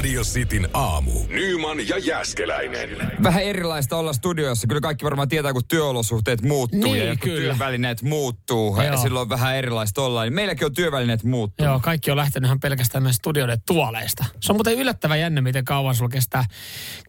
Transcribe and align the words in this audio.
Radio 0.00 0.22
Cityn 0.22 0.68
aamu. 0.74 1.12
Nyman 1.28 1.88
ja 1.88 1.98
Jäskeläinen. 1.98 2.90
Vähän 3.22 3.42
erilaista 3.42 3.96
olla 3.96 4.12
studiossa. 4.12 4.66
Kyllä 4.66 4.80
kaikki 4.80 5.04
varmaan 5.04 5.28
tietää, 5.28 5.52
kun 5.52 5.62
työolosuhteet 5.68 6.42
muuttuu 6.42 6.92
Niin, 6.92 7.06
ja 7.06 7.16
kun 7.16 7.18
kyllä. 7.18 7.40
työvälineet 7.40 8.02
muuttuu. 8.02 8.82
Joo. 8.82 8.96
Silloin 8.96 9.28
vähän 9.28 9.56
erilaista 9.56 10.02
olla. 10.02 10.22
Niin 10.22 10.32
meilläkin 10.32 10.66
on 10.66 10.74
työvälineet 10.74 11.24
muuttuu. 11.24 11.66
Joo, 11.66 11.80
kaikki 11.80 12.10
on 12.10 12.16
lähtenyt 12.16 12.48
ihan 12.48 12.60
pelkästään 12.60 13.02
meidän 13.02 13.14
studioiden 13.14 13.58
tuoleista. 13.66 14.24
Se 14.40 14.52
on 14.52 14.56
muuten 14.56 14.74
yllättävän 14.74 15.20
jännä, 15.20 15.40
miten 15.40 15.64
kauan 15.64 15.94
sulla 15.94 16.08
kestää, 16.08 16.44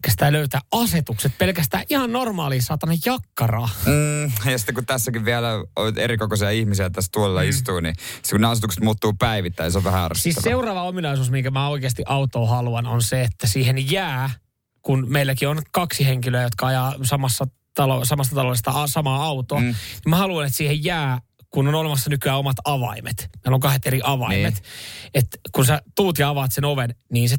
kestää 0.02 0.32
löytää 0.32 0.60
asetukset 0.72 1.32
pelkästään 1.38 1.84
ihan 1.90 2.12
normaalia 2.12 2.62
saatana 2.62 2.92
jakkaraa. 3.06 3.68
Mm, 3.86 4.50
ja 4.50 4.58
sitten 4.58 4.74
kun 4.74 4.86
tässäkin 4.86 5.24
vielä 5.24 5.48
on 5.76 5.98
erikokoisia 5.98 6.50
ihmisiä 6.50 6.90
tässä 6.90 7.10
tuolla 7.12 7.42
mm. 7.42 7.48
istuu, 7.48 7.80
niin 7.80 7.94
se 8.22 8.36
kun 8.36 8.44
asetukset 8.44 8.84
muuttuu 8.84 9.12
päivittäin, 9.12 9.72
se 9.72 9.78
on 9.78 9.84
vähän 9.84 10.10
Siis 10.14 10.36
ärsyttävää. 10.36 10.50
seuraava 10.52 10.82
ominaisuus, 10.82 11.30
minkä 11.30 11.50
mä 11.50 11.68
oikeasti 11.68 12.02
autoon 12.06 12.48
haluan, 12.48 12.81
on 12.86 13.02
se, 13.02 13.22
että 13.22 13.46
siihen 13.46 13.90
jää, 13.90 14.30
kun 14.82 15.06
meilläkin 15.08 15.48
on 15.48 15.62
kaksi 15.72 16.06
henkilöä, 16.06 16.42
jotka 16.42 16.66
ajaa 16.66 16.94
samassa 17.02 17.46
talo, 17.74 18.04
samasta 18.04 18.34
taloudesta 18.34 18.86
samaa 18.86 19.24
autoa, 19.24 19.60
mm. 19.60 19.64
niin 19.64 19.76
mä 20.08 20.16
haluan, 20.16 20.46
että 20.46 20.56
siihen 20.56 20.84
jää 20.84 21.20
kun 21.52 21.68
on 21.68 21.74
olemassa 21.74 22.10
nykyään 22.10 22.38
omat 22.38 22.56
avaimet. 22.64 23.28
Meillä 23.44 23.54
on 23.54 23.60
kahdet 23.60 23.86
eri 23.86 24.00
avaimet. 24.04 24.54
Niin. 24.54 24.64
Että 25.14 25.38
kun 25.52 25.66
sä 25.66 25.82
tuut 25.96 26.18
ja 26.18 26.28
avaat 26.28 26.52
sen 26.52 26.64
oven, 26.64 26.94
niin 27.12 27.28
se 27.28 27.36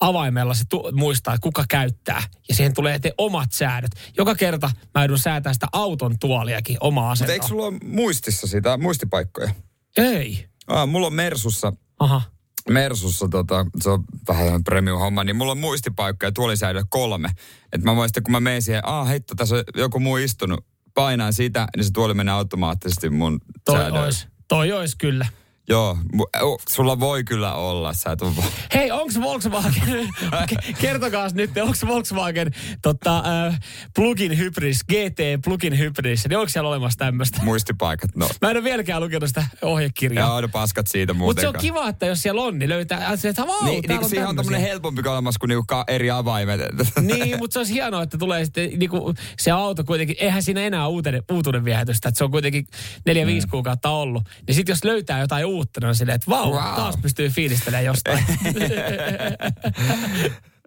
avaimella 0.00 0.54
se 0.54 0.64
tu- 0.70 0.92
muistaa, 0.92 1.34
että 1.34 1.42
kuka 1.42 1.64
käyttää. 1.68 2.22
Ja 2.48 2.54
siihen 2.54 2.74
tulee 2.74 2.94
eteen 2.94 3.14
omat 3.18 3.52
säädöt. 3.52 3.90
Joka 4.16 4.34
kerta 4.34 4.70
mä 4.94 5.02
joudun 5.02 5.18
säätämään 5.18 5.54
sitä 5.54 5.66
auton 5.72 6.18
tuoliakin 6.18 6.76
omaa 6.80 7.02
Mutta 7.04 7.12
asentoa. 7.12 7.32
eikö 7.32 7.46
sulla 7.46 7.66
ole 7.66 7.78
muistissa 7.84 8.46
sitä, 8.46 8.76
muistipaikkoja? 8.76 9.54
Ei. 9.96 10.48
Ah, 10.66 10.88
mulla 10.88 11.06
on 11.06 11.14
Mersussa, 11.14 11.72
Aha. 11.98 12.22
Mersussa 12.70 13.28
tota, 13.28 13.66
se 13.80 13.90
on 13.90 14.04
vähän 14.28 14.64
premium-homma, 14.64 15.24
niin 15.24 15.36
mulla 15.36 15.52
on 15.52 15.58
muistipaikkoja 15.58 16.32
tuolisäädö 16.32 16.84
kolme. 16.88 17.28
Että 17.72 17.84
mä 17.84 17.96
voin 17.96 18.08
sitten, 18.08 18.22
kun 18.22 18.32
mä 18.32 18.40
menen 18.40 18.62
siihen, 18.62 18.86
ah 18.86 19.08
heitto, 19.08 19.34
tässä 19.34 19.56
on 19.56 19.62
joku 19.76 20.00
muu 20.00 20.16
istunut, 20.16 20.64
painaan 20.94 21.32
sitä, 21.32 21.66
niin 21.76 21.84
se 21.84 21.90
tuoli 21.92 22.14
menee 22.14 22.34
automaattisesti 22.34 23.10
mun 23.10 23.40
Toi 23.64 23.90
ois, 23.90 24.28
toi 24.48 24.72
ois 24.72 24.94
kyllä. 24.94 25.26
Joo, 25.68 25.98
oh, 26.42 26.60
sulla 26.70 27.00
voi 27.00 27.24
kyllä 27.24 27.54
olla, 27.54 27.92
sä 27.92 28.10
et 28.12 28.22
ole 28.22 28.32
Hei, 28.74 28.90
onko 28.90 29.12
Volkswagen, 29.22 29.82
Ke- 30.52 30.72
kertokaa 30.80 31.28
nyt, 31.32 31.50
onko 31.62 31.74
Volkswagen 31.86 32.52
tota, 32.82 33.22
äh, 33.46 33.60
plugin 33.94 34.38
hybris, 34.38 34.84
GT 34.84 35.18
plugin 35.44 35.78
hybris, 35.78 36.28
niin 36.28 36.38
onko 36.38 36.48
siellä 36.48 36.68
olemassa 36.68 36.98
tämmöistä? 36.98 37.42
muistipaikat. 37.42 38.10
No, 38.16 38.28
Mä 38.42 38.50
en 38.50 38.56
ole 38.56 38.64
vieläkään 38.64 39.02
lukenut 39.02 39.28
sitä 39.28 39.44
ohjekirjaa. 39.62 40.28
joo, 40.28 40.40
no 40.40 40.48
paskat 40.48 40.86
siitä 40.86 41.12
Mutta 41.12 41.18
muuten. 41.24 41.42
se 41.42 41.48
on 41.48 41.54
kiva, 41.60 41.88
että 41.88 42.06
jos 42.06 42.22
siellä 42.22 42.42
on, 42.42 42.58
niin 42.58 42.68
löytää, 42.68 43.12
että 43.24 43.46
vau, 43.46 43.64
Niin, 43.64 43.84
niin 43.88 43.98
on 43.98 44.08
siihen 44.10 44.28
on 44.28 44.36
tämmöinen 44.36 44.60
helpompi 44.60 45.02
olemassa 45.08 45.38
kuin 45.40 45.48
niinku 45.48 45.64
ka- 45.66 45.84
eri 45.88 46.10
avaimet. 46.10 46.60
Niin, 47.00 47.38
mutta 47.38 47.52
se 47.52 47.58
olisi 47.58 47.72
hienoa, 47.72 48.02
että 48.02 48.18
tulee 48.18 48.44
sitten 48.44 48.70
niinku, 48.78 49.14
se 49.38 49.50
auto 49.50 49.84
kuitenkin, 49.84 50.16
eihän 50.20 50.42
siinä 50.42 50.60
enää 50.60 50.86
uutenen, 50.88 51.22
uutuuden 51.32 51.64
viehätystä, 51.64 52.08
että 52.08 52.18
se 52.18 52.24
on 52.24 52.30
kuitenkin 52.30 52.66
neljä, 53.06 53.26
viisi 53.26 53.46
Mm. 53.46 53.50
kuukautta 53.50 53.90
ollut. 53.90 54.22
Niin 54.46 54.54
sitten 54.54 54.72
jos 54.72 54.84
löytää 54.84 55.20
jotain 55.20 55.46
uutta, 55.46 55.57
niin 55.80 55.88
on 55.88 55.94
silleen, 55.94 56.16
että 56.16 56.30
vau, 56.30 56.52
wow. 56.52 56.74
taas 56.74 56.96
pystyy 57.02 57.28
fiilistelemään 57.28 57.84
jostain. 57.84 58.24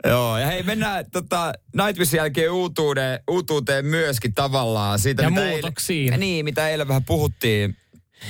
Joo, 0.07 0.37
ja 0.37 0.47
hei, 0.47 0.63
mennään 0.63 1.05
tota, 1.11 1.53
Nightwishin 1.75 2.17
jälkeen 2.17 2.51
uutuuteen, 2.51 3.19
uutuuteen 3.29 3.85
myöskin 3.85 4.33
tavallaan. 4.33 4.99
Siitä, 4.99 5.23
Ja 5.23 5.29
mitä 5.29 5.45
muutoksiin. 5.45 6.05
Eilen, 6.05 6.19
niin, 6.19 6.45
mitä 6.45 6.69
eilen 6.69 6.87
vähän 6.87 7.05
puhuttiin. 7.05 7.77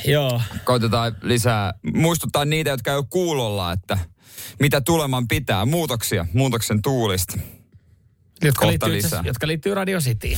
Joo. 0.05 0.41
Koitetaan 0.63 1.15
lisää, 1.21 1.73
muistuttaa 1.93 2.45
niitä, 2.45 2.69
jotka 2.69 2.91
ei 2.91 2.97
ole 2.97 3.05
kuulolla, 3.09 3.71
että 3.71 3.97
mitä 4.59 4.81
tuleman 4.81 5.27
pitää. 5.27 5.65
Muutoksia, 5.65 6.25
muutoksen 6.33 6.81
tuulista. 6.81 7.37
Jotka 8.43 8.65
Kohta 8.65 8.87
liittyy, 8.87 8.97
itse 8.97 9.07
lisää. 9.07 9.21
jotka 9.25 9.47
liittyy 9.47 9.75
Radio 9.75 9.99
Cityin. 9.99 10.37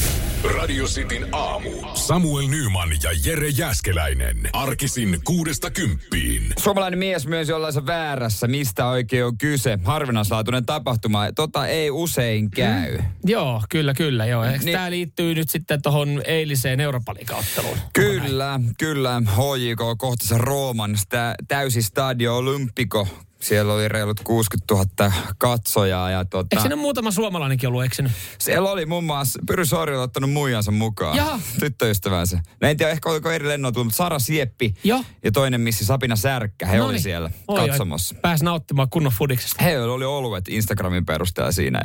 Radio 0.58 0.86
Cityn 0.86 1.28
aamu. 1.31 1.69
Samuel 1.94 2.47
Nyman 2.47 2.90
ja 3.03 3.09
Jere 3.25 3.50
Jäskeläinen. 3.50 4.50
Arkisin 4.53 5.19
kuudesta 5.24 5.72
kymppiin. 5.72 6.53
Suomalainen 6.59 7.00
mies 7.00 7.28
myös 7.28 7.50
jollain 7.50 7.86
väärässä, 7.86 8.47
mistä 8.47 8.88
oikein 8.88 9.25
on 9.25 9.38
kyse. 9.38 9.80
Harvinaislaatuinen 9.84 10.66
tapahtuma. 10.66 11.31
Tota 11.36 11.68
ei 11.68 11.91
usein 11.91 12.52
käy. 12.52 12.97
Mm. 12.97 13.03
Joo, 13.25 13.62
kyllä, 13.69 13.94
kyllä. 13.94 14.25
Joo. 14.25 14.44
Niin. 14.46 14.72
tämä 14.72 14.90
liittyy 14.91 15.35
nyt 15.35 15.50
sitten 15.50 15.81
tuohon 15.81 16.22
eiliseen 16.25 16.80
Euroopan-liigaotteluun? 16.80 17.78
Kyllä, 17.94 18.59
kyllä. 18.78 19.22
HJK 19.25 19.80
kohti 19.97 20.28
se 20.28 20.38
Rooman 20.38 20.97
stä, 20.97 21.35
täysi 21.47 21.81
stadio 21.81 22.38
Olympiko. 22.38 23.08
Siellä 23.44 23.74
oli 23.74 23.88
reilut 23.88 24.20
60 24.24 24.74
000 24.74 25.14
katsojaa. 25.38 26.12
Ja 26.12 26.26
tota, 26.26 26.48
Eikö 26.52 26.62
siinä 26.62 26.76
muutama 26.76 27.12
suomalainenkin 27.12 27.70
ollut 27.70 27.84
eksynyt? 27.84 28.12
siellä 28.40 28.72
oli 28.72 28.86
muun 28.86 29.04
muassa 29.04 29.40
Pyry 29.48 29.64
oli 29.72 29.96
ottanut 29.96 30.31
muijansa 30.31 30.72
mukaan. 30.72 31.18
Jaha. 31.18 31.40
Tyttöystävänsä. 31.59 32.40
No 32.62 32.68
en 32.68 32.78
tiedä, 32.78 32.92
ehkä 32.92 33.09
oliko 33.09 33.32
eri 33.32 33.48
lennon 33.48 33.74
tullut, 33.74 33.86
mutta 33.88 33.98
Sara 33.98 34.20
Sieppi 34.20 34.74
Joo. 34.84 35.03
ja 35.24 35.32
toinen 35.32 35.62
missi 35.62 35.86
Sapina 35.86 36.16
Särkkä. 36.16 36.66
He 36.66 36.72
oli 36.76 36.80
Noniin. 36.88 37.02
siellä 37.03 37.30
Oi, 37.48 37.59
oi. 37.59 37.68
katsomassa. 37.70 38.16
Pääsi 38.22 38.46
nauttimaan 38.46 38.90
kunnon 38.90 39.14
fudiksesta. 39.14 39.64
He 39.64 39.80
oli 39.82 40.06
oluet 40.06 40.48
Instagramin 40.48 41.06
perusteella 41.06 41.52
siinä. 41.52 41.80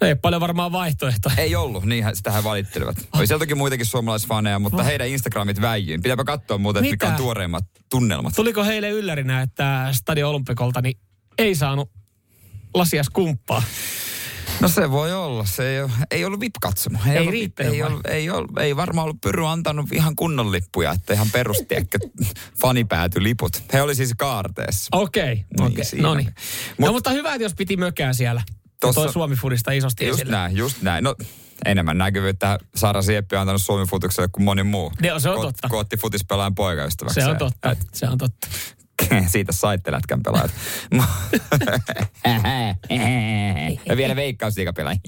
Ja 0.00 0.06
Ei 0.08 0.14
paljon 0.14 0.40
varmaan 0.40 0.72
vaihtoehtoja. 0.72 1.34
ei 1.38 1.56
ollut, 1.56 1.84
niin 1.84 2.04
sitä 2.12 2.30
he 2.30 2.44
valittelivat. 2.44 2.96
Oli 3.16 3.26
siellä 3.26 3.42
toki 3.42 3.54
muitakin 3.54 3.86
suomalaisfaneja, 3.86 4.58
mutta 4.58 4.82
heidän 4.82 5.08
Instagramit 5.08 5.60
väijyin. 5.60 6.02
Pitääpä 6.02 6.24
katsoa 6.24 6.58
muuten, 6.58 6.82
mikä 6.82 7.08
on 7.08 7.14
tuoreimmat 7.14 7.64
tunnelmat. 7.90 8.32
Tuliko 8.36 8.64
heille 8.64 8.90
yllärinä, 8.90 9.42
että 9.42 9.88
Stadio 9.92 10.30
Olympikolta 10.30 10.80
niin 10.82 10.89
saanut 11.54 11.90
lasias 12.74 13.10
kumppaa? 13.10 13.62
No 14.60 14.68
se 14.68 14.90
voi 14.90 15.12
olla. 15.12 15.44
Se 15.46 15.68
ei, 15.68 15.82
ole, 15.82 15.90
ei 16.10 16.24
ollut 16.24 16.40
VIP-katsomo. 16.40 16.98
Ei 17.10 17.18
ollut, 17.18 17.30
riittänyt 17.30 17.72
ei, 17.74 17.82
ollut, 17.82 18.06
ei, 18.06 18.30
ollut, 18.30 18.58
ei 18.58 18.76
varmaan 18.76 19.04
ollut 19.04 19.20
Pyry 19.20 19.46
antanut 19.48 19.92
ihan 19.92 20.16
kunnon 20.16 20.52
lippuja, 20.52 20.92
että 20.92 21.12
ihan 21.14 21.30
perusti 21.32 21.74
ehkä 21.74 21.98
fanipäätyliput. 22.60 23.62
He 23.72 23.82
oli 23.82 23.94
siis 23.94 24.10
kaarteessa. 24.18 24.88
Okei, 24.92 25.34
Niin, 25.34 25.66
okei. 25.72 25.84
siinä 25.84 26.08
No 26.08 26.14
niin. 26.14 26.26
No 26.78 26.86
Mut- 26.86 26.92
mutta 26.92 27.10
hyvä, 27.10 27.34
että 27.34 27.44
jos 27.44 27.54
piti 27.54 27.76
mökää 27.76 28.12
siellä. 28.12 28.42
Tossa- 28.46 28.70
Tossa... 28.80 29.00
Toi 29.02 29.12
Suomi 29.12 29.36
Fudista 29.36 29.72
isosti 29.72 30.06
Just 30.06 30.18
esille. 30.20 30.36
näin, 30.36 30.56
just 30.56 30.82
näin. 30.82 31.04
No 31.04 31.14
enemmän 31.64 31.98
näkyvyyttä 31.98 32.58
Sara 32.76 33.02
Sieppi 33.02 33.36
on 33.36 33.40
antanut 33.40 33.62
Suomen 33.62 33.86
futukselle 33.86 34.28
kuin 34.32 34.44
moni 34.44 34.62
muu. 34.62 34.92
Ne 35.02 35.12
on- 35.12 35.20
se 35.20 35.30
on 35.30 35.38
Ko- 35.38 35.42
totta. 35.42 35.68
Kootti 35.68 35.96
futispelaajan 35.96 36.54
poikaystäväksi. 36.54 37.20
Se 37.20 37.26
on 37.26 37.38
totta, 37.38 37.76
se 37.94 38.06
on 38.08 38.18
totta. 38.18 38.46
Siitä 39.26 39.52
saitte 39.52 39.92
lätkän 39.92 40.22
pelaajat. 40.22 40.50
ja 43.86 43.96
vielä 43.96 44.16
veikkausliikapelaaja. 44.16 44.98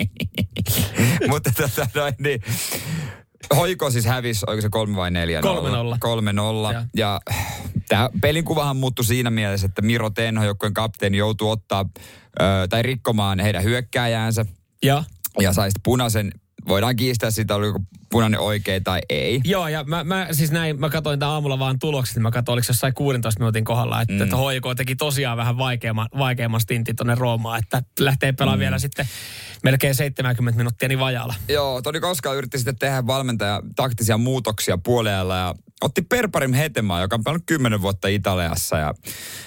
Mutta 1.28 1.50
tota 1.56 1.86
noin, 1.94 2.14
niin. 2.18 2.42
Hoiko 3.56 3.90
siis 3.90 4.04
hävisi, 4.04 4.44
oliko 4.46 4.62
se 4.62 4.68
kolme 4.68 4.96
vai 4.96 5.10
neljä? 5.10 5.40
3-0. 5.40 5.44
Kolme 6.00 6.32
nolla. 6.32 6.72
Joo. 6.72 6.82
Ja 6.96 7.20
tämä 7.88 8.10
pelin 8.20 8.44
kuvahan 8.44 8.76
muuttui 8.76 9.04
siinä 9.04 9.30
mielessä, 9.30 9.66
että 9.66 9.82
Miro 9.82 10.10
Tenho, 10.10 10.44
joukkueen 10.44 10.74
kapteeni, 10.74 11.18
joutui 11.18 11.50
ottaa 11.50 11.84
ö, 12.40 12.44
tai 12.70 12.82
rikkomaan 12.82 13.40
heidän 13.40 13.64
hyökkääjäänsä 13.64 14.44
Ja, 14.82 15.04
ja 15.40 15.52
sai 15.52 15.70
sitten 15.70 15.82
punaisen. 15.82 16.32
Voidaan 16.68 16.96
kiistää 16.96 17.30
siitä, 17.30 17.54
oliko 17.54 17.80
punainen 18.10 18.40
oikein 18.40 18.84
tai 18.84 19.00
ei. 19.08 19.40
joo, 19.44 19.68
ja 19.68 19.84
mä, 19.84 20.04
mä 20.04 20.28
siis 20.32 20.50
näin, 20.50 20.80
mä 20.80 20.90
katsoin 20.90 21.18
tämän 21.18 21.32
aamulla 21.32 21.58
vaan 21.58 21.78
tulokset, 21.78 22.16
niin 22.16 22.22
mä 22.22 22.30
katsoin, 22.30 22.54
oliko 22.54 22.64
se 22.64 22.70
jossain 22.70 22.94
16 22.94 23.40
minuutin 23.40 23.64
kohdalla, 23.64 24.00
että, 24.00 24.14
mm. 24.14 24.22
että 24.22 24.36
HJK 24.36 24.76
teki 24.76 24.96
tosiaan 24.96 25.36
vähän 25.36 25.58
vaikeamman, 25.58 26.08
vaikeamman 26.18 26.60
stintin 26.60 26.96
tuonne 26.96 27.14
Roomaan, 27.14 27.58
että 27.58 27.82
lähtee 28.00 28.32
pelaamaan 28.32 28.58
mm. 28.58 28.60
vielä 28.60 28.78
sitten 28.78 29.08
melkein 29.62 29.94
70 29.94 30.56
minuuttia 30.56 30.88
niin 30.88 30.98
vajaalla. 30.98 31.34
Joo, 31.48 31.82
Toni 31.82 32.00
Koska 32.00 32.34
yritti 32.34 32.58
sitten 32.58 32.78
tehdä 32.78 33.06
valmentaja 33.06 33.62
taktisia 33.76 34.18
muutoksia 34.18 34.78
puolella 34.78 35.36
ja 35.36 35.54
otti 35.80 36.02
Perparim 36.02 36.52
Hetemaa, 36.52 37.00
joka 37.00 37.16
on 37.16 37.24
pelannut 37.24 37.46
10 37.46 37.82
vuotta 37.82 38.08
Italiassa 38.08 38.78
ja 38.78 38.94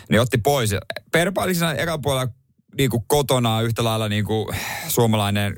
niin 0.10 0.22
otti 0.22 0.38
pois. 0.38 0.76
Perpa 1.12 1.44
oli 1.44 1.56
siinä 1.56 1.74
ekan 1.74 2.02
puolella 2.02 2.32
niin 2.78 2.90
kuin 2.90 3.04
kotona 3.08 3.62
yhtä 3.62 3.84
lailla 3.84 4.10
niin 4.10 4.26
kuin 4.26 4.56
suomalainen 4.88 5.56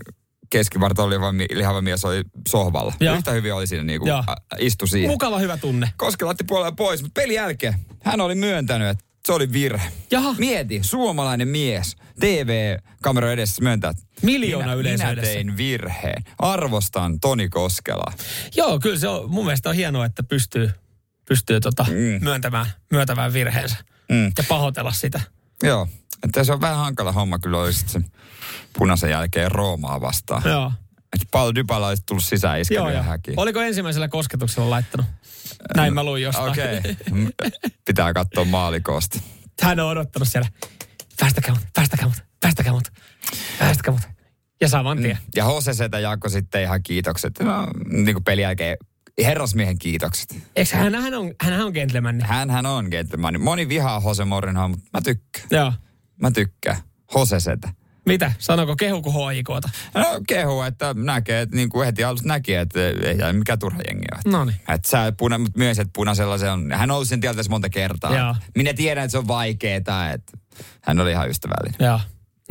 keskivartalo 0.50 1.10
lihava 1.56 1.82
mies 1.82 2.06
oli 2.06 2.24
sohvalla. 2.48 2.94
Joo. 3.00 3.16
Yhtä 3.16 3.32
hyvin 3.32 3.54
oli 3.54 3.68
siinä 3.68 3.84
niin 3.84 4.00
kuin, 4.00 4.10
Joo. 4.10 4.24
istu 4.60 4.88
siihen. 4.88 5.10
Mukava 5.12 5.40
hyvä 5.40 5.58
tunne. 5.58 5.90
Koskela 5.98 6.32
otti 6.32 6.44
puolella 6.44 6.72
pois, 6.72 7.02
mutta 7.02 7.22
pelin 7.22 7.36
jälkeen 7.36 7.74
hän 8.04 8.22
oli 8.22 8.36
myöntänyt, 8.36 8.88
että 8.90 9.06
se 9.26 9.34
oli 9.34 9.52
virhe. 9.54 9.92
Jaha. 10.12 10.36
Mieti, 10.38 10.80
suomalainen 10.84 11.48
mies 11.48 11.96
TV-kamera 12.20 13.32
edessä 13.32 13.62
myöntää, 13.64 13.90
että 13.92 14.04
Miljoona 14.22 14.66
minä, 14.66 14.74
yleisö 14.74 15.04
minä 15.04 15.12
edessä. 15.12 15.34
tein 15.34 15.58
virheen. 15.58 16.24
Arvostan 16.40 17.20
Toni 17.20 17.50
Koskela. 17.50 18.14
Joo, 18.56 18.80
kyllä 18.80 19.00
se 19.00 19.08
on, 19.08 19.32
mun 19.32 19.46
mielestä 19.46 19.70
on 19.70 19.76
hienoa, 19.76 20.06
että 20.06 20.24
pystyy, 20.24 20.72
pystyy 21.28 21.60
tota 21.60 21.84
Mm. 21.90 22.24
myöntämään, 22.24 22.66
myöntämään 22.92 23.34
virheensä 23.34 23.76
Mm. 24.12 24.26
ja 24.38 24.44
pahoitella 24.48 24.92
sitä. 24.92 25.22
Joo, 25.64 25.88
että 26.24 26.44
se 26.44 26.54
on 26.54 26.62
vähän 26.62 26.78
hankala 26.78 27.12
homma 27.12 27.40
kyllä 27.40 27.60
olisi 27.60 27.86
se 27.88 28.02
punaisen 28.78 29.10
jälkeen 29.10 29.52
Roomaa 29.52 30.02
vastaan. 30.02 30.42
Joo. 30.46 30.72
Että 31.14 31.28
Paul 31.32 31.52
Dybala 31.56 31.88
olisi 31.88 32.04
tullut 32.06 32.24
sisään 32.24 32.60
iskenyt 32.60 32.94
joo. 32.94 33.04
häkiin. 33.04 33.40
Oliko 33.40 33.62
ensimmäisellä 33.62 34.08
kosketuksella 34.08 34.70
laittanut? 34.70 35.06
Näin 35.76 35.94
mä 35.94 36.04
luin 36.04 36.24
jostain. 36.24 36.52
Okei, 36.52 36.78
okay. 36.78 36.96
pitää 37.86 38.14
katsoa 38.14 38.46
maalikoosta. 38.46 39.20
Hän 39.62 39.80
on 39.80 39.90
odottanut 39.90 40.28
siellä. 40.28 40.50
Päästäkää 41.20 41.56
mut, 41.56 41.64
päästäkää 41.74 42.08
mut, 42.08 42.24
päästäkää 42.40 42.74
mut, 42.74 42.88
päästäkää 43.60 43.92
mut. 43.92 44.02
Ja 44.62 44.70
saman 44.70 44.98
tien. 44.98 45.18
Ja 45.36 45.44
Jose 45.44 45.74
Setä 45.74 46.00
jakoi 46.00 46.32
sitten 46.32 46.64
ihan 46.64 46.84
kiitokset. 46.84 47.40
No, 47.40 47.68
niin 47.90 48.16
kuin 48.16 48.24
pelin 48.24 48.44
jälkeen 48.44 48.78
herrasmiehen 49.26 49.80
kiitokset. 49.80 50.36
Eikö 50.56 50.78
hän, 50.78 50.96
hän 50.96 51.14
on, 51.14 51.34
hän 51.42 51.62
on 51.62 51.72
gentleman? 51.72 52.22
Hän, 52.22 52.50
hän 52.50 52.66
on 52.66 52.88
gentleman. 52.92 53.42
Moni 53.42 53.70
vihaa 53.70 54.02
Jose 54.06 54.26
Morinhoa, 54.26 54.68
mutta 54.68 54.86
mä 54.94 55.02
tykkään. 55.02 55.48
Joo. 55.52 55.74
Mä 56.22 56.32
tykkään. 56.32 56.78
Jose 57.16 57.40
Setä. 57.40 57.70
Mitä? 58.06 58.32
Sanoko 58.40 58.76
kehuko 58.76 59.30
HIKta? 59.30 59.70
No 59.96 60.06
kehu, 60.28 60.62
että 60.62 60.96
näkee, 60.98 61.42
että 61.42 61.56
niin 61.56 61.70
kuin 61.70 61.86
heti 61.86 62.04
alusta 62.04 62.28
näki, 62.28 62.54
että 62.54 62.80
ei 62.80 63.34
mikä 63.34 63.58
turha 63.58 63.80
jengi 63.88 64.06
on. 64.16 64.32
No 64.32 64.46
niin. 64.46 64.56
Että 64.70 64.90
sä 64.90 65.14
puna, 65.18 65.38
mutta 65.38 65.58
myös, 65.58 65.80
että 65.80 65.92
punaisella 65.96 66.38
se 66.38 66.50
on, 66.50 66.72
hän 66.72 66.92
on 66.92 66.96
ollut 66.96 67.08
sen 67.08 67.22
tieltä 67.22 67.42
monta 67.50 67.70
kertaa. 67.70 68.18
Joo. 68.18 68.36
Minä 68.56 68.74
tiedän, 68.74 69.04
että 69.04 69.12
se 69.12 69.18
on 69.18 69.28
vaikeeta, 69.28 70.10
että 70.10 70.38
hän 70.82 71.00
oli 71.00 71.12
ihan 71.12 71.30
ystävällinen. 71.30 71.88
Joo. 71.88 72.00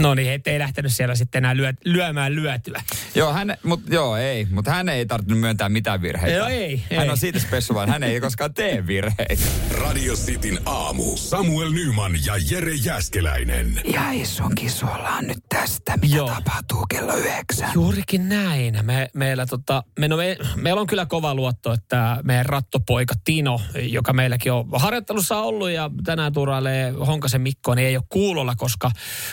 No 0.01 0.15
niin, 0.15 0.33
et 0.33 0.47
ei 0.47 0.59
lähtenyt 0.59 0.93
siellä 0.93 1.15
sitten 1.15 1.39
enää 1.39 1.57
lyö, 1.57 1.73
lyömään 1.85 2.35
lyötyä. 2.35 2.83
Joo, 3.15 3.33
hän, 3.33 3.57
mut, 3.63 3.81
joo, 3.91 4.17
ei, 4.17 4.47
mutta 4.51 4.71
hän 4.71 4.89
ei 4.89 5.07
tarvinnut 5.07 5.41
myöntää 5.41 5.69
mitään 5.69 6.03
virheitä. 6.03 6.37
Joo, 6.37 6.49
ei, 6.49 6.85
Hän 6.97 7.05
ei. 7.05 7.11
on 7.11 7.17
siitä 7.17 7.39
special, 7.39 7.87
hän 7.87 8.03
ei 8.03 8.21
koskaan 8.21 8.55
tee 8.55 8.87
virheitä. 8.87 9.43
Radio 9.81 10.15
Cityn 10.15 10.59
aamu. 10.65 11.17
Samuel 11.17 11.71
Nyman 11.71 12.13
ja 12.27 12.35
Jere 12.51 12.75
Jäskeläinen. 12.75 13.81
Ja 13.93 14.11
iso 14.13 14.45
kisolla 14.55 15.23
nyt 15.23 15.39
tästä, 15.49 15.97
mitä 15.97 16.17
Joo. 16.17 16.29
tapahtuu 16.29 16.87
kello 16.91 17.17
yhdeksän. 17.17 17.71
Juurikin 17.75 18.29
näin. 18.29 18.79
Me, 18.83 19.11
meillä, 19.15 19.47
tota, 19.47 19.83
me, 19.99 20.09
no 20.09 20.17
me, 20.17 20.37
meillä 20.57 20.81
on 20.81 20.87
kyllä 20.87 21.07
kova 21.07 21.35
luotto, 21.35 21.73
että 21.73 22.21
meidän 22.25 22.47
rattopoika 22.47 23.15
Tino, 23.25 23.61
joka 23.75 24.13
meilläkin 24.13 24.53
on 24.53 24.67
harjoittelussa 24.73 25.41
ollut 25.41 25.71
ja 25.71 25.91
tänään 26.05 26.33
turailee 26.33 26.91
Honkasen 26.91 27.41
Mikko, 27.41 27.75
niin 27.75 27.89
ei 27.89 27.97
ole 27.97 28.05
kuulolla, 28.09 28.55
koska, 28.57 28.91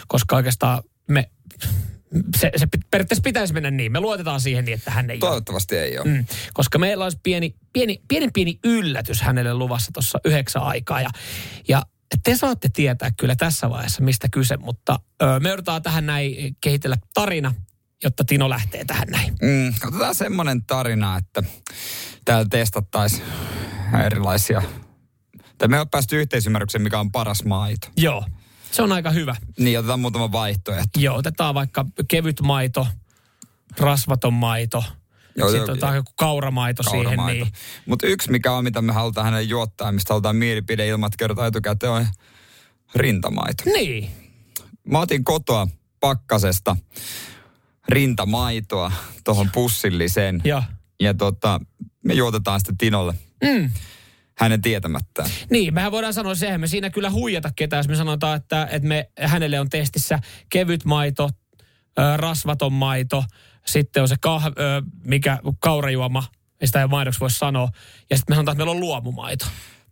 koska 0.07 0.35
oikeastaan 0.35 0.52
me, 1.07 1.29
se, 2.37 2.51
se 2.55 2.67
periaatteessa 2.91 3.21
pitäisi 3.23 3.53
mennä 3.53 3.71
niin. 3.71 3.91
Me 3.91 3.99
luotetaan 3.99 4.41
siihen 4.41 4.65
niin, 4.65 4.77
että 4.77 4.91
hän 4.91 5.09
ei 5.09 5.15
ole. 5.15 5.19
Toivottavasti 5.19 5.77
ei 5.77 5.99
ole. 5.99 6.07
Mm, 6.07 6.25
koska 6.53 6.79
meillä 6.79 7.03
olisi 7.03 7.19
pieni, 7.23 7.55
pieni, 7.73 8.01
pieni, 8.07 8.27
pieni 8.33 8.59
yllätys 8.63 9.21
hänelle 9.21 9.53
luvassa 9.53 9.91
tuossa 9.91 10.19
yhdeksän 10.25 10.63
aikaa. 10.63 11.01
Ja, 11.01 11.09
ja 11.67 11.83
te 12.23 12.35
saatte 12.35 12.69
tietää 12.73 13.11
kyllä 13.19 13.35
tässä 13.35 13.69
vaiheessa, 13.69 14.03
mistä 14.03 14.27
kyse, 14.29 14.57
mutta 14.57 14.99
ö, 15.21 15.39
me 15.39 15.49
joudutaan 15.49 15.81
tähän 15.81 16.05
näin 16.05 16.55
kehitellä 16.61 16.97
tarina, 17.13 17.53
jotta 18.03 18.23
Tino 18.23 18.49
lähtee 18.49 18.85
tähän 18.85 19.07
näin. 19.07 19.33
Mm, 19.41 19.73
katsotaan 19.79 20.15
semmoinen 20.15 20.63
tarina, 20.65 21.17
että 21.17 21.43
täällä 22.25 22.45
testattaisiin 22.49 23.23
erilaisia... 24.05 24.61
Tai 25.57 25.67
me 25.67 25.79
on 25.79 25.89
päästy 25.89 26.21
yhteisymmärrykseen, 26.21 26.81
mikä 26.81 26.99
on 26.99 27.11
paras 27.11 27.43
maito. 27.43 27.87
Joo, 27.97 28.25
se 28.73 28.81
on 28.81 28.91
aika 28.91 29.09
hyvä. 29.11 29.35
Niin, 29.59 29.79
otetaan 29.79 29.99
muutama 29.99 30.31
vaihtoehto. 30.31 30.99
Joo, 30.99 31.17
otetaan 31.17 31.55
vaikka 31.55 31.85
kevyt 32.07 32.41
maito, 32.41 32.87
rasvaton 33.79 34.33
maito, 34.33 34.83
Joo, 35.35 35.47
sitten 35.47 35.65
joo, 35.65 35.71
otetaan 35.71 35.95
joku 35.95 36.11
kauramaito, 36.15 36.83
siihen. 36.83 37.03
Kauramaito. 37.03 37.43
Niin. 37.45 37.53
Mutta 37.85 38.07
yksi, 38.07 38.31
mikä 38.31 38.51
on, 38.51 38.63
mitä 38.63 38.81
me 38.81 38.93
halutaan 38.93 39.25
hänelle 39.25 39.43
juottaa, 39.43 39.91
mistä 39.91 40.13
halutaan 40.13 40.35
mielipide 40.35 40.87
ilman, 40.87 41.07
että 41.07 41.17
kerrotaan 41.17 41.47
etukäteen, 41.47 41.91
on 41.91 42.07
rintamaito. 42.95 43.63
Niin, 43.65 44.09
Mä 44.87 44.99
otin 44.99 45.23
kotoa 45.23 45.67
pakkasesta 45.99 46.77
rintamaitoa 47.89 48.91
tuohon 49.23 49.49
pussilliseen. 49.53 50.41
ja 50.43 50.63
Ja 50.99 51.13
tota, 51.13 51.59
me 52.03 52.13
juotetaan 52.13 52.59
sitten 52.59 52.77
Tinolle 52.77 53.13
mm. 53.43 53.71
Hänen 54.37 54.61
tietämättään. 54.61 55.29
Niin, 55.49 55.73
mehän 55.73 55.91
voidaan 55.91 56.13
sanoa 56.13 56.35
se, 56.35 56.57
me 56.57 56.67
siinä 56.67 56.89
kyllä 56.89 57.09
huijata 57.09 57.51
ketään, 57.55 57.79
jos 57.79 57.87
me 57.87 57.95
sanotaan, 57.95 58.37
että, 58.37 58.67
että 58.71 58.87
me, 58.87 59.09
hänelle 59.19 59.59
on 59.59 59.69
testissä 59.69 60.19
kevyt 60.49 60.85
maito, 60.85 61.29
rasvaton 62.17 62.73
maito, 62.73 63.23
sitten 63.65 64.01
on 64.03 64.09
se 64.09 64.15
kah, 64.21 64.43
mikä 65.05 65.39
kaurajuoma, 65.59 66.23
ei 66.61 66.67
sitä 66.67 66.81
ei 66.81 66.87
maidoksi 66.87 67.19
voi 67.19 67.31
sanoa, 67.31 67.69
ja 68.09 68.17
sitten 68.17 68.33
me 68.33 68.35
sanotaan, 68.35 68.53
että 68.53 68.65
meillä 68.65 68.77
on 68.77 68.79
luomumaito. 68.79 69.45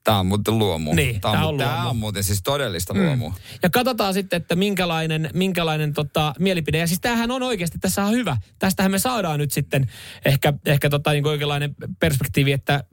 Tämä 0.04 0.20
on 0.20 0.26
muuten 0.26 0.60
luomu. 0.60 0.94
Niin, 0.94 1.22
tää 1.22 1.32
on, 1.32 1.44
on 1.44 1.58
tää 1.58 1.76
luomu. 1.76 1.90
on 1.90 1.98
muuten 1.98 2.24
siis 2.24 2.44
todellista 2.44 2.94
mm. 2.94 3.06
luomua. 3.06 3.34
Ja 3.64 3.70
katsotaan 3.70 4.14
sitten, 4.14 4.38
että 4.38 4.56
minkälainen, 4.56 5.30
minkälainen 5.34 5.94
tota, 5.94 6.34
mielipide. 6.40 6.78
Ja 6.78 6.88
siis 6.88 7.00
tämähän 7.00 7.32
on 7.32 7.44
oikeasti, 7.44 7.80
tässä 7.80 8.06
on 8.06 8.12
hyvä. 8.12 8.38
Tästähän 8.60 8.92
me 8.92 9.00
saadaan 9.00 9.40
nyt 9.40 9.52
sitten 9.52 9.92
ehkä, 10.26 10.54
ehkä 10.66 10.90
tota, 10.90 11.12
niin 11.12 11.28
oikeanlainen 11.28 11.76
perspektiivi, 12.00 12.52
että 12.52 12.84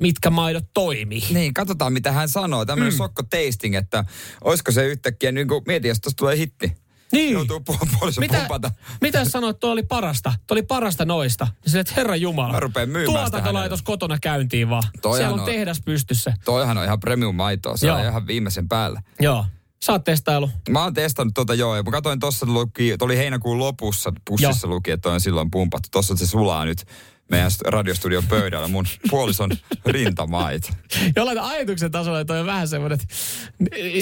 mitkä 0.00 0.30
maidot 0.30 0.64
toimii. 0.74 1.22
Niin, 1.30 1.54
katsotaan 1.54 1.92
mitä 1.92 2.12
hän 2.12 2.28
sanoo. 2.28 2.64
Tämmöinen 2.64 2.94
mm. 2.94 2.96
sokko 2.98 3.22
tasting, 3.22 3.74
että 3.74 4.04
olisiko 4.44 4.72
se 4.72 4.86
yhtäkkiä, 4.86 5.32
niin 5.32 5.48
kuin, 5.48 5.62
mieti, 5.66 5.88
jos 5.88 6.00
tuossa 6.00 6.16
tulee 6.16 6.36
hitti. 6.36 6.72
Niin. 7.12 7.32
Joutuu 7.32 7.58
pu- 7.70 7.88
puolison 7.98 8.22
Mitä, 8.22 8.38
pumpata. 8.38 8.70
mitä 9.00 9.24
sanoit, 9.24 9.54
että 9.56 9.60
tuo 9.60 9.70
oli 9.70 9.82
parasta? 9.82 10.32
Tuo 10.46 10.54
oli 10.54 10.62
parasta 10.62 11.04
noista. 11.04 11.48
Ja 11.64 11.70
sille, 11.70 11.80
että 11.80 11.92
herra 11.96 12.16
Jumala. 12.16 12.52
Mä 12.52 12.60
rupean 12.60 12.88
myymään 12.88 13.26
sitä 13.26 13.38
hänelle. 13.38 13.58
laitos 13.58 13.82
kotona 13.82 14.18
käyntiin 14.22 14.70
vaan. 14.70 14.82
Toihan 15.02 15.18
Siellä 15.20 15.34
on 15.34 15.40
on- 15.40 15.46
tehdas 15.46 15.80
pystyssä. 15.84 16.34
Toihan 16.44 16.78
on 16.78 16.84
ihan 16.84 17.00
premium 17.00 17.34
maitoa, 17.34 17.76
se 17.76 17.86
Joo. 17.86 17.96
on 17.98 18.04
ihan 18.04 18.26
viimeisen 18.26 18.68
päällä. 18.68 19.02
Joo. 19.20 19.46
Sä 19.84 19.92
oot 19.92 20.04
testailu. 20.04 20.50
Mä 20.70 20.82
oon 20.82 20.94
testannut 20.94 21.34
tota 21.34 21.54
joo, 21.54 21.76
ja 21.76 21.82
mä 21.82 21.90
katsoin 21.90 22.18
tossa 22.18 22.46
luki, 22.46 22.94
oli 23.00 23.16
heinäkuun 23.16 23.58
lopussa, 23.58 24.12
pussissa 24.26 24.68
luki, 24.68 24.90
että 24.90 25.10
on 25.10 25.20
silloin 25.20 25.50
pumpattu. 25.50 25.88
Tossa 25.92 26.16
se 26.16 26.26
sulaa 26.26 26.64
nyt 26.64 26.84
meidän 27.30 27.50
st- 27.50 27.68
radiostudion 27.68 28.24
pöydällä 28.26 28.68
mun 28.68 28.84
puolison 29.10 29.50
rintamaita. 29.86 30.72
Jollain 31.16 31.38
ajatuksen 31.38 31.90
tasolla 31.90 32.24
toi 32.24 32.40
on 32.40 32.46
vähän 32.46 32.68
semmoinen, 32.68 32.98
että... 33.02 33.14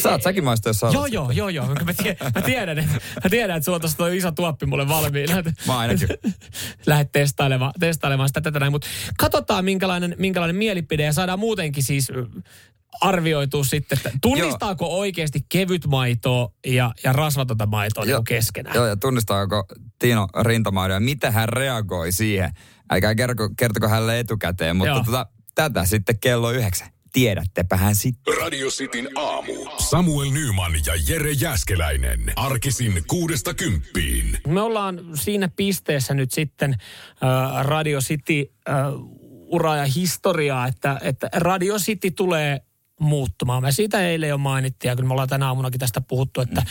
Saat 0.02 0.22
säkin 0.22 0.44
maistaa, 0.44 0.70
jos 0.70 0.94
Joo, 0.94 1.06
joo, 1.06 1.30
joo, 1.30 1.48
joo. 1.48 1.66
Mä, 1.66 1.92
tie, 2.02 2.16
mä, 2.34 2.42
tiedän, 2.42 2.78
että, 2.78 2.92
mä 3.24 3.30
tiedän, 3.30 3.56
että 3.56 3.64
sulla 3.64 3.76
on 3.76 3.80
tuossa 3.80 3.96
toi 3.96 4.16
iso 4.16 4.32
tuoppi 4.32 4.66
mulle 4.66 4.88
valmiina. 4.88 5.42
Mä 5.66 5.78
ainakin. 5.78 6.08
Lähdet 6.86 7.12
testailemaan, 7.12 7.72
testailemaan 7.80 8.28
sitä 8.28 8.40
tätä 8.40 8.60
näin. 8.60 8.72
Mutta 8.72 8.88
katsotaan, 9.18 9.64
minkälainen, 9.64 10.14
minkälainen 10.18 10.56
mielipide 10.56 11.04
ja 11.04 11.12
saadaan 11.12 11.38
muutenkin 11.38 11.82
siis 11.82 12.10
ö, 12.10 12.26
arvioitua 13.00 13.64
sitten, 13.64 13.98
että 13.98 14.10
tunnistaako 14.22 14.84
Joo. 14.84 14.96
oikeasti 14.96 15.46
kevyt 15.48 15.86
maitoa 15.86 16.52
ja, 16.66 16.92
ja 17.04 17.12
rasvatonta 17.12 17.66
maitoa 17.66 18.04
niin 18.04 18.24
keskenään. 18.24 18.76
Joo, 18.76 18.86
ja 18.86 18.96
tunnistaako 18.96 19.64
Tino 19.98 20.28
rintamaidon 20.42 20.94
ja 20.94 21.00
mitä 21.00 21.30
hän 21.30 21.48
reagoi 21.48 22.12
siihen. 22.12 22.50
Älkää 22.92 23.14
kertoko, 23.14 23.54
kertoko 23.58 23.88
hänelle 23.88 24.18
etukäteen, 24.18 24.76
mutta 24.76 24.90
Joo. 24.90 25.04
tota, 25.04 25.26
tätä 25.54 25.84
sitten 25.84 26.18
kello 26.18 26.50
yhdeksän. 26.50 26.88
Tiedättepä 27.12 27.76
hän 27.76 27.94
sitten. 27.94 28.34
Radio 28.40 28.68
Cityn 28.68 29.08
aamu. 29.14 29.52
Samuel 29.78 30.30
Nyman 30.30 30.72
ja 30.86 30.94
Jere 31.08 31.32
Jäskeläinen. 31.32 32.32
Arkisin 32.36 33.02
kuudesta 33.06 33.54
kymppiin. 33.54 34.38
Me 34.46 34.60
ollaan 34.60 35.00
siinä 35.14 35.48
pisteessä 35.56 36.14
nyt 36.14 36.30
sitten 36.30 36.70
äh, 36.72 37.64
Radio 37.64 37.98
City 37.98 38.52
äh, 38.68 38.76
uraa 39.46 39.76
ja 39.76 39.84
historiaa, 39.84 40.66
että, 40.66 40.98
että 41.02 41.28
Radio 41.34 41.76
City 41.76 42.10
tulee 42.10 42.60
muuttumaan. 43.02 43.62
Me 43.62 43.72
siitä 43.72 44.00
eilen 44.00 44.28
jo 44.28 44.38
mainittiin 44.38 44.88
ja 44.88 44.96
kyllä 44.96 45.06
me 45.06 45.12
ollaan 45.12 45.28
tänä 45.28 45.46
aamunakin 45.46 45.80
tästä 45.80 46.00
puhuttu, 46.00 46.40
että 46.40 46.62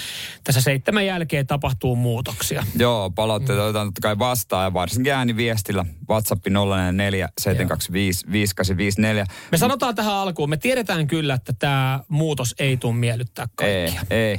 tässä 0.44 0.62
seitsemän 0.62 1.06
jälkeen 1.06 1.48
tapahtuu 1.48 1.96
muutoksia. 1.96 2.64
Joo, 2.76 3.10
palautteita 3.10 3.64
otetaan 3.64 3.88
totta 3.88 4.02
kai 4.02 4.20
vastaan 4.20 4.64
ja 4.64 4.74
varsinkin 4.74 5.14
ääniviestillä. 5.14 5.86
WhatsApp 6.10 6.48
044 6.48 7.30
725 7.42 8.26
5854. 8.32 9.26
Me 9.52 9.58
sanotaan 9.58 9.96
tähän 9.96 10.14
alkuun, 10.14 10.50
me 10.50 10.58
tiedetään 10.58 11.08
kyllä, 11.08 11.34
että 11.34 11.54
tämä 11.54 12.00
muutos 12.08 12.56
ei 12.60 12.78
tule 12.78 12.94
miellyttää 12.96 13.48
Ei, 13.62 13.86
kaikkia. 13.92 14.18
ei. 14.18 14.38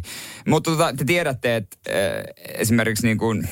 Mutta 0.48 0.70
tota, 0.70 0.92
te 0.96 1.04
tiedätte, 1.04 1.56
että 1.56 1.76
äh, 1.88 1.94
esimerkiksi 2.54 3.06
niin 3.06 3.18
kuin 3.18 3.48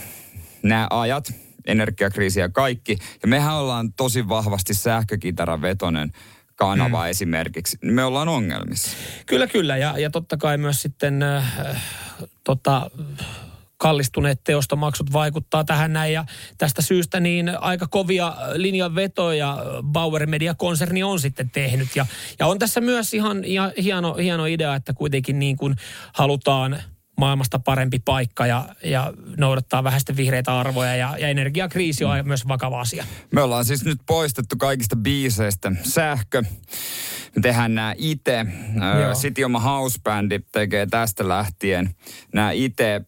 nämä 0.63 0.87
ajat, 0.91 1.33
energiakriisi 1.67 2.41
ja 2.41 2.49
kaikki, 2.49 2.99
ja 3.23 3.29
mehän 3.29 3.55
ollaan 3.57 3.93
tosi 3.93 4.29
vahvasti 4.29 4.75
sähkökitaravetonen 4.75 6.13
kanava 6.61 7.05
mm. 7.05 7.11
esimerkiksi. 7.11 7.79
Me 7.83 8.05
ollaan 8.05 8.29
ongelmissa. 8.29 8.97
Kyllä, 9.27 9.47
kyllä. 9.47 9.77
Ja, 9.77 9.99
ja 9.99 10.11
totta 10.11 10.37
kai 10.37 10.59
myös 10.59 10.83
sitten 10.83 11.23
äh, 11.23 11.83
tota, 12.45 12.91
kallistuneet 13.77 14.41
teostomaksut 14.45 15.13
vaikuttaa 15.13 15.65
tähän 15.65 15.93
näin 15.93 16.13
ja 16.13 16.25
tästä 16.59 16.83
syystä 16.83 17.21
niin 17.21 17.53
aika 17.61 17.87
kovia 17.87 18.37
linjanvetoja 18.55 19.59
Bauer 19.83 20.27
Media-konserni 20.27 21.03
on 21.03 21.21
sitten 21.21 21.51
tehnyt 21.51 21.89
ja, 21.97 22.07
ja 22.39 22.47
on 22.47 22.59
tässä 22.59 22.81
myös 22.81 23.15
ihan, 23.15 23.45
ihan 23.45 23.73
hieno, 23.83 24.15
hieno 24.15 24.47
idea, 24.47 24.75
että 24.75 24.93
kuitenkin 24.93 25.39
niin 25.39 25.57
kuin 25.57 25.77
halutaan 26.13 26.83
maailmasta 27.21 27.59
parempi 27.59 27.99
paikka 27.99 28.47
ja, 28.47 28.69
ja 28.85 29.13
noudattaa 29.37 29.85
vähän 29.85 30.01
sitten 30.01 30.17
vihreitä 30.17 30.59
arvoja 30.59 30.97
ja, 30.97 31.17
ja 31.19 31.29
energiakriisi 31.29 32.05
on 32.05 32.19
mm. 32.19 32.27
myös 32.27 32.49
vakava 32.49 32.81
asia. 32.81 33.05
Me 33.31 33.43
ollaan 33.43 33.65
siis 33.65 33.85
nyt 33.85 33.99
poistettu 34.07 34.57
kaikista 34.57 34.97
biiseistä 34.97 35.73
sähkö. 35.83 36.43
Me 37.37 37.43
tehdään 37.43 37.75
nämä 37.75 37.95
itse. 37.99 38.47
City 39.15 39.45
oma 39.45 39.61
housebändi 39.61 40.39
tekee 40.53 40.87
tästä 40.87 41.29
lähtien 41.29 41.95
nämä 42.35 42.53
itse 42.53 43.01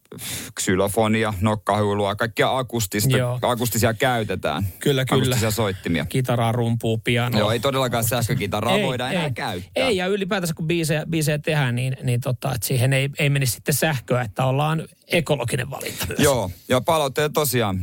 xylofonia, 0.61 1.35
nokkahuilua, 1.40 2.16
kaikkia 2.16 2.59
akustista, 2.59 3.16
akustisia 3.42 3.95
käytetään. 3.95 4.66
Kyllä, 4.78 5.04
kyllä. 5.04 5.23
Akustisia 5.23 5.50
soittimia. 5.50 6.04
Kitaraa, 6.07 6.52
rumpuu, 6.52 6.99
pianoa. 6.99 7.40
Joo, 7.40 7.50
ei 7.50 7.61
todellakaan 7.61 8.04
sähkökitaraa 8.04 8.76
ei, 8.76 8.83
voida 8.87 9.11
enää 9.11 9.25
ei, 9.25 9.33
käyttää. 9.33 9.87
Ei, 9.87 9.97
ja 9.97 10.07
ylipäätänsä 10.07 10.54
kun 10.54 10.66
biisejä, 10.66 11.07
biisejä 11.11 11.38
tehdään, 11.38 11.75
niin, 11.75 11.97
niin 12.02 12.21
tota, 12.21 12.54
että 12.54 12.66
siihen 12.66 12.92
ei, 12.92 13.11
ei 13.19 13.31
menisi 13.31 13.52
sitten 13.52 13.75
sähköä, 14.02 14.23
että 14.23 14.44
ollaan 14.44 14.88
ekologinen 15.09 15.71
valinta 15.71 16.06
myös. 16.06 16.21
Joo, 16.21 16.50
ja 16.68 16.80
palautteet 16.80 17.32
tosiaan 17.32 17.80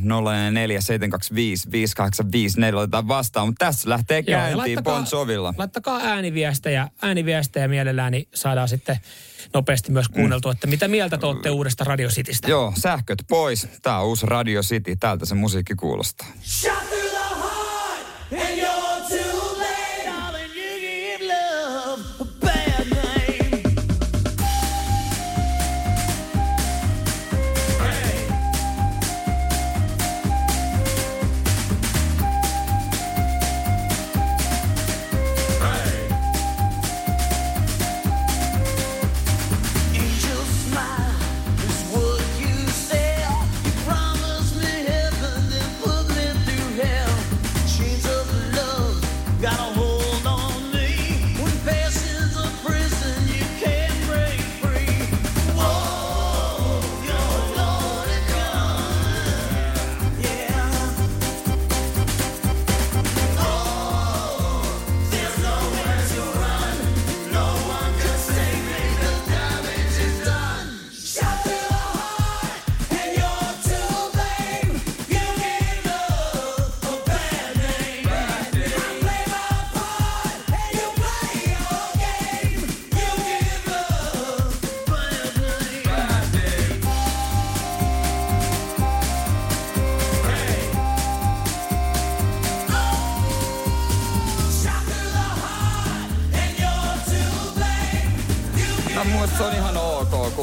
0447255854 2.72 2.74
otetaan 2.76 3.08
vastaan, 3.08 3.48
mutta 3.48 3.66
tässä 3.66 3.88
lähtee 3.88 4.22
käyntiin 4.22 4.78
Jovilla. 5.12 5.54
Laittakaa 5.58 6.00
ääniviestejä, 6.02 6.88
ääniviestejä 7.02 7.68
mielellään, 7.68 8.12
niin 8.12 8.28
saadaan 8.34 8.68
sitten 8.68 8.96
nopeasti 9.54 9.92
myös 9.92 10.08
kuunneltua, 10.08 10.52
mm. 10.52 10.54
että 10.54 10.66
mitä 10.66 10.88
mieltä 10.88 11.18
te 11.18 11.26
olette 11.26 11.50
uudesta 11.50 11.84
Radio 11.84 12.08
Citystä. 12.08 12.48
Joo, 12.48 12.72
sähköt 12.78 13.18
pois. 13.28 13.68
Tämä 13.82 13.98
on 13.98 14.06
uusi 14.06 14.26
Radio 14.26 14.62
City. 14.62 14.96
Täältä 14.96 15.26
se 15.26 15.34
musiikki 15.34 15.74
kuulostaa. 15.74 16.26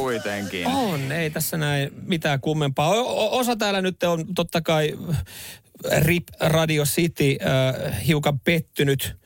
Kuitenkin. 0.08 0.66
On, 0.66 1.12
ei 1.12 1.30
tässä 1.30 1.56
näin 1.56 1.90
mitään 2.06 2.40
kummempaa. 2.40 2.90
O- 2.90 3.38
osa 3.38 3.56
täällä 3.56 3.82
nyt 3.82 4.02
on 4.02 4.34
totta 4.34 4.60
kai 4.60 4.94
RIP 5.98 6.28
Radio 6.40 6.84
City 6.84 7.36
äh, 7.42 8.06
hiukan 8.06 8.40
pettynyt. 8.40 9.16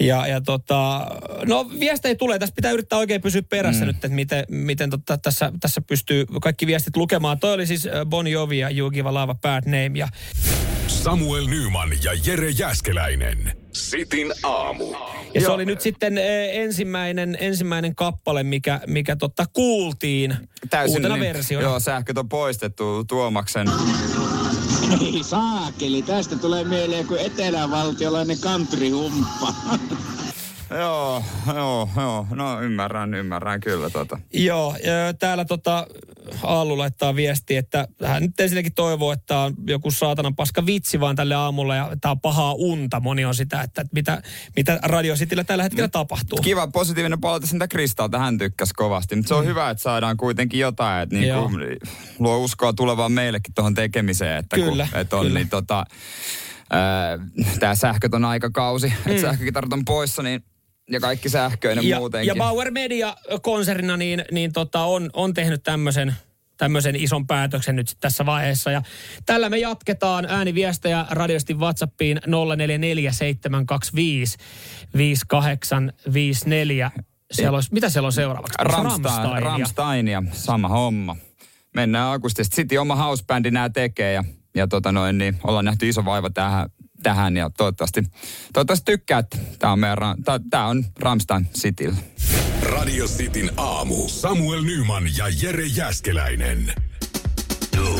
Ja, 0.00 0.26
ja 0.26 0.40
tota, 0.40 1.06
no 1.46 1.70
viestejä 1.80 2.14
tulee. 2.14 2.38
Tässä 2.38 2.54
pitää 2.54 2.72
yrittää 2.72 2.98
oikein 2.98 3.20
pysyä 3.20 3.42
perässä 3.42 3.80
mm. 3.80 3.86
nyt, 3.86 3.96
että 3.96 4.08
miten, 4.08 4.44
miten 4.48 4.90
tota, 4.90 5.18
tässä, 5.18 5.52
tässä 5.60 5.80
pystyy 5.80 6.26
kaikki 6.42 6.66
viestit 6.66 6.96
lukemaan. 6.96 7.38
Toi 7.38 7.54
oli 7.54 7.66
siis 7.66 7.88
Bon 8.06 8.26
Jovi 8.26 8.58
ja 8.58 8.70
You 8.70 8.90
Give 8.90 9.08
a 9.08 9.14
Love 9.14 9.32
a 9.32 9.34
Bad 9.34 9.64
Name. 9.64 9.98
Ja... 9.98 10.08
Samuel 10.86 11.46
Nyman 11.46 11.90
ja 12.04 12.12
Jere 12.26 12.50
Jäskeläinen. 12.50 13.63
Sitin 13.74 14.32
aamu. 14.42 14.94
Ja 15.34 15.40
se 15.40 15.48
oli 15.48 15.64
nyt 15.64 15.80
sitten 15.80 16.18
ensimmäinen, 16.52 17.36
ensimmäinen 17.40 17.94
kappale, 17.94 18.42
mikä, 18.42 18.80
mikä 18.86 19.16
totta 19.16 19.44
kuultiin 19.52 20.36
Täysin 20.70 20.96
uutena 20.96 21.14
niin, 21.16 21.34
versiona. 21.34 21.66
Joo, 21.66 21.80
sähköt 21.80 22.18
on 22.18 22.28
poistettu 22.28 23.04
Tuomaksen. 23.04 23.66
Ei 25.00 25.22
saakeli, 25.22 26.02
tästä 26.02 26.36
tulee 26.36 26.64
mieleen 26.64 27.06
kuin 27.06 27.20
etelävaltiolainen 27.20 28.38
country-humppa. 28.38 29.54
Joo, 30.78 31.22
joo, 31.54 31.88
joo. 31.96 32.26
No 32.30 32.62
ymmärrän, 32.62 33.14
ymmärrän 33.14 33.60
kyllä 33.60 33.90
tota. 33.90 34.18
Joo, 34.32 34.76
ja 34.84 35.14
täällä 35.18 35.44
tota 35.44 35.86
Aallu 36.42 36.78
laittaa 36.78 37.16
viesti, 37.16 37.56
että 37.56 37.88
hän 38.04 38.22
nyt 38.22 38.40
ensinnäkin 38.40 38.74
toivoo, 38.74 39.12
että 39.12 39.38
on 39.38 39.54
joku 39.66 39.90
saatanan 39.90 40.36
paska 40.36 40.66
vitsi 40.66 41.00
vaan 41.00 41.16
tälle 41.16 41.34
aamulle 41.34 41.76
ja 41.76 41.96
tämä 42.00 42.10
on 42.10 42.20
pahaa 42.20 42.52
unta. 42.52 43.00
Moni 43.00 43.24
on 43.24 43.34
sitä, 43.34 43.62
että 43.62 43.84
mitä, 43.92 44.22
mitä 44.56 44.78
Radio 44.82 45.14
Cityllä 45.14 45.44
tällä 45.44 45.62
hetkellä 45.62 45.88
tapahtuu. 45.88 46.38
Kiva 46.42 46.66
positiivinen 46.66 47.20
palaute 47.20 47.46
sitä 47.46 47.68
Kristalta, 47.68 48.18
hän 48.18 48.38
tykkäsi 48.38 48.74
kovasti. 48.74 49.16
Mutta 49.16 49.28
se 49.28 49.34
on 49.34 49.44
mm. 49.44 49.48
hyvä, 49.48 49.70
että 49.70 49.82
saadaan 49.82 50.16
kuitenkin 50.16 50.60
jotain, 50.60 51.02
että 51.02 51.16
niin 51.16 51.34
kuin, 51.34 51.76
luo 52.18 52.38
uskoa 52.38 52.72
tulevaan 52.72 53.12
meillekin 53.12 53.54
tuohon 53.54 53.74
tekemiseen. 53.74 54.38
Että 54.38 54.56
kyllä, 54.56 54.88
kun, 54.90 55.00
että 55.00 55.16
on, 55.16 55.26
kyllä. 55.26 55.38
Niin, 55.38 55.48
tota, 55.48 55.84
tämä 57.60 57.74
sähköton 57.74 58.24
aikakausi, 58.24 58.86
mm. 58.86 59.10
että 59.10 59.22
sähkökitarat 59.22 59.72
on 59.72 59.84
poissa, 59.84 60.22
niin 60.22 60.44
ja 60.90 61.00
kaikki 61.00 61.28
sähköinen 61.28 61.88
ja, 61.88 61.98
muutenkin. 61.98 62.28
Ja 62.28 62.34
Bauer 62.34 62.70
Media 62.70 63.16
konsernina 63.42 63.96
niin, 63.96 64.24
niin 64.30 64.52
tota 64.52 64.84
on, 64.84 65.10
on 65.12 65.34
tehnyt 65.34 65.62
tämmöisen 65.62 66.14
tämmöisen 66.56 66.96
ison 66.96 67.26
päätöksen 67.26 67.76
nyt 67.76 67.96
tässä 68.00 68.26
vaiheessa. 68.26 68.70
Ja 68.70 68.82
tällä 69.26 69.50
me 69.50 69.58
jatketaan 69.58 70.26
ääniviestejä 70.28 71.06
radiosti 71.10 71.54
WhatsAppiin 71.54 72.20
0447255854. 76.96 77.00
Siellä 77.32 77.56
olisi, 77.56 77.72
mitä 77.72 77.88
siellä 77.88 78.06
on 78.06 78.12
seuraavaksi? 78.12 78.54
Ramstein, 78.58 79.42
Ramstein 79.42 80.08
ja 80.08 80.22
sama 80.32 80.68
homma. 80.68 81.16
Mennään 81.74 82.12
akustisesti. 82.12 82.56
Sitten 82.56 82.80
oma 82.80 82.96
housebändi 82.96 83.50
nämä 83.50 83.70
tekee 83.70 84.12
ja, 84.12 84.24
ja 84.54 84.68
tota 84.68 84.92
noin, 84.92 85.18
niin 85.18 85.36
ollaan 85.44 85.64
nähty 85.64 85.88
iso 85.88 86.04
vaiva 86.04 86.30
tähän 86.30 86.70
tähän 87.04 87.36
ja 87.36 87.50
toivottavasti, 87.50 88.02
toivottavasti 88.52 88.84
tykkäät. 88.84 89.26
Tämä 89.58 89.72
on, 89.72 89.78
meidän, 89.78 89.98
tämä 90.50 90.66
on 90.66 90.84
Ramstein 90.98 91.48
Cityllä. 91.58 91.96
Radio 92.62 93.06
Cityn 93.06 93.50
aamu. 93.56 94.08
Samuel 94.08 94.62
Nyman 94.62 95.04
ja 95.16 95.24
Jere 95.42 95.66
Jäskeläinen. 95.66 96.72
Du, 97.76 97.98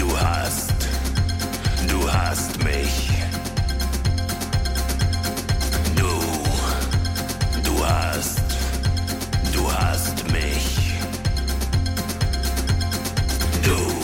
du 0.00 0.16
hast, 0.16 0.72
du 1.92 2.08
hast 2.08 2.64
mich. 2.64 3.10
Du, 6.00 6.24
du 7.64 7.82
hast, 7.82 8.40
du 9.54 9.62
hast 9.64 10.32
mich. 10.32 10.80
Du. 13.66 13.99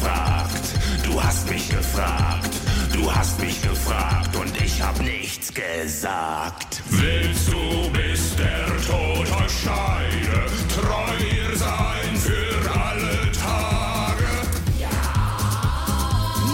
gefragt, 0.00 0.64
du 1.04 1.22
hast 1.22 1.50
mich 1.50 1.68
gefragt, 1.68 2.50
du 2.92 3.12
hast 3.12 3.38
mich 3.40 3.60
gefragt 3.62 4.34
und 4.36 4.62
ich 4.62 4.82
hab 4.82 4.98
nichts 5.00 5.52
gesagt. 5.52 6.82
Willst 6.90 7.48
du 7.48 7.90
bis 7.90 8.34
der 8.36 8.66
Tod 8.86 9.26
euch 9.42 9.52
scheide, 9.62 10.46
treu 10.74 11.12
ihr 11.18 11.56
sein 11.56 12.16
für 12.16 12.70
alle 12.80 13.32
Tage? 13.32 14.30
Ja. 14.78 14.88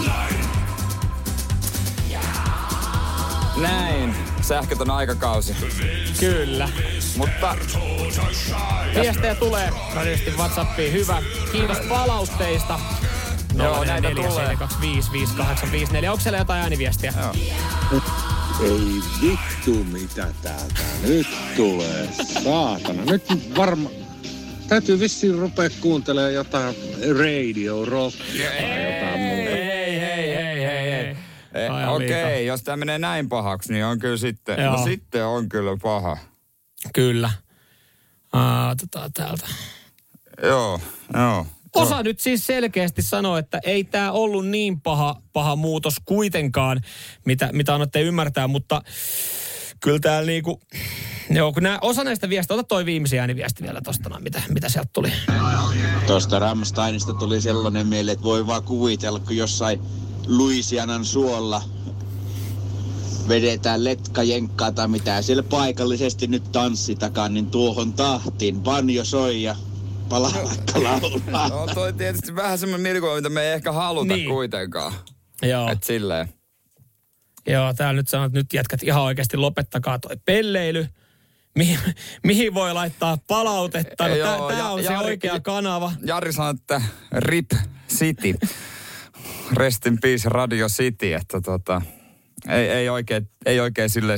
Nein. 0.05 0.39
Ja. 2.09 2.19
Nein. 3.61 4.15
Sähkötön 4.41 4.91
aikakausi. 4.91 5.55
Kyllä. 6.19 6.69
Mutta 7.17 7.55
viestejä 9.01 9.35
tulee 9.35 9.69
radiosti 9.95 10.33
Whatsappiin. 10.37 10.93
Hyvä. 10.93 11.21
Kiitos 11.51 11.77
palautteista. 11.77 12.79
Joo, 13.57 13.83
näitä 13.83 14.07
tulee. 14.15 14.57
4 15.91 16.11
Onko 16.11 16.23
siellä 16.23 16.37
jotain 16.37 16.61
ääniviestiä? 16.61 17.13
Joo. 17.21 17.33
Ei 18.63 19.01
vittu 19.21 19.83
mitä 19.83 20.27
täältä 20.41 20.81
nyt 21.07 21.27
tulee. 21.55 22.09
Saatana. 22.43 23.03
Nyt 23.05 23.57
varma... 23.57 23.89
Täytyy 24.67 24.99
vissiin 24.99 25.37
rupea 25.39 25.69
kuuntelemaan 25.81 26.33
jotain 26.33 26.75
radio 27.19 27.85
rockia 27.85 28.49
tai 28.49 28.93
jotain 28.93 29.19
muuta. 29.19 29.51
Hei, 29.51 29.99
hei, 29.99 30.35
hei, 30.35 30.61
hei, 30.61 30.91
hei. 30.91 31.17
Eh, 31.53 31.89
Okei, 31.89 32.07
liikaa. 32.07 32.31
jos 32.31 32.63
tämä 32.63 32.77
menee 32.77 32.99
näin 32.99 33.29
pahaksi, 33.29 33.73
niin 33.73 33.85
on 33.85 33.99
kyllä 33.99 34.17
sitten, 34.17 34.59
Joo. 34.59 34.77
no 34.77 34.83
sitten 34.83 35.25
on 35.25 35.49
kyllä 35.49 35.77
paha. 35.81 36.17
Kyllä. 36.93 37.31
Uh, 38.35 38.71
otetaan 38.71 39.13
täältä. 39.13 39.47
Joo, 40.43 40.79
joo. 41.13 41.45
Osa 41.81 42.03
nyt 42.03 42.19
siis 42.19 42.47
selkeästi 42.47 43.01
sanoo, 43.01 43.37
että 43.37 43.59
ei 43.63 43.83
tämä 43.83 44.11
ollut 44.11 44.47
niin 44.47 44.81
paha, 44.81 45.15
paha 45.33 45.55
muutos 45.55 45.95
kuitenkaan, 46.05 46.81
mitä, 47.25 47.49
mitä 47.53 47.73
annatte 47.73 48.01
ymmärtää, 48.01 48.47
mutta 48.47 48.81
kyllä 49.79 49.99
täällä 49.99 50.27
niinku, 50.27 50.61
joo, 51.29 51.53
kun 51.53 51.63
nää, 51.63 51.77
osa 51.81 52.03
näistä 52.03 52.29
viestistä, 52.29 52.53
ota 52.53 52.63
toi 52.63 52.85
viimeisiä 52.85 53.21
ääniviesti 53.21 53.63
vielä 53.63 53.81
tosta, 53.81 54.09
noin, 54.09 54.23
mitä, 54.23 54.41
mitä 54.49 54.69
sieltä 54.69 54.89
tuli. 54.93 55.11
Tuosta 56.07 56.39
Rammsteinista 56.39 57.13
tuli 57.13 57.41
sellainen 57.41 57.87
mieleen, 57.87 58.13
että 58.13 58.23
voi 58.23 58.47
vaan 58.47 58.63
kuvitella, 58.63 59.19
kun 59.19 59.37
jossain 59.37 59.81
Louisianan 60.27 61.05
suolla 61.05 61.61
vedetään 63.27 63.83
letkajenkkaa 63.83 64.71
tai 64.71 64.87
mitä 64.87 65.21
siellä 65.21 65.43
paikallisesti 65.43 66.27
nyt 66.27 66.51
tanssitakaan, 66.51 67.33
niin 67.33 67.47
tuohon 67.47 67.93
tahtiin 67.93 68.61
banjo 68.61 69.05
soi 69.05 69.43
ja 69.43 69.55
palaa 70.09 70.31
vaikka 70.33 70.83
laulaa. 70.83 71.49
No 71.49 71.67
toi 71.73 71.93
tietysti 71.93 72.35
vähän 72.35 72.57
semmoinen 72.59 72.81
mielikuva, 72.81 73.15
mitä 73.15 73.29
me 73.29 73.41
ei 73.41 73.53
ehkä 73.53 73.71
haluta 73.71 74.13
Niin. 74.15 74.29
kuitenkaan. 74.29 74.93
Joo, 75.41 75.71
Et 75.71 75.83
silleen. 75.83 76.29
joo 77.47 77.73
täällä 77.73 77.99
nyt 78.01 78.07
sanoo, 78.09 78.25
että 78.25 78.39
nyt 78.39 78.53
jätkät 78.53 78.83
ihan 78.83 79.01
oikeasti 79.03 79.37
lopettakaa 79.37 79.99
toi 79.99 80.17
pelleily. 80.25 80.87
Mihin, 81.55 81.79
mihin 82.23 82.53
voi 82.53 82.73
laittaa 82.73 83.17
palautetta? 83.27 84.07
No, 84.07 84.15
Joo, 84.15 84.47
Tämä 84.47 84.59
ja- 84.59 84.69
on 84.69 84.83
se 84.83 84.89
Jari- 84.89 85.05
oikea 85.05 85.39
kanava. 85.39 85.91
Jari 86.05 86.33
sanoi, 86.33 86.53
että 86.59 86.81
RIP 87.17 87.51
City. 87.89 88.33
Rest 89.53 89.85
in 89.85 89.97
peace 90.01 90.29
Radio 90.29 90.67
City, 90.67 91.13
että 91.13 91.41
tota, 91.41 91.81
ei, 92.49 92.69
ei, 92.69 92.89
oikein, 92.89 93.29
ei 93.45 93.59
oikein 93.59 93.89
sille 93.89 94.15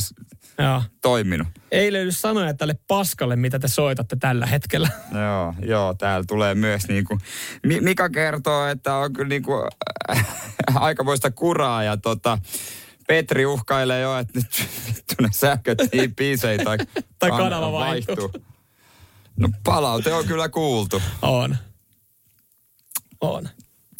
Joo. 0.59 0.83
toiminut. 1.01 1.47
Ei 1.71 1.93
löydy 1.93 2.11
sanoja 2.11 2.53
tälle 2.53 2.75
paskalle, 2.87 3.35
mitä 3.35 3.59
te 3.59 3.67
soitatte 3.67 4.15
tällä 4.19 4.45
hetkellä. 4.45 4.89
Joo, 5.25 5.53
joo, 5.65 5.93
täällä 5.93 6.23
tulee 6.27 6.55
myös 6.55 6.87
niinku, 6.87 7.17
Mi- 7.65 7.81
Mika 7.81 8.09
kertoo, 8.09 8.67
että 8.67 8.95
on 8.95 9.13
kyllä 9.13 9.29
niinku 9.29 9.53
äh, 10.11 10.25
aikamoista 10.75 11.31
kuraa 11.31 11.83
ja 11.83 11.97
tota, 11.97 12.37
Petri 13.07 13.45
uhkailee 13.45 14.01
jo, 14.01 14.17
että 14.17 14.39
nyt 14.39 14.67
vittu 14.87 15.15
ne 15.21 15.29
sähköt 15.31 15.77
niin 15.93 16.15
biisei 16.15 16.57
tai, 16.57 16.77
Tai 17.19 17.29
kan- 17.29 17.39
kanava 17.39 17.71
vaihtuu. 17.71 18.31
No 19.37 19.49
palaute 19.63 20.13
on 20.13 20.25
kyllä 20.25 20.49
kuultu. 20.49 21.01
On. 21.21 21.57
On. 23.21 23.49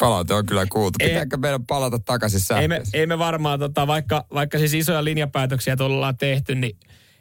Palaute 0.00 0.34
on 0.34 0.46
kyllä 0.46 0.66
kuultu. 0.66 0.96
Ei- 1.00 1.08
Pitääkö 1.08 1.36
meidän 1.36 1.66
palata 1.66 1.98
takaisin 1.98 2.40
Ei 2.60 2.68
me, 2.68 2.82
ei 2.92 3.06
me 3.06 3.18
varmaan, 3.18 3.58
tota, 3.58 3.86
vaikka, 3.86 4.24
vaikka 4.34 4.58
siis 4.58 4.74
isoja 4.74 5.04
linjapäätöksiä 5.04 5.76
tuolla 5.76 5.94
ollaan 5.96 6.16
tehty, 6.16 6.54
niin 6.54 6.76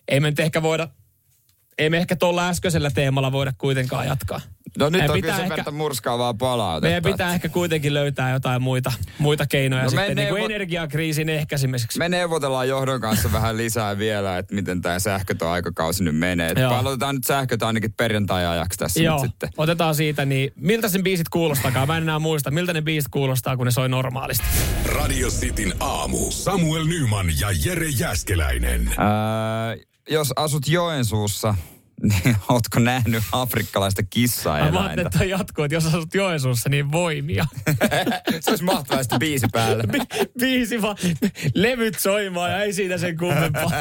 ei 0.07 0.19
me 0.19 0.29
nyt 0.29 0.39
ehkä 0.39 0.61
voida, 0.61 0.87
ei 1.79 1.89
me 1.89 1.97
ehkä 1.97 2.15
tuolla 2.15 2.49
äskeisellä 2.49 2.91
teemalla 2.91 3.31
voida 3.31 3.53
kuitenkaan 3.57 4.05
jatkaa. 4.07 4.41
No 4.77 4.85
nyt 4.85 4.91
meidän 4.91 5.09
on 5.09 5.15
pitää 5.15 5.35
kyllä 5.35 5.47
sen 5.47 5.57
verran 5.57 5.73
murskaavaa 5.75 6.33
palautetta. 6.33 6.87
Meidän 6.87 7.13
pitää 7.13 7.33
ehkä 7.33 7.49
kuitenkin 7.49 7.93
löytää 7.93 8.31
jotain 8.31 8.61
muita, 8.61 8.91
muita 9.19 9.45
keinoja 9.45 9.83
No 9.83 9.91
me 9.91 9.97
sitten 9.97 10.15
niin 10.15 10.27
kuin 10.29 10.39
neuvo- 10.39 10.45
energiakriisin 10.45 11.29
ehkäisemiseksi. 11.29 11.99
Me 11.99 12.09
neuvotellaan 12.09 12.67
johdon 12.67 13.01
kanssa 13.01 13.31
vähän 13.37 13.57
lisää 13.57 13.97
vielä, 13.97 14.37
että 14.37 14.55
miten 14.55 14.81
tämä 14.81 14.99
sähkötön 14.99 15.47
aikakausi 15.47 16.03
nyt 16.03 16.15
menee. 16.15 16.53
Palautetaan 16.69 17.15
nyt 17.15 17.23
sähköt 17.23 17.63
ainakin 17.63 17.93
perjantai-ajaksi 17.93 18.79
tässä 18.79 19.03
Joo, 19.03 19.21
nyt 19.21 19.31
sitten. 19.31 19.49
otetaan 19.57 19.95
siitä, 19.95 20.25
niin 20.25 20.51
miltä 20.55 20.89
sen 20.89 21.03
biisit 21.03 21.29
kuulostakaan? 21.29 21.87
Mä 21.87 21.97
en 21.97 22.03
enää 22.03 22.19
muista, 22.19 22.51
miltä 22.51 22.73
ne 22.73 22.81
biisit 22.81 23.09
kuulostaa, 23.11 23.57
kun 23.57 23.65
ne 23.65 23.71
soi 23.71 23.89
normaalisti. 23.89 24.45
Radio 24.85 25.27
Cityn 25.27 25.73
aamu. 25.79 26.31
Samuel 26.31 26.85
Nyman 26.85 27.27
ja 27.39 27.47
Jere 27.65 27.87
Jäskeläinen. 27.99 28.87
Öö, 28.87 29.83
jos 30.09 30.33
asut 30.35 30.67
Joensuussa, 30.67 31.55
niin 32.23 32.35
ootko 32.49 32.79
nähnyt 32.79 33.23
afrikkalaista 33.31 34.01
Mä 34.01 34.05
ajattelin, 34.05 34.27
kissaeläintä? 34.27 35.01
että 35.01 35.25
jatkuu, 35.25 35.63
että 35.63 35.75
jos 35.75 35.85
asut 35.85 36.13
Joensuussa, 36.13 36.69
niin 36.69 36.91
voimia. 36.91 37.45
Se 38.41 38.49
olisi 38.49 38.63
mahtavaa 38.63 39.03
biisi 39.19 39.47
päälle. 39.51 39.83
Bi- 39.83 40.25
biisi 40.39 40.81
vaan, 40.81 40.95
levyt 41.55 41.99
soimaan 41.99 42.51
ja 42.51 42.63
ei 42.63 42.73
siitä 42.73 42.97
sen 42.97 43.17
kummempaa. 43.17 43.71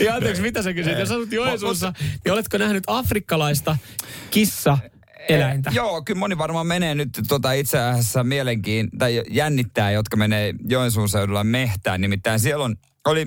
ja 0.00 0.14
anteeksi, 0.14 0.42
mitä 0.42 0.62
sä 0.62 0.72
kysyt? 0.72 0.98
Jos 0.98 1.10
asut 1.10 1.32
Joensuussa, 1.32 1.92
niin 2.24 2.32
oletko 2.32 2.58
nähnyt 2.58 2.84
afrikkalaista 2.86 3.76
kissa 4.30 4.78
eläintä? 5.28 5.70
Joo, 5.74 6.02
kyllä 6.02 6.18
moni 6.18 6.38
varmaan 6.38 6.66
menee 6.66 6.94
nyt 6.94 7.20
tota 7.28 7.52
itse 7.52 7.78
asiassa 7.78 8.24
mielenkiin, 8.24 8.90
tai 8.98 9.22
jännittää, 9.30 9.90
jotka 9.90 10.16
menee 10.16 10.54
Joensuun 10.68 11.08
seudulla 11.08 11.44
mehtään. 11.44 12.00
Nimittäin 12.00 12.40
siellä 12.40 12.64
on, 12.64 12.76
oli 13.06 13.26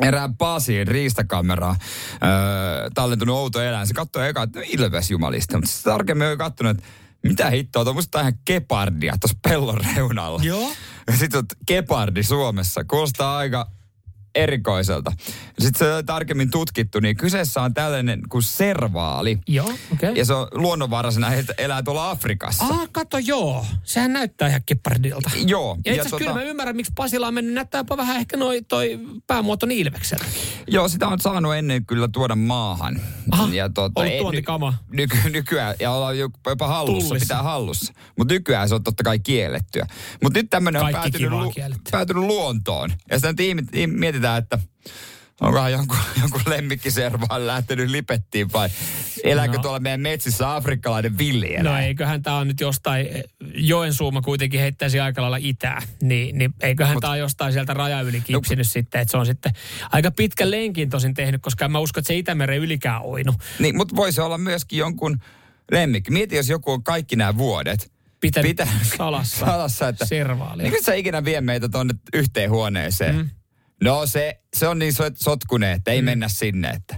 erään 0.00 0.36
Paasiin 0.36 0.88
riistakameraa 0.88 1.76
öö, 2.12 2.90
tallentunut 2.94 3.36
outo 3.36 3.62
eläin. 3.62 3.86
Se 3.86 3.94
katsoi 3.94 4.28
eka, 4.28 4.42
että 4.42 4.58
no 4.58 4.64
ilves 4.68 5.10
jumalista, 5.10 5.56
mutta 5.56 5.70
sitten 5.70 5.92
tarkemmin 5.92 6.26
on 6.26 6.38
katsonut, 6.38 6.78
että 6.78 6.88
mitä 7.22 7.50
hittoa, 7.50 7.84
tuommoista 7.84 8.20
ihan 8.20 8.32
gepardia 8.46 9.14
tuossa 9.20 9.38
pellon 9.48 9.80
reunalla. 9.96 10.40
Joo. 10.42 10.72
Ja 11.06 11.16
sitten 11.16 11.38
on 11.38 11.44
gepardi 11.66 12.22
Suomessa. 12.22 12.84
Kuulostaa 12.84 13.36
aika 13.36 13.70
erikoiselta. 14.34 15.12
Sitten 15.58 15.78
se 15.78 15.94
on 15.94 16.06
tarkemmin 16.06 16.50
tutkittu, 16.50 17.00
niin 17.00 17.16
kyseessä 17.16 17.62
on 17.62 17.74
tällainen 17.74 18.20
kuin 18.28 18.42
servaali. 18.42 19.38
Joo, 19.48 19.66
okei. 19.66 19.78
Okay. 19.92 20.12
Ja 20.12 20.24
se 20.24 20.34
on 20.34 20.48
luonnonvaraisena, 20.52 21.34
että 21.34 21.54
elää 21.58 21.82
tuolla 21.82 22.10
Afrikassa. 22.10 22.64
Ah, 22.64 22.88
kato 22.92 23.18
joo. 23.18 23.66
Sehän 23.84 24.12
näyttää 24.12 24.48
ihan 24.48 24.60
kippardilta. 24.66 25.30
Joo. 25.46 25.78
Ja 25.84 25.92
itse 25.92 26.00
asiassa 26.00 26.16
kyllä 26.18 26.34
mä 26.34 26.42
ymmärrän, 26.42 26.76
miksi 26.76 26.92
Pasila 26.96 27.26
on 27.28 27.34
mennyt. 27.34 27.54
Näyttää 27.54 27.78
jopa 27.78 27.96
vähän 27.96 28.16
ehkä 28.16 28.36
noi, 28.36 28.62
toi 28.62 29.00
päämuoto 29.26 29.66
Ilveksellä. 29.70 30.24
joo, 30.68 30.88
sitä 30.88 31.08
on 31.08 31.20
saanut 31.20 31.54
ennen 31.54 31.86
kyllä 31.86 32.08
tuoda 32.08 32.34
maahan. 32.36 33.00
Aha, 33.30 33.48
ja 33.52 33.68
tota, 33.68 34.00
ollut 34.00 34.18
tuontikama. 34.18 34.74
Ny, 34.90 34.96
nyky, 34.96 35.30
nykyään, 35.30 35.74
ja 35.80 35.90
ollaan 35.90 36.18
jo- 36.18 36.30
jopa 36.46 36.66
hallussa, 36.68 37.08
Tullissa. 37.08 37.24
pitää 37.24 37.42
hallussa. 37.42 37.92
Mutta 38.18 38.34
nykyään 38.34 38.68
se 38.68 38.74
on 38.74 38.84
totta 38.84 39.02
kai 39.02 39.18
kiellettyä. 39.18 39.86
Mutta 40.22 40.38
nyt 40.38 40.50
tämmöinen 40.50 40.82
on 40.82 40.92
päätynyt, 40.92 41.30
lu, 41.30 41.52
päätynyt 41.90 42.24
luontoon. 42.24 42.92
Ja 43.10 43.16
sitä 43.16 43.32
nyt 43.32 43.38
ihmi- 43.74 43.96
mietitään, 44.24 44.38
että 44.38 44.58
onkohan 45.40 45.72
jonkun, 45.72 45.96
jonkun 46.20 46.40
lemmikkiservaan 46.46 47.46
lähtenyt 47.46 47.90
lipettiin 47.90 48.52
vai 48.52 48.68
elääkö 49.24 49.56
No. 49.56 49.62
tuolla 49.62 49.78
meidän 49.80 50.00
metsissä 50.00 50.54
afrikkalainen 50.54 51.18
villieläin? 51.18 51.64
No 51.64 51.78
eiköhän 51.78 52.22
tämä 52.22 52.36
on 52.36 52.48
nyt 52.48 52.60
jostain, 52.60 53.06
Joensuuma 53.54 54.22
kuitenkin 54.22 54.60
heittäisi 54.60 55.00
aika 55.00 55.22
lailla 55.22 55.36
itää, 55.40 55.82
niin, 56.02 56.38
niin 56.38 56.54
eiköhän 56.60 56.96
tämä 57.00 57.16
jostain 57.16 57.52
sieltä 57.52 57.74
raja 57.74 58.00
yli 58.00 58.20
kipsinyt 58.20 58.68
sitten, 58.70 59.00
että 59.00 59.10
se 59.12 59.16
on 59.16 59.26
sitten 59.26 59.52
aika 59.92 60.10
pitkä 60.10 60.50
lenkin 60.50 60.90
tosin 60.90 61.14
tehnyt, 61.14 61.42
koska 61.42 61.64
en 61.64 61.72
mä 61.72 61.78
usko, 61.78 62.00
että 62.00 62.06
se 62.08 62.16
Itämeren 62.16 62.58
ylikään 62.58 63.02
oinut. 63.02 63.36
Niin, 63.58 63.76
mutta 63.76 63.96
voisi 63.96 64.20
olla 64.20 64.38
myöskin 64.38 64.78
jonkun 64.78 65.18
lemmikki. 65.70 66.10
Mieti, 66.10 66.36
jos 66.36 66.48
joku 66.48 66.70
on 66.72 66.82
kaikki 66.84 67.16
nämä 67.16 67.38
vuodet. 67.38 67.92
Pitänyt 68.20 68.48
Pitää- 68.50 68.68
salassa, 68.96 69.46
salassa, 69.46 69.88
että 69.88 70.04
servaalia. 70.06 70.64
Eikö 70.66 70.78
sä 70.82 70.94
ikinä 70.94 71.24
vie 71.24 71.40
meitä 71.40 71.68
tuonne 71.68 71.94
yhteen 72.14 72.50
huoneeseen? 72.50 73.16
Mm. 73.16 73.30
No 73.84 74.06
se, 74.06 74.40
se 74.56 74.68
on 74.68 74.78
niin 74.78 74.92
sot- 74.94 75.16
sotkunen, 75.16 75.72
että 75.72 75.90
ei 75.90 76.02
mm. 76.02 76.04
mennä 76.04 76.28
sinne. 76.28 76.68
Että. 76.68 76.96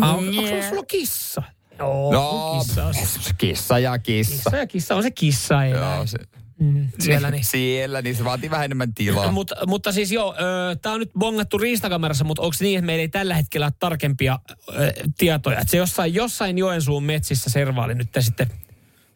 Ah, 0.00 0.14
on, 0.14 0.28
onko 0.28 0.68
sulla 0.68 0.84
kissa? 0.88 1.42
Joo, 1.78 2.12
No, 2.12 2.58
kissa 2.58 2.84
on 2.86 2.94
kissa 3.38 3.78
ja 3.78 3.98
kissa. 3.98 4.34
kissa 4.34 4.56
ja 4.56 4.66
kissa 4.66 4.94
on 4.94 5.02
se 5.02 5.10
kissa 5.10 5.64
Joo, 5.64 6.06
se, 6.06 6.18
mm, 6.60 6.88
siellä 6.98 7.30
niin. 7.30 7.44
Siellä, 7.44 8.02
niin 8.02 8.16
se 8.16 8.24
vaatii 8.24 8.50
vähän 8.50 8.64
enemmän 8.64 8.94
tilaa. 8.94 9.32
Mutta, 9.32 9.54
mutta 9.66 9.92
siis 9.92 10.12
joo, 10.12 10.34
tämä 10.82 10.94
on 10.94 11.00
nyt 11.00 11.10
bongattu 11.18 11.58
riistakamerassa, 11.58 12.24
mutta 12.24 12.42
onko 12.42 12.54
niin, 12.60 12.78
että 12.78 12.86
meillä 12.86 13.00
ei 13.00 13.08
tällä 13.08 13.34
hetkellä 13.34 13.66
ole 13.66 13.72
tarkempia 13.78 14.38
ö, 14.68 14.92
tietoja? 15.18 15.58
Että 15.58 15.70
se 15.70 15.76
jossain, 15.76 16.14
jossain 16.14 16.58
Joensuun 16.58 17.04
metsissä 17.04 17.50
servaali 17.50 17.94
nyt 17.94 18.08
sitten 18.20 18.50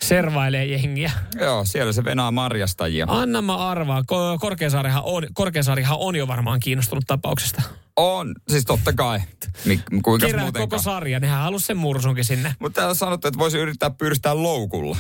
servailee 0.02 0.64
jengiä. 0.64 1.10
Joo, 1.40 1.64
siellä 1.64 1.92
se 1.92 2.04
venaa 2.04 2.30
marjastajia. 2.30 3.06
Anna 3.08 3.42
mä 3.42 3.56
arvaan. 3.56 4.04
Ko- 4.12 4.38
Korkeasaarihan 4.40 5.02
on, 5.04 5.26
Korkeasaarihan 5.34 5.98
on 6.00 6.16
jo 6.16 6.28
varmaan 6.28 6.60
kiinnostunut 6.60 7.04
tapauksesta. 7.06 7.62
On, 7.96 8.34
siis 8.48 8.64
totta 8.64 8.92
kai. 8.92 9.20
Mik, 9.64 9.80
kuinka 10.02 10.26
Kerää 10.26 10.44
muutenkaan. 10.44 10.68
koko 10.68 10.82
sarja. 10.82 11.20
Nehän 11.20 11.40
halusi 11.42 11.66
sen 11.66 11.76
mursunkin 11.76 12.24
sinne. 12.24 12.54
Mutta 12.58 12.76
täällä 12.76 12.90
on 12.90 12.96
sanottu, 12.96 13.28
että 13.28 13.38
voisi 13.38 13.58
yrittää 13.58 13.90
pyyristää 13.90 14.42
loukulla. 14.42 14.96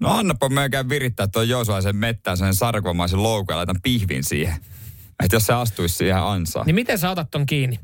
no 0.00 0.10
annapa 0.18 0.48
meikään 0.48 0.88
virittää 0.88 1.26
tuon 1.26 1.48
Joosuaisen 1.48 1.96
mettään 1.96 2.36
sen 2.36 2.54
sarkomaisen 2.54 3.22
loukun 3.22 3.52
ja 3.52 3.56
laitan 3.56 3.80
pihvin 3.82 4.24
siihen. 4.24 4.56
Että 5.24 5.36
jos 5.36 5.46
se 5.46 5.52
astuisi 5.52 5.94
siihen 5.94 6.16
ansaan. 6.22 6.66
Niin 6.66 6.74
miten 6.74 6.98
sä 6.98 7.10
otat 7.10 7.30
ton 7.30 7.46
kiinni? 7.46 7.80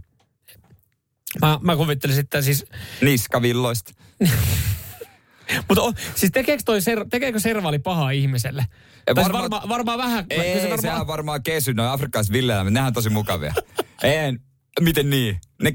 Mä, 1.42 1.58
mä 1.62 1.76
kuvittelisin, 1.76 2.24
että 2.24 2.42
siis... 2.42 2.66
Niskavilloista. 3.00 3.92
Mutta 5.68 5.82
on, 5.82 5.94
siis 6.14 6.32
tekeekö, 6.32 6.62
toi 6.66 6.80
ser, 6.80 7.06
tekeekö 7.10 7.40
servaali 7.40 7.78
pahaa 7.78 8.10
ihmiselle? 8.10 8.66
Varmaan- 9.16 9.42
varmaan, 9.42 9.68
varmaan 9.68 9.98
vähän. 9.98 10.28
kyllä 10.28 10.42
Ei, 10.42 10.54
se 10.54 10.62
varmaan, 10.62 10.80
sehän 10.80 11.00
on 11.00 11.06
varmaan 11.06 11.42
kesy, 11.42 11.74
noin 11.74 11.88
afrikkalaiset 11.88 12.32
villeeläimet, 12.32 12.72
nehän 12.72 12.86
on 12.86 12.92
tosi 12.92 13.10
mukavia. 13.10 13.54
Ei, 14.02 14.32
miten 14.80 15.10
niin? 15.10 15.40
Ne, 15.62 15.74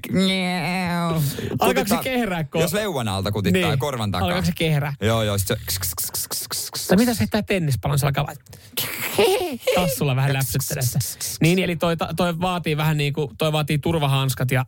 Alkaako 1.59 1.87
se 1.89 1.97
kehrää, 2.03 2.43
kun... 2.43 2.61
Jos 2.61 2.73
leuan 2.73 3.07
alta 3.07 3.31
kutittaa 3.31 3.69
niin. 3.69 3.79
korvan 3.79 4.11
takaa. 4.11 4.25
Alkaako 4.25 4.45
se 4.45 4.51
kehrää? 4.55 4.93
Joo, 5.01 5.23
joo, 5.23 5.37
sit 5.37 5.47
se... 5.47 5.55
Tai 6.87 6.97
mitä 6.97 7.13
se 7.13 7.19
heittää 7.19 7.41
tennispallon, 7.41 7.99
se 7.99 8.05
alkaa. 8.05 8.25
Tassulla 9.75 10.15
vähän 10.15 10.33
läpsyttelee 10.33 10.83
sitä. 10.83 10.99
Niin, 11.41 11.59
eli 11.59 11.75
toi, 11.75 11.95
toi, 12.15 12.39
vaatii 12.39 12.77
vähän 12.77 12.97
niin 12.97 13.13
kuin, 13.13 13.37
toi 13.37 13.51
vaatii 13.51 13.79
turvahanskat 13.79 14.51
ja 14.51 14.65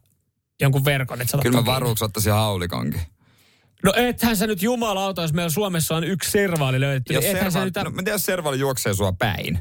jonkun 0.62 0.86
verkon, 0.86 1.22
että 1.22 1.38
Kyllä 1.38 1.62
mä 1.62 1.66
varuuksi 1.66 2.06
ottaisin 2.06 2.34
haulikonkin. 2.34 3.02
No 3.84 3.94
ethän 3.96 4.38
sä 4.38 4.48
nyt 4.48 4.62
jumalauta, 4.62 5.22
jos 5.22 5.34
meillä 5.34 5.50
Suomessa 5.50 5.96
on 5.96 6.04
yksi 6.04 6.32
servaali 6.32 6.80
löydetty, 6.80 7.14
Jos 7.14 7.24
niin 7.24 7.36
ethän 7.36 7.52
sä 7.52 7.66
nyt... 7.66 7.76
no, 7.76 7.84
mä 7.84 7.90
tiedän, 7.90 8.14
jos 8.14 8.26
servaali 8.26 8.60
juoksee 8.60 8.94
sua 8.94 9.14
päin, 9.14 9.60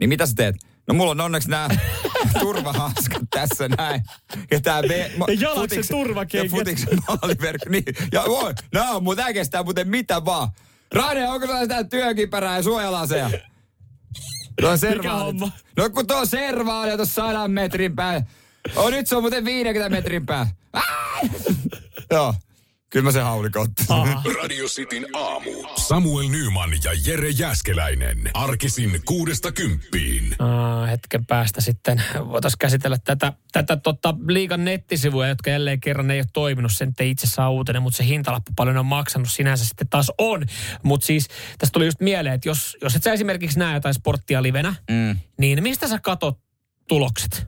niin 0.00 0.08
mitä 0.08 0.26
sä 0.26 0.32
teet? 0.36 0.56
No 0.88 0.94
mulla 0.94 1.10
on 1.10 1.20
onneksi 1.20 1.50
nämä 1.50 1.68
turvahanskat 2.40 3.22
tässä 3.30 3.68
näin. 3.68 4.02
Ja 4.50 4.60
tää 4.60 4.82
me, 4.82 5.10
ma, 5.16 5.26
Ja 5.28 5.34
jalaksen 5.40 5.84
turvakengät. 5.90 6.52
Ja 6.52 6.58
futiksen 6.58 6.98
maaliverkko. 7.08 7.68
Niin. 7.68 7.84
Ja 8.12 8.24
voi, 8.28 8.54
on, 8.90 9.04
mutta 9.04 9.22
tää 9.22 9.32
kestää 9.32 9.62
muuten 9.62 9.88
mitä 9.88 10.24
vaan. 10.24 10.48
Rane, 10.94 11.28
onko 11.28 11.46
sulla 11.46 11.60
sitä 11.60 11.84
työkiperää 11.84 12.56
ja 12.56 12.62
suojalaseja? 12.62 13.30
Tuo 14.60 14.76
servaali. 14.76 15.24
homma? 15.24 15.50
No 15.76 15.90
kun 15.90 16.06
tuo 16.06 16.26
servaali 16.26 16.90
on 16.90 16.98
tuossa 16.98 17.26
sadan 17.26 17.50
metrin 17.50 17.96
päällä. 17.96 18.22
Oh, 18.76 18.90
nyt 18.90 19.06
se 19.06 19.16
on 19.16 19.22
muuten 19.22 19.44
50 19.44 19.88
metrin 19.88 20.26
päällä. 20.26 20.50
Joo, 22.10 22.34
kyllä 22.92 23.04
mä 23.04 23.12
sen 23.12 23.24
haulikon. 23.24 23.66
Radio 24.42 24.66
Cityn 24.66 25.06
aamu. 25.14 25.50
Samuel 25.76 26.28
Nyman 26.28 26.70
ja 26.84 26.90
Jere 27.06 27.28
Jäskeläinen. 27.30 28.30
Arkisin 28.34 29.00
kuudesta 29.04 29.52
kymppiin. 29.52 30.36
Aa, 30.38 30.86
hetken 30.86 31.26
päästä 31.26 31.60
sitten 31.60 32.02
voitaisiin 32.28 32.58
käsitellä 32.58 32.98
tätä, 33.04 33.32
tätä 33.52 33.76
tota, 33.76 34.14
liigan 34.28 34.64
nettisivuja, 34.64 35.28
jotka 35.28 35.50
jälleen 35.50 35.80
kerran 35.80 36.10
ei 36.10 36.18
ole 36.18 36.26
toiminut. 36.32 36.72
Sen 36.74 36.92
ei 37.00 37.10
itse 37.10 37.26
saa 37.26 37.50
uutinen, 37.50 37.82
mutta 37.82 37.96
se 37.96 38.04
hintalappu 38.06 38.52
paljon 38.56 38.76
on 38.78 38.86
maksanut 38.86 39.30
sinänsä 39.30 39.64
sitten 39.64 39.88
taas 39.88 40.12
on. 40.18 40.44
Mutta 40.82 41.06
siis 41.06 41.28
tästä 41.58 41.72
tuli 41.72 41.84
just 41.86 42.00
mieleen, 42.00 42.34
että 42.34 42.48
jos, 42.48 42.76
jos 42.82 42.94
et 42.96 43.02
sä 43.02 43.12
esimerkiksi 43.12 43.58
näe 43.58 43.74
jotain 43.74 43.94
sporttia 43.94 44.42
livenä, 44.42 44.74
Mm. 44.90 45.16
niin 45.38 45.62
mistä 45.62 45.88
sä 45.88 45.98
katot 45.98 46.38
tulokset? 46.88 47.46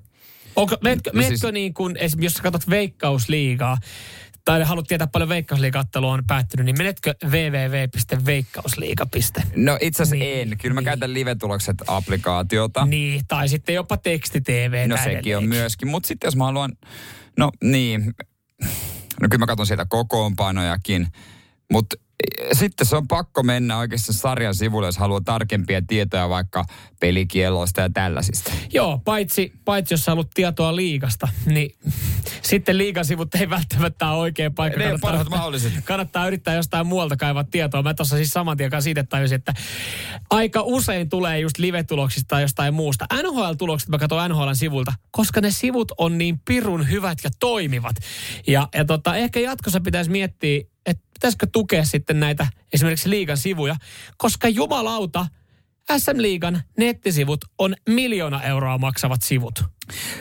Onko, 0.56 0.76
meetkö, 0.82 1.10
No 1.12 1.16
meetkö 1.18 1.36
siis- 1.38 1.52
niin 1.52 1.74
kuin, 1.74 1.96
jos 2.18 2.32
sä 2.34 2.42
katot 2.42 2.70
veikkausliigaa, 2.70 3.78
tai 4.44 4.62
haluat 4.62 4.86
tietää 4.86 5.06
paljon 5.06 5.28
veikkausliigaottelu 5.28 6.08
on 6.08 6.22
päättynyt, 6.26 6.66
niin 6.66 6.78
menetkö 6.78 7.14
www.veikkausliiga.net? 7.24 9.46
No 9.56 9.78
itse 9.80 10.02
asiassa 10.02 10.24
Niin, 10.24 10.52
en. 10.52 10.58
Kyllä 10.58 10.74
mä 10.74 10.80
niin. 10.80 10.84
käytän 10.84 11.14
live-tulokset 11.14 11.76
applikaatiota. 11.86 12.86
Niin, 12.86 13.20
tai 13.28 13.48
sitten 13.48 13.74
jopa 13.74 13.96
teksti-tv. 13.96 14.88
No 14.88 14.96
sekin 15.04 15.36
on 15.36 15.44
myöskin. 15.44 15.88
Mutta 15.88 16.06
sitten 16.06 16.26
jos 16.26 16.36
mä 16.36 16.44
haluan, 16.44 16.72
no 17.38 17.50
niin, 17.62 18.14
no 19.20 19.28
kyllä 19.30 19.38
mä 19.38 19.46
katson 19.46 19.66
sieltä 19.66 19.86
kokoonpanojakin. 19.88 21.08
Mutta 21.72 21.96
sitten 22.52 22.86
se 22.86 22.96
on 22.96 23.08
pakko 23.08 23.42
mennä 23.42 23.78
oikeastaan 23.78 24.14
sarjan 24.14 24.54
sivulle, 24.54 24.86
jos 24.86 24.98
haluaa 24.98 25.20
tarkempia 25.24 25.82
tietoja 25.86 26.28
vaikka 26.28 26.64
pelikieloista 27.00 27.80
ja 27.80 27.90
tällaisista. 27.94 28.52
Joo, 28.72 29.00
paitsi, 29.04 29.52
paitsi 29.64 29.94
jos 29.94 30.04
sä 30.04 30.10
haluat 30.10 30.30
tietoa 30.34 30.76
liigasta, 30.76 31.28
niin 31.46 31.76
sitten 32.42 32.78
liigasivut 32.78 33.34
ei 33.34 33.50
välttämättä 33.50 34.10
ole 34.10 34.18
oikea 34.18 34.50
paikka. 34.50 34.78
Ne 34.78 34.84
ole 34.84 34.90
Kannattaa 34.90 35.08
parhaat 35.08 35.26
yrittää- 35.26 35.38
mahdolliset. 35.38 35.72
Kannattaa 35.84 36.26
yrittää 36.26 36.54
jostain 36.54 36.86
muualta 36.86 37.16
kaivaa 37.16 37.44
tietoa. 37.44 37.82
Mä 37.82 37.94
tuossa 37.94 38.16
siis 38.16 38.30
saman 38.30 38.56
tien 38.56 38.82
siitä 38.82 39.04
tajusin, 39.04 39.36
että 39.36 39.54
aika 40.30 40.62
usein 40.62 41.08
tulee 41.08 41.38
just 41.38 41.58
live-tuloksista 41.58 42.28
tai 42.28 42.42
jostain 42.42 42.74
muusta. 42.74 43.06
NHL-tulokset 43.22 43.88
mä 43.88 43.98
katson 43.98 44.30
NHLn 44.30 44.56
sivulta, 44.56 44.92
koska 45.10 45.40
ne 45.40 45.50
sivut 45.50 45.92
on 45.98 46.18
niin 46.18 46.40
pirun 46.44 46.90
hyvät 46.90 47.18
ja 47.24 47.30
toimivat. 47.40 47.96
Ja, 48.46 48.68
ja 48.74 48.84
tota, 48.84 49.16
ehkä 49.16 49.40
jatkossa 49.40 49.80
pitäisi 49.80 50.10
miettiä, 50.10 50.64
pitäisikö 51.24 51.46
tukea 51.52 51.84
sitten 51.84 52.20
näitä 52.20 52.46
esimerkiksi 52.72 53.10
liigan 53.10 53.36
sivuja, 53.36 53.76
koska 54.16 54.48
jumalauta, 54.48 55.26
SM 55.98 56.22
Liigan 56.22 56.62
nettisivut 56.78 57.44
on 57.58 57.74
miljoona 57.88 58.42
euroa 58.42 58.78
maksavat 58.78 59.22
sivut. 59.22 59.64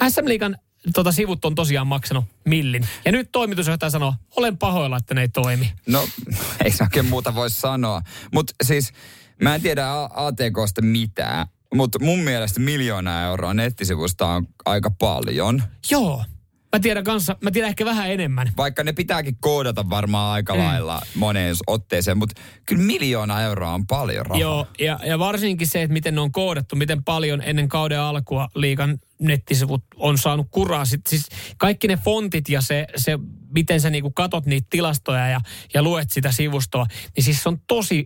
SM 0.09 0.25
Liigan 0.25 0.57
tota, 0.93 1.11
sivut 1.11 1.45
on 1.45 1.55
tosiaan 1.55 1.87
maksanut 1.87 2.25
millin. 2.45 2.87
Ja 3.05 3.11
nyt 3.11 3.31
toimitusjohtaja 3.31 3.89
sanoo, 3.89 4.13
olen 4.35 4.57
pahoilla, 4.57 4.97
että 4.97 5.13
ne 5.13 5.21
ei 5.21 5.29
toimi. 5.29 5.73
No, 5.87 6.07
ei 6.63 6.71
se 6.71 6.83
oikein 6.83 7.05
muuta 7.05 7.35
voi 7.35 7.49
sanoa. 7.49 8.01
Mutta 8.33 8.53
siis, 8.63 8.93
mä 9.41 9.55
en 9.55 9.61
tiedä 9.61 9.87
ATKsta 10.13 10.81
mitään, 10.81 11.47
mutta 11.75 11.99
mun 11.99 12.19
mielestä 12.19 12.59
miljoona 12.59 13.23
euroa 13.23 13.53
nettisivusta 13.53 14.27
on 14.27 14.47
aika 14.65 14.91
paljon. 14.99 15.63
Joo. 15.91 16.25
Mä 16.73 16.79
tiedän 16.79 17.03
kanssa, 17.03 17.35
mä 17.41 17.51
tiedän 17.51 17.69
ehkä 17.69 17.85
vähän 17.85 18.11
enemmän. 18.11 18.51
Vaikka 18.57 18.83
ne 18.83 18.93
pitääkin 18.93 19.37
koodata 19.39 19.89
varmaan 19.89 20.33
aika 20.33 20.57
lailla 20.57 21.01
moneen 21.15 21.55
otteeseen, 21.67 22.17
mutta 22.17 22.41
kyllä 22.65 22.83
miljoona 22.83 23.41
euroa 23.41 23.73
on 23.73 23.87
paljon 23.87 24.25
rahaa. 24.25 24.41
Joo, 24.41 24.67
ja, 24.79 24.99
ja 25.05 25.19
varsinkin 25.19 25.67
se, 25.67 25.81
että 25.81 25.93
miten 25.93 26.15
ne 26.15 26.21
on 26.21 26.31
koodattu, 26.31 26.75
miten 26.75 27.03
paljon 27.03 27.41
ennen 27.45 27.69
kauden 27.69 27.99
alkua 27.99 28.49
liigan 28.55 28.97
nettisivut 29.19 29.83
on 29.95 30.17
saanut 30.17 30.47
kuraa. 30.51 30.85
Sitten 30.85 31.09
siis 31.09 31.27
kaikki 31.57 31.87
ne 31.87 31.97
fontit 31.97 32.49
ja 32.49 32.61
se, 32.61 32.87
se 32.95 33.19
miten 33.55 33.81
sä 33.81 33.89
niinku 33.89 34.11
katot 34.11 34.45
niitä 34.45 34.67
tilastoja 34.69 35.27
ja, 35.27 35.41
ja 35.73 35.83
luet 35.83 36.11
sitä 36.11 36.31
sivustoa, 36.31 36.85
niin 37.15 37.23
siis 37.23 37.43
se 37.43 37.49
on 37.49 37.59
tosi 37.67 38.05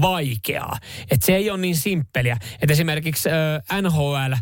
vaikeaa. 0.00 0.78
Että 1.10 1.26
se 1.26 1.36
ei 1.36 1.50
ole 1.50 1.58
niin 1.58 1.76
simppeliä. 1.76 2.36
Että 2.62 2.72
esimerkiksi 2.72 3.28
äh, 3.28 3.82
NHL 3.82 4.32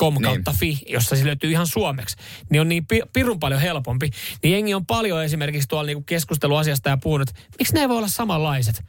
.com 0.00 0.14
Niin. 0.14 0.22
kautta 0.22 0.52
fi, 0.58 0.78
jossa 0.86 1.16
se 1.16 1.24
löytyy 1.24 1.50
ihan 1.50 1.66
suomeksi, 1.66 2.16
niin 2.50 2.60
on 2.60 2.68
niin 2.68 2.86
pi- 2.86 3.02
pirun 3.12 3.40
paljon 3.40 3.60
helpompi. 3.60 4.10
Niin 4.42 4.52
jengi 4.52 4.74
on 4.74 4.86
paljon 4.86 5.24
esimerkiksi 5.24 5.68
tuolla 5.68 5.86
niinku 5.86 6.02
keskusteluasiasta 6.02 6.88
ja 6.88 6.96
puhunut, 6.96 7.28
että 7.28 7.42
miksi 7.58 7.74
ne 7.74 7.80
ei 7.80 7.88
voi 7.88 7.96
olla 7.96 8.08
samanlaiset? 8.08 8.84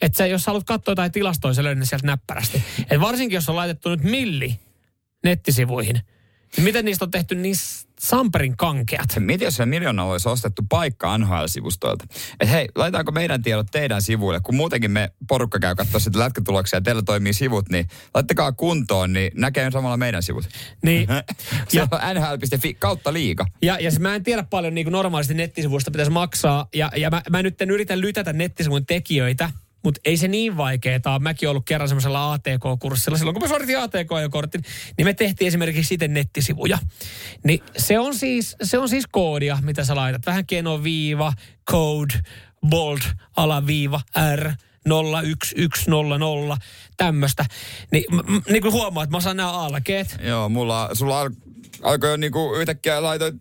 Että 0.00 0.18
sä, 0.18 0.26
jos 0.26 0.42
sä 0.42 0.50
haluat 0.50 0.64
katsoa 0.66 0.92
jotain 0.92 1.12
tilastoja, 1.12 1.54
sä 1.54 1.64
löydät 1.64 1.88
sieltä 1.88 2.06
näppärästi. 2.06 2.62
Et 2.90 3.00
varsinkin, 3.00 3.34
jos 3.34 3.48
on 3.48 3.56
laitettu 3.56 3.88
nyt 3.90 4.02
milli 4.02 4.58
nettisivuihin, 5.24 6.00
niin 6.56 6.64
miten 6.64 6.84
niistä 6.84 7.04
on 7.04 7.10
tehty 7.10 7.34
niin 7.34 7.54
samperin 8.00 8.56
kankeat? 8.56 9.08
Miten 9.18 9.46
jos 9.46 9.56
se 9.56 9.66
miljoona 9.66 10.04
olisi 10.04 10.28
ostettu 10.28 10.62
paikka 10.68 11.18
NHL-sivustoilta? 11.18 12.04
Että 12.40 12.46
hei, 12.46 12.68
laitaanko 12.74 13.12
meidän 13.12 13.42
tiedot 13.42 13.66
teidän 13.70 14.02
sivuille? 14.02 14.40
Kun 14.40 14.54
muutenkin 14.54 14.90
me 14.90 15.12
porukka 15.28 15.58
käy 15.58 15.74
katsoa 15.74 16.00
sitä 16.00 16.18
lätkätuloksia 16.18 16.76
ja 16.76 16.80
teillä 16.80 17.02
toimii 17.02 17.32
sivut, 17.32 17.68
niin 17.68 17.88
laittakaa 18.14 18.52
kuntoon, 18.52 19.12
niin 19.12 19.32
näkee 19.34 19.70
samalla 19.70 19.96
meidän 19.96 20.22
sivut. 20.22 20.48
Niin, 20.82 21.08
Se 21.68 21.78
Ja- 21.78 21.88
on 21.92 21.98
nhl.fi 22.14 22.74
kautta 22.74 23.12
liiga. 23.12 23.46
Ja, 23.62 23.78
ja 23.80 23.90
se, 23.90 23.98
mä 24.00 24.14
en 24.14 24.22
tiedä 24.22 24.42
paljon 24.42 24.74
niin 24.74 24.84
kuin 24.84 24.92
normaalisti 24.92 25.34
nettisivuista 25.34 25.90
pitäisi 25.90 26.12
maksaa. 26.12 26.68
Ja, 26.74 26.90
ja 26.96 27.10
mä, 27.10 27.22
mä 27.30 27.42
nyt 27.42 27.62
en 27.62 27.70
yritä 27.70 28.00
lytätä 28.00 28.32
nettisivun 28.32 28.86
tekijöitä, 28.86 29.50
mutta 29.82 30.00
ei 30.04 30.16
se 30.16 30.28
niin 30.28 30.56
vaikeaa. 30.56 31.18
Mäkin 31.20 31.48
ollut 31.48 31.64
kerran 31.66 31.88
semmoisella 31.88 32.32
ATK-kurssilla. 32.32 33.18
Silloin 33.18 33.34
kun 33.34 33.42
mä 33.42 33.48
suoritin 33.48 33.78
ATK-kortin, 33.78 34.62
niin 34.96 35.06
me 35.06 35.14
tehtiin 35.14 35.48
esimerkiksi 35.48 35.94
itse 35.94 36.08
nettisivuja. 36.08 36.78
Niin 37.44 37.60
se 37.76 37.98
on 37.98 38.14
siis, 38.14 38.56
se 38.62 38.78
on 38.78 38.88
siis 38.88 39.04
koodia, 39.10 39.58
mitä 39.62 39.84
sä 39.84 39.96
laitat. 39.96 40.26
Vähän 40.26 40.46
keno 40.46 40.82
viiva, 40.82 41.32
code, 41.70 42.14
bold, 42.68 43.00
alaviiva, 43.36 44.00
r, 44.36 44.50
01100, 44.88 46.56
tämmöistä. 46.96 47.44
Niin, 47.92 48.04
m- 48.10 48.32
m- 48.32 48.42
niin 48.52 48.62
kuin 48.62 48.72
huomaat, 48.72 49.10
mä 49.10 49.16
osaan 49.16 49.36
nämä 49.36 49.52
alkeet. 49.52 50.16
Joo, 50.22 50.48
mulla, 50.48 50.90
sulla 50.92 51.20
al, 51.20 51.30
alkoi 51.82 52.10
jo 52.10 52.16
niinku 52.16 52.54
yhtäkkiä 52.54 53.02
laitoit 53.02 53.34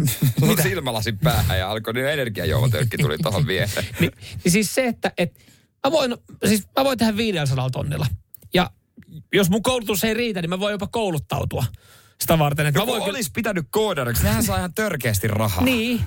silmälasin 0.62 1.18
päähän 1.18 1.58
ja 1.58 1.70
alkoi 1.70 1.94
niin 1.94 2.08
energiajuomatölkki 2.08 2.96
tuli 2.96 3.18
tuohon 3.18 3.46
viereen. 3.46 3.86
Niin, 4.00 4.12
niin 4.44 4.52
siis 4.52 4.74
se, 4.74 4.86
että 4.86 5.12
et, 5.18 5.32
mä, 5.86 5.92
voin, 5.92 6.16
siis 6.46 6.62
mä 6.78 6.84
voin 6.84 6.98
tehdä 6.98 7.16
500 7.16 7.70
tonnilla. 7.70 8.06
Ja 8.54 8.70
jos 9.32 9.50
mun 9.50 9.62
koulutus 9.62 10.04
ei 10.04 10.14
riitä, 10.14 10.42
niin 10.42 10.50
mä 10.50 10.60
voin 10.60 10.72
jopa 10.72 10.86
kouluttautua 10.86 11.64
sitä 12.20 12.38
varten. 12.38 12.66
Että 12.66 12.78
mä 12.78 12.82
Joku 12.82 12.92
voin 12.92 13.02
kyllä- 13.02 13.16
olisi 13.16 13.30
pitänyt 13.34 13.66
koodariksi, 13.70 14.24
nehän 14.24 14.42
saa 14.44 14.58
ihan 14.58 14.74
törkeästi 14.74 15.28
rahaa. 15.28 15.64
Niin. 15.64 16.00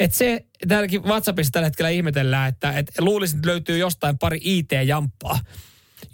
Että 0.00 0.16
se, 0.16 0.44
täälläkin 0.68 1.04
WhatsAppissa 1.04 1.52
tällä 1.52 1.66
hetkellä 1.66 1.88
ihmetellään, 1.88 2.48
että, 2.48 2.72
että 2.78 3.04
luulisin, 3.04 3.36
että 3.38 3.48
löytyy 3.48 3.78
jostain 3.78 4.18
pari 4.18 4.40
IT-jamppaa, 4.42 5.38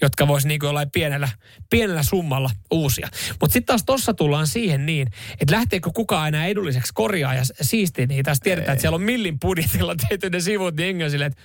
jotka 0.02 0.28
voisi 0.28 0.48
niin 0.48 0.60
jollain 0.62 0.90
pienellä, 0.90 1.28
pienellä 1.70 2.02
summalla 2.02 2.50
uusia. 2.70 3.08
Mutta 3.40 3.52
sitten 3.52 3.66
taas 3.66 3.82
tossa 3.86 4.14
tullaan 4.14 4.46
siihen 4.46 4.86
niin, 4.86 5.08
että 5.40 5.54
lähteekö 5.54 5.90
kukaan 5.94 6.28
enää 6.28 6.46
edulliseksi 6.46 6.92
korjaa 6.94 7.34
ja 7.34 7.42
siistiä 7.60 8.06
niitä. 8.06 8.30
Tässä 8.30 8.42
tiedetään, 8.44 8.72
että 8.72 8.80
siellä 8.80 8.94
on 8.94 9.02
millin 9.02 9.40
budjetilla 9.40 9.94
tehty 10.08 10.30
ne 10.30 10.40
sivut, 10.40 10.76
niin 10.76 11.00
että 11.00 11.42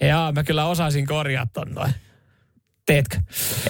Jaa, 0.00 0.32
mä 0.32 0.44
kyllä 0.44 0.66
osaisin 0.66 1.06
korjaa 1.06 1.46
ton 1.52 1.70
noin. 1.74 1.94
Teetkö? 2.86 3.16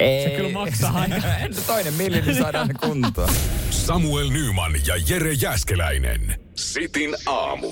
Ei. 0.01 0.25
Se 0.25 0.37
kyllä 0.37 0.53
maksaa 0.53 0.93
aika. 1.01 1.17
Toinen 1.67 1.95
milli, 1.95 2.21
niin 2.21 2.35
saadaan 2.35 2.69
ne 2.69 2.75
kuntoon. 2.75 3.29
Samuel 3.71 4.31
Nyman 4.31 4.73
ja 4.87 4.95
Jere 5.09 5.33
Jäskeläinen. 5.33 6.41
Sitin 6.55 7.11
aamu. 7.27 7.69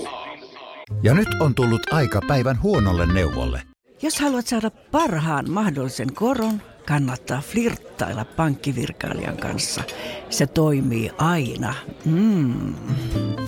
Ja 1.03 1.13
nyt 1.13 1.27
on 1.39 1.55
tullut 1.55 1.93
aika 1.93 2.21
päivän 2.27 2.61
huonolle 2.61 3.13
neuvolle. 3.13 3.61
Jos 4.01 4.19
haluat 4.19 4.47
saada 4.47 4.69
parhaan 4.69 5.51
mahdollisen 5.51 6.13
koron, 6.13 6.61
kannattaa 6.85 7.41
flirttailla 7.41 8.25
pankkivirkailijan 8.25 9.37
kanssa. 9.37 9.83
Se 10.29 10.47
toimii 10.47 11.11
aina. 11.17 11.73
Mm. 12.05 12.73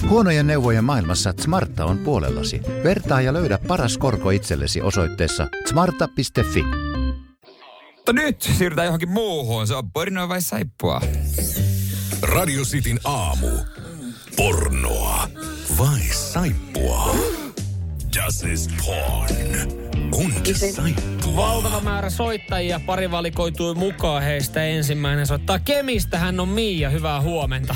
Huonojen 0.10 0.48
neuvojen 0.48 0.84
maailmassa 0.84 1.34
Smarta 1.42 1.86
on 1.86 1.98
puolellasi. 1.98 2.62
Vertaa 2.84 3.22
ja 3.22 3.34
löydä 3.34 3.60
paras 3.68 3.98
korko 3.98 4.30
itsellesi 4.30 4.82
osoitteessa 4.82 5.48
smarta.fi. 5.70 6.64
Mutta 7.96 8.14
nyt 8.14 8.42
siirrytään 8.42 8.86
johonkin 8.86 9.10
muuhun. 9.10 9.68
Se 9.68 9.76
on 9.76 9.92
pornoa 9.92 10.30
vai 10.30 10.42
saippua? 10.42 11.02
Radio 12.22 12.64
Cityn 12.64 13.00
aamu. 13.04 13.48
Pornoa 14.36 15.30
vai 15.78 16.00
saippua? 16.00 17.16
Das 18.16 18.44
ist 18.44 18.72
porn. 18.86 19.36
Und. 20.14 20.58
Valtava 21.36 21.80
määrä 21.80 22.10
soittajia, 22.10 22.80
pari 22.86 23.12
valikoitui 23.12 23.76
mukaan 23.76 24.24
heistä. 24.24 24.64
Ensimmäinen 24.64 25.28
soittaa 25.28 25.60
Kemistä, 25.60 26.18
hän 26.18 26.40
on 26.40 26.50
Miia, 26.50 26.90
hyvää 26.90 27.22
huomenta. 27.22 27.76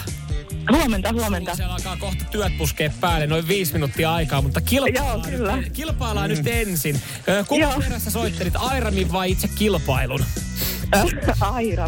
Huomenta, 0.71 1.13
huomenta. 1.13 1.55
Siellä 1.55 1.73
alkaa 1.73 1.97
kohta 1.97 2.25
työt 2.31 2.57
puskea 2.57 2.91
päälle, 3.01 3.27
noin 3.27 3.47
viisi 3.47 3.73
minuuttia 3.73 4.13
aikaa, 4.13 4.41
mutta 4.41 4.61
kilpaillaan, 4.61 5.31
Joo, 5.31 5.37
kyllä. 5.37 5.55
Nyt, 5.55 5.73
kilpaillaan 5.73 6.29
nyt 6.29 6.47
ensin. 6.47 7.01
Kumman 7.47 7.71
Joo. 7.71 7.81
perässä 7.81 8.11
soittelit, 8.11 8.53
Airamin 8.57 9.11
vai 9.11 9.31
itse 9.31 9.47
kilpailun? 9.47 10.25
Aira. 11.53 11.85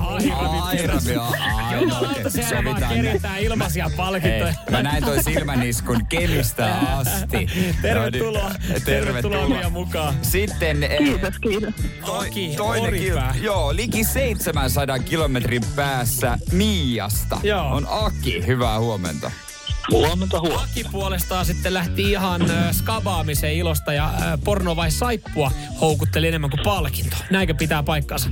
Airami 0.64 1.18
on 1.18 1.34
Jumalauta, 1.82 2.30
siellä 2.30 2.64
vaan 2.64 2.94
kerätään 2.94 3.40
ilmaisia 3.40 3.92
palkintoja. 3.98 4.46
Hei, 4.46 4.54
mä 4.72 4.84
näin 4.84 5.04
toi 5.04 5.24
silmäniskun 5.24 6.06
Kemistä 6.08 6.76
asti. 6.76 7.48
Tervetuloa, 7.82 8.50
No 8.50 8.56
niin, 8.70 8.82
tervetuloa 8.86 9.48
Mia 9.50 9.70
mukaan. 9.70 10.16
Sitten 10.22 10.84
eh, 10.84 10.98
Kiitos, 10.98 11.34
kiitos. 11.42 11.74
Aki, 12.12 12.54
toinen 12.58 12.88
Oripää. 12.88 13.32
kil- 13.38 13.44
joo, 13.44 13.76
liki 13.76 14.04
700 14.04 15.00
kilometrin 15.00 15.62
päässä 15.76 16.38
Miasta 16.52 17.38
Joo. 17.44 17.68
on 17.76 17.88
Aki. 17.90 18.48
Hyvää 18.48 18.80
huomenta. 18.80 19.32
Huomenta, 19.92 20.40
huomenta. 20.40 20.64
Aki 20.64 20.84
puolestaan 20.92 21.46
sitten 21.46 21.74
lähti 21.74 22.12
ihan 22.12 22.42
ö, 22.42 22.74
skabaamiseen 22.74 23.54
ilosta 23.54 23.94
ja 23.94 24.14
ö, 24.34 24.38
porno 24.44 24.76
vai 24.76 24.92
saippua 24.92 25.52
houkutteli 25.82 26.28
enemmän 26.28 26.50
kuin 26.50 26.64
palkinto. 26.64 27.16
Näinkö 27.32 27.54
pitää 27.54 27.84
paikkansa? 27.84 28.30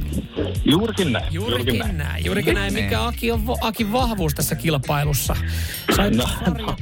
Juurikin 0.65 1.13
näin. 1.13 1.33
Juurikin 1.33 1.97
näin. 1.97 2.25
Juurikin 2.25 2.55
näin. 2.55 2.73
Mikä 2.73 3.05
Aki 3.05 3.31
on, 3.31 3.43
Akin 3.61 3.91
vahvuus 3.91 4.33
tässä 4.33 4.55
kilpailussa? 4.55 5.35
Sait 5.95 6.15
no, 6.15 6.23
no 6.47 6.75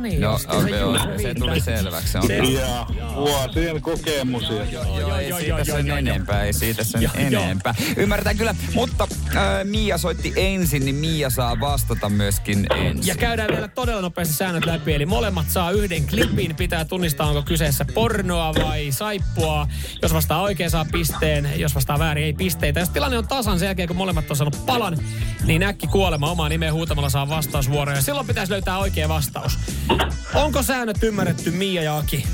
niin, 0.00 0.20
No, 0.20 0.32
justiinsa 0.32 0.66
okei, 0.66 0.80
juuri 0.80 1.00
okay, 1.00 1.18
se 1.18 1.22
niin. 1.24 1.40
tuli 1.40 1.60
selväksi. 1.60 2.12
Se 2.12 2.18
on 2.18 2.26
Se- 2.26 2.36
Ja 2.36 2.86
vuosien 3.14 3.82
kokemus. 3.82 4.42
Ja... 4.42 4.64
Joo, 5.00 5.16
ei 5.16 5.28
joo, 5.28 5.38
siitä 5.38 5.54
joo, 5.56 5.64
sen 5.64 5.86
joo, 5.86 5.96
enempää, 5.96 6.42
ei 6.44 6.52
siitä 6.52 6.84
sen 6.84 7.02
Joo, 7.02 7.12
joo. 7.30 7.42
enempää. 7.42 7.74
Ymmärretään 7.96 8.36
kyllä, 8.36 8.54
mutta 8.74 9.08
äh, 9.36 9.42
Mia 9.64 9.98
soitti 9.98 10.32
ensin, 10.36 10.84
niin 10.84 10.94
Mia 10.96 11.30
saa 11.30 11.60
vastata 11.60 12.08
myöskin 12.08 12.66
ensin. 12.76 13.06
Ja 13.06 13.16
käydään 13.16 13.48
vielä 13.52 13.68
todella 13.68 14.00
nopeasti 14.02 14.34
säännöt 14.34 14.64
läpi. 14.64 14.94
Eli 14.94 15.06
molemmat 15.06 15.50
saa 15.50 15.70
yhden 15.70 16.06
klipin. 16.06 16.56
Pitää 16.56 16.84
tunnistaa, 16.84 17.26
onko 17.28 17.42
kyseessä 17.42 17.84
pornoa 17.94 18.54
vai 18.54 18.92
saippua. 18.92 19.66
Jos 20.02 20.14
vastaa 20.14 20.42
oikein, 20.42 20.70
saa 20.70 20.86
pisteen. 20.92 21.48
Jos 21.56 21.74
vastaa 21.74 21.98
väärin, 21.98 22.24
ei 22.24 22.32
pisteitä. 22.32 22.80
Jos 22.80 22.88
tilanne 22.90 23.18
on 23.18 23.28
tasan 23.28 23.58
sen 23.58 23.66
jälkeen, 23.66 23.88
kun 23.88 23.96
molemmat 23.96 24.30
on 24.30 24.36
saanut 24.36 24.66
palan, 24.66 24.98
niin 25.44 25.62
äkki 25.62 25.86
kuolema 25.86 26.30
omaa 26.30 26.48
nimeä 26.48 26.72
huutamalla 26.72 27.10
saa 27.10 27.28
vastausvuoroja. 27.28 27.98
Ja 27.98 28.02
silloin 28.02 28.26
pitäisi 28.26 28.52
löytää 28.52 28.78
oikea 28.78 29.08
vastaus. 29.08 29.57
Onko 30.34 30.62
säännöt 30.62 31.02
ymmärretty, 31.02 31.50
Mia 31.50 31.82
ja 31.82 31.96
Aki? 31.96 32.26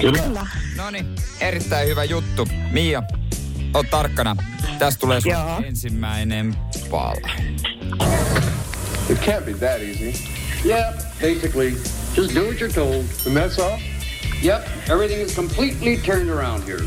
Kyllä. 0.00 0.46
No 0.76 0.90
niin, 0.90 1.06
erittäin 1.40 1.88
hyvä 1.88 2.04
juttu. 2.04 2.48
Mia, 2.72 3.02
oot 3.74 3.90
tarkkana. 3.90 4.36
Tästä 4.78 5.00
tulee 5.00 5.20
sun 5.20 5.32
Joo. 5.32 5.62
ensimmäinen 5.64 6.56
pala. 6.90 7.30
It 9.10 9.18
can't 9.18 9.44
be 9.44 9.52
that 9.52 9.80
easy. 9.80 10.14
Yeah, 10.64 10.94
basically, 11.20 11.70
just 12.16 12.34
do 12.34 12.40
what 12.44 12.60
you're 12.60 12.74
told. 12.74 13.04
And 13.26 13.36
that's 13.36 13.58
all? 13.58 13.78
Yep, 14.42 14.68
everything 14.90 15.20
is 15.20 15.34
completely 15.34 15.96
turned 15.96 16.30
around 16.30 16.64
here. 16.64 16.82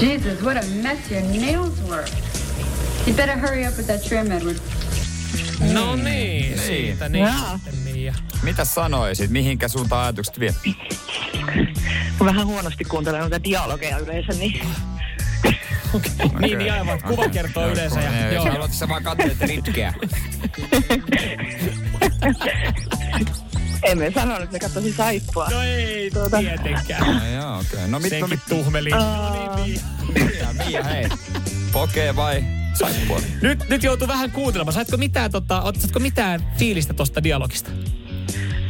Jesus, 0.00 0.42
what 0.42 0.56
a 0.56 0.66
mess 0.82 1.10
your 1.10 1.22
nails 1.22 1.80
were. 1.88 2.04
You 3.06 3.14
better 3.14 3.38
hurry 3.38 3.64
up 3.66 3.76
with 3.76 3.86
that 3.86 4.04
trim, 4.04 4.32
Edward. 4.32 4.60
No 5.72 5.96
niin, 5.96 6.58
siitä 6.58 7.08
niin. 7.08 7.28
Mia. 8.08 8.14
Mitä 8.42 8.64
sanoisit? 8.64 9.30
Mihinkä 9.30 9.68
suuntaan 9.68 10.02
ajatukset 10.02 10.40
vie? 10.40 10.54
Vähän 12.24 12.46
huonosti 12.46 12.84
kuuntelen 12.84 13.20
noita 13.20 13.44
dialogeja 13.44 13.98
yleensä, 13.98 14.32
niin 14.32 14.60
Niin, 16.40 16.58
niin 16.58 16.72
aivan. 16.72 17.02
Kuva 17.02 17.28
kertoo 17.28 17.68
yleensä. 17.68 18.00
Ja, 18.00 18.32
joo. 18.32 18.44
Haluatko 18.44 18.76
sä 18.76 18.88
vaan 18.88 19.02
katsoa 19.02 19.26
ritkeä? 19.40 19.94
emme 23.82 24.12
sanonut, 24.14 24.42
että 24.42 24.52
me 24.52 24.58
katsoisin 24.58 24.94
saippua. 24.94 25.48
No 25.48 25.62
ei 25.62 26.10
Tuota. 26.10 26.38
tietenkään. 26.38 27.16
No 27.16 27.26
joo, 27.26 27.58
okei. 27.58 27.68
Okay. 27.72 27.88
No 27.88 27.98
mit, 27.98 28.12
no, 28.12 28.18
Senkin 28.18 28.30
mit, 28.30 28.40
tuhmeli. 28.48 28.90
No 28.90 29.56
niin, 29.64 29.80
Mia. 30.14 30.24
Mia, 30.24 30.64
Mia, 30.66 30.82
hei. 30.82 31.08
Pokee 31.72 32.16
vai 32.16 32.44
saippua? 32.74 33.20
Nyt, 33.42 33.68
nyt 33.68 33.82
joutuu 33.82 34.08
vähän 34.08 34.30
kuuntelemaan. 34.30 34.72
Saitko 34.72 34.96
mitään, 34.96 35.30
tota, 35.30 35.62
otatko 35.62 35.98
mitään 36.00 36.52
fiilistä 36.58 36.94
tosta 36.94 37.22
dialogista? 37.22 37.70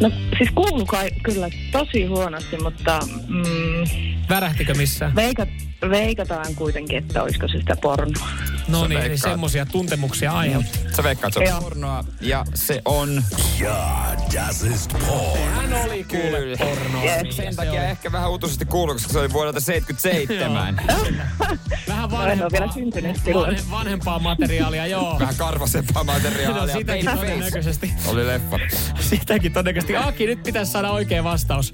No 0.00 0.10
siis 0.38 0.50
kuuluu 0.54 0.86
kai 0.86 1.10
kyllä 1.22 1.48
tosi 1.72 2.04
huonosti, 2.04 2.56
mutta 2.62 3.00
mm, 3.28 4.17
Värähtikö 4.28 4.74
missään? 4.74 5.14
veikat, 5.14 5.48
veikataan 5.90 6.54
kuitenkin, 6.54 6.98
että 6.98 7.22
olisiko 7.22 7.48
se 7.48 7.58
sitä 7.58 7.76
pornoa. 7.76 8.28
No 8.68 8.86
niin, 8.86 9.00
eli 9.00 9.18
semmosia 9.18 9.66
tuntemuksia 9.66 10.32
aiheuttaa. 10.32 10.80
Sä 10.96 11.02
veikkaat, 11.02 11.34
se 11.34 11.52
on 11.52 11.62
pornoa 11.62 12.04
ja 12.20 12.44
se 12.54 12.82
on... 12.84 13.24
Ja, 13.60 14.04
das 14.34 14.62
ist 14.62 14.92
porn. 14.92 15.52
Hän 15.54 15.72
oli 15.72 16.04
kuule 16.04 16.38
Kyllä. 16.38 16.56
pornoa. 16.56 17.04
Yes. 17.04 17.36
Sen 17.36 17.52
se 17.52 17.56
takia 17.56 17.72
oli. 17.72 17.90
ehkä 17.90 18.12
vähän 18.12 18.30
uutuisesti 18.30 18.64
kuuluu, 18.64 18.94
koska 18.94 19.12
se 19.12 19.18
oli 19.18 19.32
vuodelta 19.32 19.60
77. 19.60 20.76
Vähän 21.88 22.30
en 22.30 22.42
ole 22.42 22.50
vielä 22.52 22.66
vanhempaa, 22.66 22.72
syntynyt 22.72 23.16
vanhe, 23.34 23.60
vanhempaa 23.70 24.18
materiaalia, 24.18 24.86
joo. 24.86 25.18
Vähän 25.18 25.34
karvasempaa 25.36 26.04
materiaalia. 26.04 26.74
No 26.74 26.78
sitäkin 26.78 27.10
todennäköisesti. 27.16 27.92
Oli 28.06 28.26
leffa. 28.26 28.58
Sitäkin 29.00 29.52
todennäköisesti. 29.52 29.96
Aki, 29.96 30.26
nyt 30.26 30.42
pitäisi 30.42 30.72
saada 30.72 30.90
oikea 30.90 31.24
vastaus. 31.24 31.72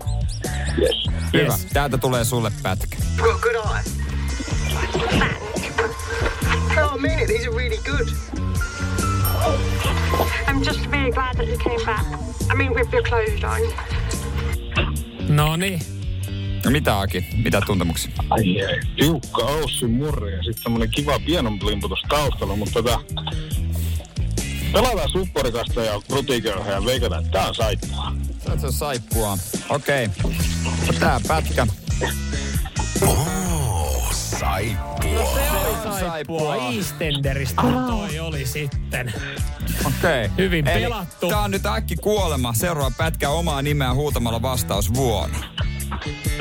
Yes. 0.78 1.14
Hyvä. 1.32 1.52
Yes. 1.52 1.66
Täältä 1.72 1.98
tulee 1.98 2.24
sulle 2.24 2.43
pätkä. 2.62 2.96
Good 3.16 3.54
eye. 3.54 3.84
No, 6.76 6.94
I 6.94 7.00
mean 7.00 7.18
it. 7.18 7.26
These 7.26 7.46
are 7.46 7.56
really 7.56 7.78
good. 7.84 8.08
I'm 10.46 10.62
just 10.64 10.86
really 10.90 11.10
glad 11.12 11.36
that 11.36 11.46
you 11.46 11.58
came 11.58 11.84
back. 11.86 12.06
I 12.50 12.54
mean, 12.54 12.74
with 12.74 12.92
your 12.92 13.02
clothes 13.02 13.44
on. 13.44 13.60
No 15.28 15.56
niin. 15.56 15.80
No 16.64 16.70
mitä 16.70 16.98
Aki? 17.00 17.26
Mitä 17.44 17.60
tuntemuksia? 17.66 18.12
Ai 18.30 18.66
ai. 18.66 18.80
Tiukka 18.96 19.42
Aussi 19.42 19.86
murre 19.86 20.30
ja 20.30 20.42
sitten 20.42 20.62
semmonen 20.62 20.90
kiva 20.90 21.18
pienon 21.18 21.58
plimputus 21.58 22.02
taustalla, 22.08 22.56
mutta 22.56 22.82
tota... 22.82 23.00
Pelataan 24.72 25.10
supporikasta 25.10 25.82
ja 25.82 26.00
rutiköyhä 26.10 26.70
ja 26.70 26.84
veikataan, 26.84 27.24
että 27.24 27.38
tää 27.38 27.48
on 27.48 27.54
saippua. 27.54 28.12
Se 28.60 28.66
on 28.66 28.72
saippua. 28.72 29.38
Okei. 29.68 30.08
No 30.86 30.92
tää 31.00 31.20
pätkä. 31.28 31.66
Oh, 33.02 34.12
saippua. 34.12 35.34
Saippua 35.34 36.00
Saippua. 36.00 36.56
Eastenderistä 36.56 37.62
toi 37.62 38.18
oli 38.18 38.46
sitten. 38.46 39.12
Okei. 39.84 40.30
Hyvin 40.38 40.68
Eli 40.68 40.82
pelattu. 40.82 41.28
Tää 41.28 41.40
on 41.40 41.50
nyt 41.50 41.66
äkki 41.66 41.96
kuolema. 41.96 42.52
Seuraava 42.52 42.90
pätkä 42.96 43.30
omaa 43.30 43.62
nimeä 43.62 43.94
huutamalla 43.94 44.42
vastaus 44.42 44.94
vuonna. 44.94 45.38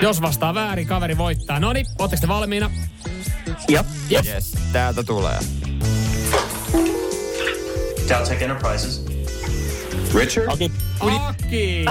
Jos 0.02 0.22
vastaa 0.22 0.54
väärin, 0.54 0.88
kaveri 0.88 1.18
voittaa. 1.18 1.60
No 1.60 1.74
niin, 1.74 1.86
ootteko 2.00 2.22
te 2.22 2.28
valmiina? 2.28 2.72
Jop. 3.68 3.88
Jep. 4.10 4.26
Yes, 4.26 4.58
täältä 4.74 5.04
tulee. 5.04 5.40
Deltec 8.10 8.42
Enterprises. 8.42 9.06
Richard? 10.14 10.48
Aki. 10.48 10.72
Aki! 11.00 11.86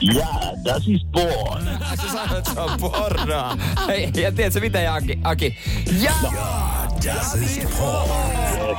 Ja, 0.00 0.26
das 0.64 0.88
ist 0.88 1.06
porn. 1.12 1.64
Sä 2.02 2.12
sanoit, 2.12 2.38
että 2.38 2.54
se 2.54 2.60
on 2.60 2.70
pornoa. 2.80 3.56
Hei, 3.86 4.10
ja 4.14 4.32
tiedätkö 4.32 4.60
mitä, 4.60 4.94
Aki? 4.94 5.18
Aki. 5.24 5.58
Ja! 6.02 6.12
Das 7.04 7.34
ist 7.34 7.78
porn. 7.78 8.76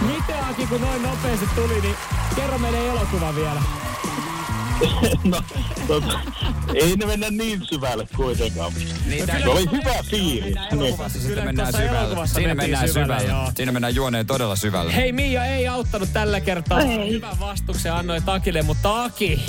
Miten 0.00 0.44
Aki, 0.50 0.66
kun 0.66 0.80
noin 0.80 1.02
nopeasti 1.02 1.46
tuli, 1.54 1.80
niin 1.80 1.96
kerro 2.36 2.58
meille 2.58 2.88
elokuva 2.88 3.34
vielä. 3.34 3.62
no, 5.24 5.42
tota, 5.86 6.20
ei 6.74 6.96
ne 6.96 7.06
mennä 7.06 7.30
niin 7.30 7.66
syvälle 7.66 8.06
kuitenkaan. 8.16 8.72
Niin, 9.06 9.26
se 9.26 9.48
oli 9.48 9.64
hyvä 9.72 9.94
fiilis. 10.10 10.54
Niin. 10.72 10.94
Sitten 11.08 11.44
mennään 11.44 11.72
syvälle. 11.72 12.26
Siinä 12.26 12.54
mennään 12.54 12.88
syvälle, 12.88 13.18
syvälle. 13.20 13.38
joo. 13.42 13.52
Siinä 13.56 13.72
mennään 13.72 13.94
juoneen 13.94 14.26
todella 14.26 14.56
syvälle. 14.56 14.96
Hei 14.96 15.12
Mia 15.12 15.44
ei 15.44 15.68
auttanut 15.68 16.08
tällä 16.12 16.40
kertaa. 16.40 16.80
Ei. 16.80 17.10
Hyvän 17.10 17.40
vastuksen 17.40 17.92
annoi 17.92 18.20
Takille, 18.20 18.62
mutta 18.62 19.04
Aki, 19.04 19.42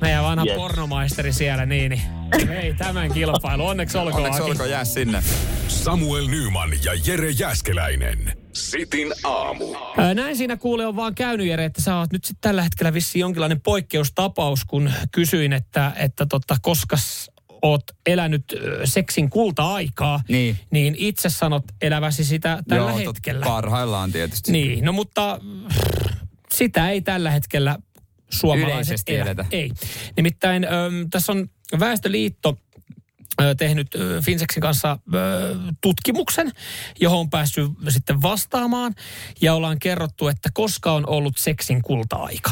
meidän 0.00 0.24
vanha 0.24 0.44
Yes. 0.44 0.56
pornomaisteri 0.56 1.32
siellä, 1.32 1.66
niin, 1.66 2.00
niin 2.36 2.52
ei 2.52 2.74
tämän 2.74 3.12
kilpailu. 3.12 3.66
Onneksi 3.66 3.98
olkoon 3.98 4.16
Onneksi 4.24 4.42
Aki. 4.42 4.50
olkoon 4.50 4.70
jää 4.70 4.84
sinne. 4.84 5.22
Samuel 5.68 6.26
Nyman 6.26 6.70
ja 6.84 6.92
Jere 7.06 7.30
Jäskeläinen. 7.30 8.32
Sitin 8.56 9.12
aamu. 9.24 9.64
Ää, 9.96 10.14
Näin 10.14 10.36
siinä 10.36 10.56
kuule 10.56 10.86
on 10.86 10.96
vaan 10.96 11.14
käynyt, 11.14 11.46
Jere, 11.46 11.64
että 11.64 11.82
sä 11.82 11.96
oot 11.98 12.12
nyt 12.12 12.24
sitten 12.24 12.40
tällä 12.40 12.62
hetkellä 12.62 12.94
vissiin 12.94 13.20
jonkinlainen 13.20 13.60
poikkeustapaus, 13.60 14.64
kun 14.64 14.90
kysyin, 15.12 15.52
että, 15.52 15.92
että 15.96 16.26
tota, 16.26 16.56
koska 16.62 16.96
oot 17.62 17.82
elänyt 18.06 18.44
seksin 18.84 19.30
kulta-aikaa, 19.30 20.20
Niin. 20.28 20.58
niin 20.70 20.94
itse 20.98 21.28
sanot 21.30 21.64
eläväsi 21.82 22.24
sitä 22.24 22.62
tällä 22.68 22.90
Joo, 22.90 22.98
tot- 23.00 23.06
hetkellä. 23.06 23.46
Parhaillaan 23.46 24.12
tietysti. 24.12 24.52
Niin, 24.52 24.84
no 24.84 24.92
mutta 24.92 25.40
sitä 26.54 26.90
ei 26.90 27.00
tällä 27.00 27.30
hetkellä 27.30 27.78
suomalaiset 28.30 28.72
Yleisesti 28.88 29.14
elä. 29.14 29.24
eletä. 29.24 29.44
Ei. 29.50 29.70
Nimittäin 30.16 30.64
ö, 30.64 30.68
tässä 31.10 31.32
on 31.32 31.48
Väestöliitto 31.80 32.58
tehnyt 33.58 33.86
Finseksin 34.22 34.60
kanssa 34.60 34.98
tutkimuksen, 35.80 36.52
johon 37.00 37.18
on 37.18 37.30
päässyt 37.30 37.70
sitten 37.88 38.22
vastaamaan. 38.22 38.94
Ja 39.40 39.54
ollaan 39.54 39.78
kerrottu, 39.78 40.28
että 40.28 40.48
koska 40.54 40.92
on 40.92 41.08
ollut 41.08 41.38
seksin 41.38 41.82
kulta-aika. 41.82 42.50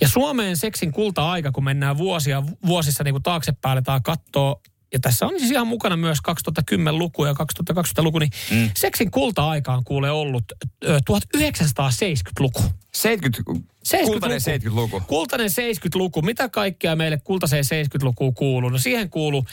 Ja 0.00 0.08
Suomeen 0.08 0.56
seksin 0.56 0.92
kulta-aika, 0.92 1.52
kun 1.52 1.64
mennään 1.64 1.98
vuosia, 1.98 2.42
vuosissa 2.66 3.04
niin 3.04 3.14
kuin 3.14 3.22
taaksepäin, 3.22 3.72
aletaan 3.72 4.02
katsoa 4.02 4.60
ja 4.92 5.00
tässä 5.00 5.26
on 5.26 5.32
siis 5.38 5.50
ihan 5.50 5.66
mukana 5.66 5.96
myös 5.96 6.18
2010-luku 6.28 7.24
ja 7.24 7.32
2020-luku, 7.32 8.18
niin 8.18 8.30
mm. 8.50 8.70
seksin 8.76 9.10
kulta-aika 9.10 9.74
on 9.74 9.84
kuule 9.84 10.10
ollut 10.10 10.44
ö, 10.84 10.98
1970-luku. 11.10 12.62
70, 12.94 13.75
70-luku. 13.86 14.10
kultainen 14.10 14.40
70-luku. 14.40 15.00
Kultainen 15.00 15.50
70-luku. 15.50 16.22
Mitä 16.22 16.48
kaikkea 16.48 16.96
meille 16.96 17.20
kultaiseen 17.24 17.64
70-lukuun 17.64 18.34
kuuluu? 18.34 18.70
No 18.70 18.78
siihen 18.78 19.10
kuuluu 19.10 19.44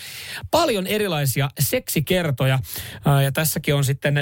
paljon 0.51 0.87
erilaisia 0.87 1.49
seksikertoja. 1.59 2.59
Ja 3.23 3.31
tässäkin 3.31 3.75
on 3.75 3.85
sitten 3.85 4.15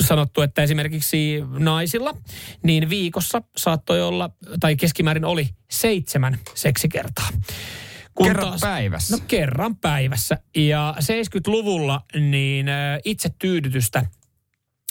sanottu, 0.00 0.42
että 0.42 0.62
esimerkiksi 0.62 1.42
naisilla, 1.58 2.16
niin 2.62 2.88
viikossa 2.88 3.42
saattoi 3.56 4.02
olla, 4.02 4.30
tai 4.60 4.76
keskimäärin 4.76 5.24
oli 5.24 5.48
seitsemän 5.70 6.38
seksikertaa. 6.54 7.28
Kun 8.14 8.26
Kerran 8.26 8.58
päivässä? 8.60 9.16
No 9.16 9.22
kerran 9.28 9.76
päivässä. 9.76 10.38
Ja 10.56 10.94
70-luvulla 10.98 12.00
niin 12.30 12.66
itse 13.04 13.30
tyydytystä 13.38 14.06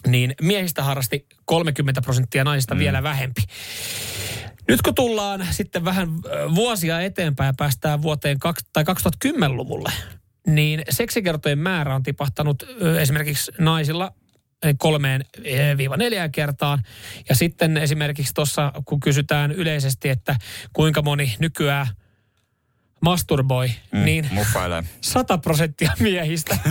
niin 0.07 0.35
miehistä 0.41 0.83
harrasti 0.83 1.25
30 1.45 2.01
prosenttia, 2.01 2.43
naisista 2.43 2.75
mm. 2.75 2.79
vielä 2.79 3.03
vähempi. 3.03 3.41
Nyt 4.67 4.81
kun 4.81 4.95
tullaan 4.95 5.47
sitten 5.51 5.85
vähän 5.85 6.07
vuosia 6.55 7.01
eteenpäin 7.01 7.47
ja 7.47 7.53
päästään 7.57 8.01
vuoteen 8.01 8.37
tai 8.73 8.83
2010-luvulle, 8.83 9.91
niin 10.47 10.81
seksikertojen 10.89 11.59
määrä 11.59 11.95
on 11.95 12.03
tipahtanut 12.03 12.63
esimerkiksi 12.99 13.51
naisilla 13.57 14.11
kolmeen 14.77 15.25
eh, 15.43 15.77
viiva 15.77 15.97
neljään 15.97 16.31
kertaan. 16.31 16.83
Ja 17.29 17.35
sitten 17.35 17.77
esimerkiksi 17.77 18.33
tuossa, 18.33 18.71
kun 18.85 18.99
kysytään 18.99 19.51
yleisesti, 19.51 20.09
että 20.09 20.35
kuinka 20.73 21.01
moni 21.01 21.35
nykyään 21.39 21.87
masturboi, 23.01 23.71
mm, 23.91 24.05
niin 24.05 24.27
Muffailee. 24.31 24.83
100 25.01 25.37
prosenttia 25.37 25.91
miehistä 25.99 26.57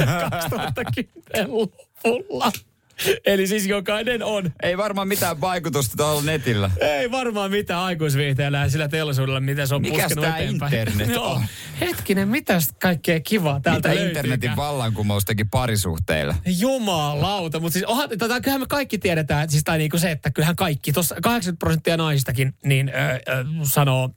2010-luvulla. 1.39 2.53
Eli 3.27 3.47
siis 3.47 3.67
jokainen 3.67 4.23
on. 4.23 4.53
Ei 4.63 4.77
varmaan 4.79 5.09
mitään 5.09 5.41
vaikutusta 5.41 5.97
tuolla 5.97 6.23
netillä. 6.23 6.71
Ei 6.81 7.11
varmaan 7.11 7.51
mitään 7.51 7.81
aikuisviihteellä 7.81 8.59
ja 8.59 8.69
sillä 8.69 8.89
teollisuudella, 8.89 9.41
miten 9.41 9.69
se 9.69 9.75
on 9.75 9.83
Mikäs 9.83 10.03
puskenut 10.03 10.25
tää 10.25 10.37
eteenpäin. 10.39 10.75
internet 10.75 11.17
on? 11.17 11.43
Hetkinen, 11.81 12.29
mitäs 12.29 12.71
kaikkea 12.83 13.21
kivaa 13.21 13.61
täältä 13.61 13.77
Mitä 13.77 13.89
löytyykään? 13.89 14.09
internetin 14.27 14.57
vallankumous 14.57 15.25
teki 15.25 15.45
parisuhteilla? 15.45 16.35
Jumalauta, 16.59 17.61
mutta 17.61 17.73
siis 17.73 17.85
onhan, 17.85 18.09
tota, 18.19 18.41
kyllähän 18.41 18.61
me 18.61 18.67
kaikki 18.67 18.99
tiedetään, 18.99 19.43
että 19.45 19.53
siis, 19.53 19.65
tai 19.65 19.79
niinku 19.79 19.99
se, 19.99 20.11
että 20.11 20.31
kyllähän 20.31 20.57
kaikki, 20.57 20.93
tuossa 20.93 21.15
80 21.23 21.59
prosenttia 21.59 21.97
naisistakin 21.97 22.55
niin 22.65 22.89
ö, 22.89 22.93
ö, 22.93 23.45
sanoo 23.63 24.11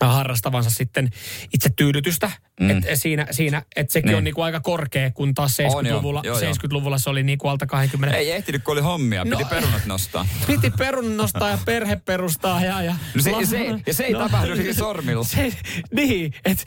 harrastavansa 0.00 0.70
sitten 0.70 1.10
itse 1.54 1.70
tyydytystä. 1.76 2.30
Mm. 2.60 2.70
Et 2.70 2.84
siinä, 2.94 3.26
siinä, 3.30 3.62
että 3.76 3.92
sekin 3.92 4.06
Niin. 4.08 4.16
on 4.16 4.24
niinku 4.24 4.42
aika 4.42 4.60
korkea, 4.60 5.10
kun 5.10 5.34
taas 5.34 5.60
On 5.60 5.86
joo, 5.86 5.98
70-luvulla, 5.98 6.20
joo, 6.24 6.40
joo. 6.40 6.52
70-luvulla 6.52 6.98
se 6.98 7.10
oli 7.10 7.22
niinku 7.22 7.48
alta 7.48 7.66
20. 7.66 8.16
Ei 8.16 8.30
ehtinyt, 8.30 8.64
kun 8.64 8.72
oli 8.72 8.80
hommia. 8.80 9.24
Piti 9.24 9.42
No. 9.42 9.48
perunat 9.48 9.86
nostaa. 9.86 10.26
Piti 10.46 10.70
perun 10.70 11.16
nostaa 11.16 11.50
ja 11.50 11.58
perhe 11.64 11.96
perustaa 11.96 12.64
ja... 12.64 12.82
ja, 12.82 12.96
No 13.14 13.22
se- 13.22 13.46
se- 13.46 13.74
ja 13.86 13.94
se 13.94 14.04
ei 14.04 14.14
tapahdu 14.14 14.54
niillä 14.54 14.74
sormilla. 14.74 15.24
Se, 15.24 15.52
niin, 15.94 16.34
että 16.44 16.64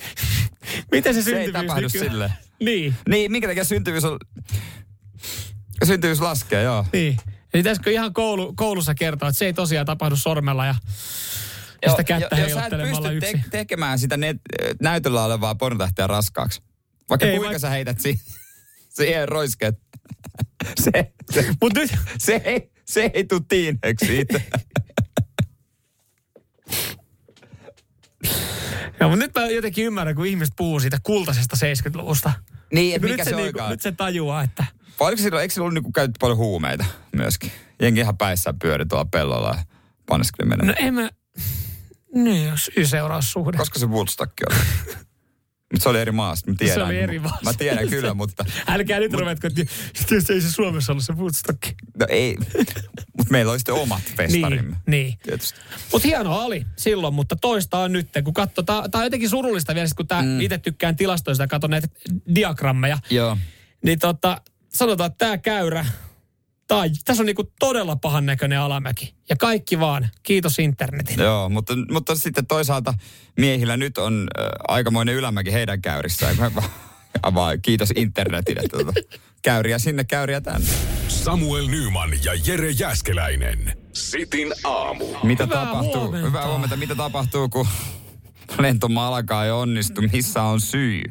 miten 0.91 1.13
se 1.13 1.22
Se 1.22 1.30
ei 1.30 1.36
syntyvyys 1.36 1.65
tapahdu 1.67 1.88
nykyään- 1.88 2.10
silleen. 2.12 2.34
Niin, 2.60 2.96
Niin, 3.10 3.32
minkä 3.32 3.48
takia 3.48 3.63
syntyvyys 3.63 4.04
on... 4.04 4.17
Syntyvyys 5.86 6.20
laskee, 6.22 6.63
joo. 6.63 6.86
niin. 6.94 7.17
Pitäisikö 7.54 7.91
ihan 7.91 8.13
koulu, 8.13 8.54
koulussa 8.56 8.96
kertoa, 8.96 9.30
että 9.30 9.39
se 9.39 9.46
ei 9.46 9.54
tosiaan 9.54 9.86
tapahdu 9.86 10.15
sormella 10.15 10.65
ja, 10.65 10.76
ja 11.86 11.91
sitä 11.91 12.04
kättä 12.04 12.36
jo- 12.36 12.44
jos 12.44 12.54
sä 12.54 12.65
et 12.65 12.72
pysty 13.20 13.20
te- 13.20 13.44
tekemään 13.52 14.00
sitä 14.00 14.17
net, 14.17 14.38
näytöllä 14.82 15.24
olevaa 15.26 15.56
pornotähteä 15.56 16.08
raskaaksi. 16.08 16.62
Vaikka 17.10 17.26
Ei, 17.28 17.38
kuinka 17.38 17.56
vaik- 17.56 17.60
sä 17.60 17.70
heität 17.70 18.00
si- 18.00 18.22
siihen 18.98 19.30
roiskeet. 19.30 19.76
Se, 20.84 20.91
se, 21.32 21.46
Mut 21.62 21.74
nyt, 21.76 21.91
se, 22.17 22.41
ei, 22.46 22.72
se 22.86 23.12
ei 23.13 23.24
tuu 23.24 23.39
tiineeksi 23.39 24.06
siitä. 24.06 24.41
ja, 29.00 29.08
mutta 29.08 29.15
nyt 29.26 29.32
mä 29.36 29.46
jotenkin 29.50 29.86
ymmärrän, 29.86 30.15
kun 30.15 30.26
ihmiset 30.26 30.54
puhuu 30.58 30.80
siitä 30.80 30.98
kultaisesta 31.04 31.58
70-luvusta. 31.89 32.32
niin, 32.74 32.96
että 32.96 33.08
kun 33.08 33.12
mikä 33.12 33.24
nyt 33.24 33.30
se, 33.30 33.36
niinku, 33.41 33.60
nyt 33.70 33.82
se 33.82 33.91
tajuaa, 33.91 34.44
että 34.44 34.65
Vai 35.00 35.08
oliko 35.08 35.22
silloin, 35.22 35.41
eikö 35.41 35.54
silloin 35.54 35.74
niinku 35.74 35.91
käytetty 35.91 36.17
paljon 36.22 36.38
huumeita 36.38 36.86
myöskin? 37.15 37.52
Jengi 37.82 38.00
ihan 38.00 38.17
päissään 38.17 38.60
pyöri 38.60 38.86
tuolla 38.86 39.06
pellolla 39.12 39.56
ja 39.58 39.63
paneskeli 40.06 40.50
mennä. 40.50 40.65
no 40.65 40.74
en 40.78 40.94
mä... 40.94 41.10
Niin, 42.15 42.54
syy-seuraussuhde. 42.56 43.58
Koska 43.58 43.80
se 43.80 43.86
Woodstock 43.86 44.34
oli? 44.50 44.58
Mutta 45.71 45.84
se 45.84 45.89
oli 45.89 46.00
eri 46.00 46.12
maasta, 46.12 46.52
mä 46.52 46.56
tiedän. 46.58 46.76
Se 46.76 46.84
oli 46.84 47.00
eri 47.00 47.19
maasta. 47.19 47.43
Mä 47.43 47.54
tiedän 47.54 47.89
kyllä, 47.89 48.13
mutta... 48.13 48.45
Älkää 48.67 49.00
nyt 49.00 49.13
ruvetko, 49.13 49.47
että 49.47 50.34
ei 50.34 50.41
se 50.41 50.52
Suomessa 50.52 50.91
ollut 50.91 51.06
se 51.06 51.13
Woodstock. 51.13 51.63
No 52.00 52.06
ei, 52.10 52.38
mutta 53.17 53.32
meillä 53.32 53.52
oli 53.52 53.60
sitten 53.60 53.76
omat 53.76 54.02
festarimme. 54.17 54.76
Niin, 54.88 55.17
niin. 55.28 55.39
Mutta 55.91 56.08
hienoa 56.08 56.43
oli 56.43 56.65
silloin, 56.78 57.13
mutta 57.13 57.36
toista 57.36 57.80
on 57.80 57.91
nyt, 57.91 58.10
kun 58.24 58.34
katsoo, 58.34 58.63
tämä 58.63 58.82
on 58.93 59.04
jotenkin 59.04 59.30
surullista 59.30 59.76
vielä, 59.76 59.88
sit 59.88 59.97
kun 59.97 60.08
tää, 60.08 60.21
mm. 60.21 60.41
itse 60.41 60.58
tykkään 60.58 60.95
tilastoista 60.95 61.43
ja 61.43 61.47
katson 61.47 61.69
näitä 61.69 61.88
diagrammeja, 62.36 62.97
Joo. 63.10 63.38
niin 63.84 64.00
tota, 64.00 64.41
sanotaan, 64.69 65.12
että 65.12 65.26
tämä 65.26 65.38
käyrä, 65.38 65.86
tai 66.71 66.89
tässä 67.05 67.23
on 67.23 67.25
niinku 67.27 67.51
todella 67.60 67.95
pahan 67.95 68.25
näköinen 68.25 68.60
alamäki. 68.60 69.15
Ja 69.29 69.36
kaikki 69.36 69.79
vaan, 69.79 70.10
kiitos 70.23 70.60
internetin. 70.60 71.19
Joo, 71.19 71.49
mutta, 71.49 71.73
mutta 71.91 72.15
sitten 72.15 72.47
toisaalta 72.47 72.93
miehillä 73.38 73.77
nyt 73.77 73.97
on 73.97 74.27
äh, 74.39 74.45
aikamoinen 74.67 75.15
ylämäki 75.15 75.53
heidän 75.53 75.81
käyrissään. 75.81 76.36
vaan- 77.34 77.62
kiitos 77.62 77.91
internetin. 77.95 78.57
Että, 78.57 78.77
tota, 78.77 78.93
käyriä 79.41 79.79
sinne, 79.79 80.03
käyriä 80.03 80.41
tänne. 80.41 80.67
Samuel 81.07 81.67
Nyman 81.67 82.10
ja 82.23 82.34
Jere 82.45 82.69
Jäskeläinen. 82.69 83.77
Sitin 83.93 84.53
aamu. 84.63 85.05
Mitä 85.23 85.43
Hyvää 85.43 85.65
tapahtuu? 85.65 86.01
huomenta. 86.01 86.27
Hyvää 86.27 86.47
huomenta. 86.47 86.77
Mitä 86.77 86.95
tapahtuu, 86.95 87.49
kun 87.49 87.67
lentomaa 88.60 89.07
alkaa 89.07 89.45
ei 89.45 89.51
onnistu? 89.51 90.01
Missä 90.13 90.43
on 90.43 90.62
syy? 90.62 91.03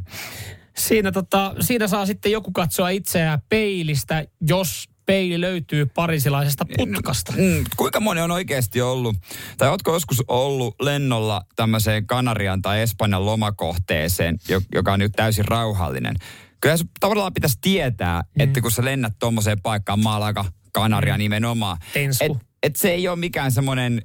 Siinä, 0.77 1.13
tota, 1.13 1.55
siinä 1.61 1.89
saa 1.89 2.07
sitten 2.07 2.33
joku 2.33 2.53
katsoa 2.53 2.89
itseään 2.89 3.39
peilistä, 3.49 4.25
jos 4.49 4.91
peili 5.07 5.41
löytyy 5.41 5.87
parisilaisesta 5.87 6.67
putkasta. 6.77 7.33
Mm, 7.33 7.65
kuinka 7.77 8.01
moni 8.01 8.21
on 8.21 8.31
oikeasti 8.31 8.81
ollut, 8.81 9.17
tai 9.59 9.69
ootko 9.69 9.93
joskus 9.93 10.23
ollut 10.29 10.75
lennolla 10.83 11.43
tämmöiseen 11.57 12.07
Kanarian 12.07 12.63
tai 12.63 12.81
Espanjan 12.81 13.27
lomakohteeseen, 13.27 14.37
jo- 14.49 14.61
joka 14.75 14.93
on 14.93 14.99
nyt 14.99 15.13
täysin 15.17 15.45
rauhallinen? 15.45 16.17
Kyllä 16.61 16.77
se 16.77 16.85
tavallaan 17.01 17.35
pitäisi 17.35 17.59
tietää, 17.61 18.23
mm. 18.35 18.41
että 18.41 18.61
kun 18.61 18.71
sä 18.71 18.85
lennät 18.85 19.13
tuommoiseen 19.19 19.61
paikkaan, 19.61 20.01
Malaga, 20.01 20.45
Kanaria 20.73 21.15
Mm. 21.15 21.19
nimenomaan, 21.19 21.79
että 21.95 22.41
et 22.63 22.77
se 22.77 22.91
ei 22.91 23.09
ole 23.09 23.17
mikään 23.19 23.53
semmoinen 23.53 24.03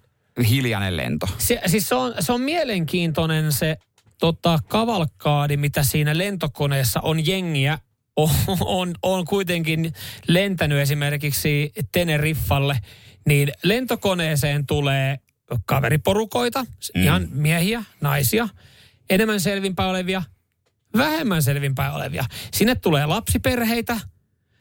hiljainen 0.49 0.97
lento. 0.97 1.27
Se, 1.37 1.61
siis 1.65 1.89
se 1.89 1.95
on, 1.95 2.13
se 2.19 2.31
on 2.33 2.41
mielenkiintoinen 2.41 3.51
se 3.51 3.77
tota, 4.19 4.59
kavalkaadi, 4.67 5.57
mitä 5.57 5.83
siinä 5.83 6.17
lentokoneessa 6.17 6.99
on 7.01 7.27
jengiä. 7.27 7.79
On, 8.15 8.29
on, 8.59 8.93
on 9.01 9.25
kuitenkin 9.25 9.93
lentänyt 10.27 10.79
esimerkiksi 10.79 11.73
Teneriffalle, 11.91 12.79
niin 13.25 13.51
lentokoneeseen 13.63 14.65
tulee 14.65 15.19
kaveriporukoita, 15.65 16.63
mm. 16.63 17.03
ihan 17.03 17.27
miehiä, 17.31 17.83
naisia, 18.01 18.49
enemmän 19.09 19.39
selvinpäin 19.39 19.89
olevia, 19.89 20.23
vähemmän 20.97 21.43
selvinpäin 21.43 21.93
olevia. 21.93 22.25
Sinne 22.53 22.75
tulee 22.75 23.05
lapsiperheitä, 23.05 23.99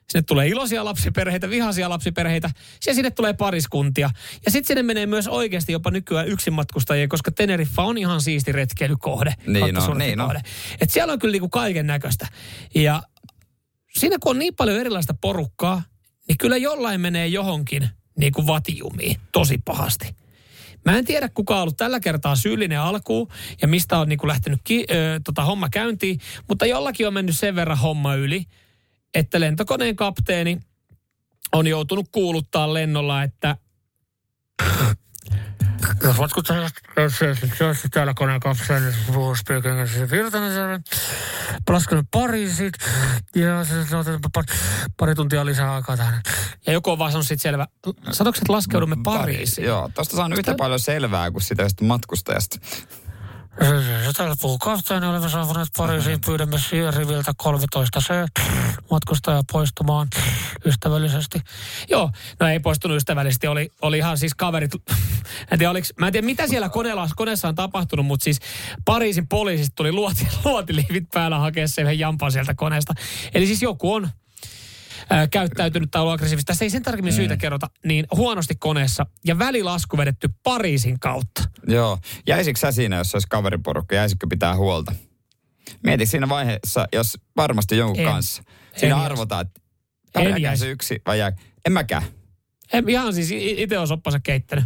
sinne 0.09 0.23
tulee 0.23 0.49
iloisia 0.49 0.85
lapsiperheitä, 0.85 1.51
vihaisia 1.51 1.89
lapsiperheitä, 1.89 2.51
ja 2.87 2.95
sinne 2.95 3.11
tulee 3.11 3.33
pariskuntia. 3.33 4.11
Ja 4.45 4.51
sitten 4.51 4.67
sinne 4.67 4.83
menee 4.83 5.07
myös 5.07 5.29
oikeasti 5.29 5.73
jopa 5.73 5.91
nykyään 5.91 6.29
yksin 6.29 6.53
matkustajia, 6.53 7.09
koska 7.09 7.31
Teneriffa 7.31 7.83
on 7.83 7.99
ihan 7.99 8.21
siisti 8.21 8.53
retkeilykohde. 8.53 9.35
Niin 9.47 9.65
on, 9.65 9.71
niin 9.75 9.83
surfikohde. 9.83 10.41
Et 10.81 10.91
siellä 10.91 11.13
on 11.13 11.19
kyllä 11.19 11.33
niinku 11.33 11.49
kaiken 11.49 11.87
näköistä. 11.87 12.27
Ja 12.75 13.03
siinä 13.99 14.17
kun 14.23 14.31
on 14.31 14.39
niin 14.39 14.55
paljon 14.55 14.81
erilaista 14.81 15.15
porukkaa, 15.21 15.83
niin 16.29 16.39
kyllä 16.39 16.57
jollain 16.57 17.01
menee 17.01 17.27
johonkin 17.27 17.89
niin 18.19 18.33
kuin 18.33 18.47
vatiumiin 18.47 19.21
tosi 19.33 19.59
pahasti. 19.65 20.17
Mä 20.85 20.99
en 20.99 21.05
tiedä, 21.05 21.29
kuka 21.29 21.57
on 21.57 21.63
ollut 21.63 21.77
tällä 21.77 22.01
kertaa 22.01 22.37
syyllinen 22.37 22.81
alkuun 22.81 23.29
ja 23.63 23.69
mistä 23.69 23.99
on 23.99 24.09
niin 24.09 24.19
kuin 24.19 24.29
lähtenyt 24.29 24.61
ki- 24.65 24.87
ö, 24.91 25.21
tota 25.25 25.45
homma 25.45 25.69
käyntiin, 25.69 26.21
mutta 26.49 26.67
jollakin 26.67 27.07
on 27.07 27.15
mennyt 27.15 27.37
sen 27.37 27.55
verran 27.55 27.79
homma 27.79 28.15
yli, 28.15 28.45
että 29.15 29.41
lentokoneen 29.41 29.97
kapteeni 29.97 30.61
on 31.53 31.67
joutunut 31.67 32.09
kuuluttaa 32.13 32.75
lennolla, 32.75 33.23
että 33.23 33.57
jos 36.05 36.19
matkustajat 36.19 36.73
täällä 37.91 38.15
koneen 38.15 38.41
kapteeni 38.41 38.93
puhuu 39.07 39.37
speaking 39.37 39.89
siis 39.89 40.11
Virtanen, 40.11 40.85
laskenut 41.71 42.07
Pariisit 42.11 42.75
ja 43.35 43.65
se 43.65 43.97
on 43.97 44.01
otettu 44.01 44.29
pari, 44.33 44.47
pari 44.97 45.15
tuntia 45.15 45.47
lisää 45.47 45.75
aikaa 45.75 45.97
tähän. 45.97 46.23
Ja 46.67 46.73
joku 46.73 46.91
on 46.91 46.99
vaan 46.99 47.13
sanonut 47.13 47.27
sit 47.27 47.41
selvä, 47.41 47.67
sanoiko, 48.11 48.39
että 48.39 48.53
laskeudumme 48.53 48.97
Pariisiin? 49.05 49.67
Joo, 49.67 49.91
tosta 49.95 50.17
saan 50.17 50.33
yhtä 50.33 50.55
paljon 50.59 50.81
selvää 50.81 51.31
kuin 51.31 51.43
sitä 51.43 51.67
matkustajasta. 51.83 52.59
Täällä 54.17 54.35
puhuu 54.41 54.59
kapteeni, 54.59 55.07
olemme 55.07 55.29
saavuneet 55.29 55.69
Pariisiin, 55.77 56.21
pyydämme 56.27 56.57
riviltä 56.97 57.33
13 57.37 58.01
C 58.01 58.09
matkustaja 58.91 59.43
poistumaan 59.53 60.09
ystävällisesti. 60.67 61.41
Joo, 61.91 62.11
no 62.41 62.49
ei 62.49 62.61
poistunut 62.61 62.97
ystävällisesti, 62.97 63.47
oli, 63.47 63.71
oli 63.83 63.99
ihan 63.99 64.19
siis 64.19 64.35
kaverit, 64.35 64.71
en 65.51 65.59
tiedä, 65.59 65.71
oliks, 65.71 65.93
mä 66.01 66.07
en 66.07 66.13
tiedä 66.13 66.25
mitä 66.25 66.47
siellä 66.47 66.69
koneella, 66.69 67.09
koneessa 67.17 67.49
on 67.49 67.55
tapahtunut, 67.55 68.07
mutta 68.07 68.25
siis 68.25 68.39
Pariisin 68.85 69.29
poliisista 69.29 69.75
tuli 69.77 69.93
luoti, 69.93 70.29
luotiliivit 70.45 71.05
päällä 71.15 71.39
hakea 71.39 71.69
se 71.69 71.83
yhden 71.83 71.99
jampan 71.99 72.33
sieltä 72.33 72.55
koneesta. 72.55 72.95
Eli 73.35 73.47
siis 73.47 73.63
joku 73.63 73.93
on 73.93 74.09
ää, 75.11 75.27
käyttäytynyt 75.29 75.91
tai 75.91 76.03
ollut 76.03 76.15
aggressiivista, 76.15 76.47
tässä 76.47 76.65
ei 76.65 76.71
sen 76.71 76.83
tarkemmin 76.83 77.13
Mm. 77.15 77.17
syytä 77.17 77.37
kerrota, 77.37 77.71
niin 77.85 78.07
huonosti 78.17 78.55
koneessa 78.55 79.07
ja 79.25 79.39
välilasku 79.39 79.97
vedetty 79.97 80.29
Pariisin 80.43 81.01
kautta. 81.01 81.43
Joo. 81.67 81.99
Jäisikö 82.27 82.59
sä 82.59 82.73
siinä, 82.73 82.97
jos 82.97 83.15
olisi 83.15 83.29
kaveriporukka? 83.31 83.95
Jäisikö 83.95 84.27
pitää 84.31 84.57
huolta? 84.57 84.93
Mieti 85.85 86.07
siinä 86.07 86.29
vaiheessa, 86.29 86.87
jos 86.93 87.19
varmasti 87.37 87.77
jonkun 87.77 88.01
En. 88.01 88.07
kanssa. 88.13 88.43
Siinä 88.77 88.95
En 88.97 89.01
arvotaan, 89.03 89.47
että 89.47 89.61
pärjääkö 90.13 90.41
jäisi. 90.41 90.61
se 90.61 90.71
yksi 90.71 91.03
vai 91.07 91.19
jää. 91.19 91.33
En 91.67 91.73
mäkään. 91.73 92.03
En, 92.73 92.89
ihan 92.89 93.15
siis 93.15 93.31
itse 93.33 93.79
on 93.79 93.89
soppansa 93.89 94.21
keittänyt. 94.21 94.65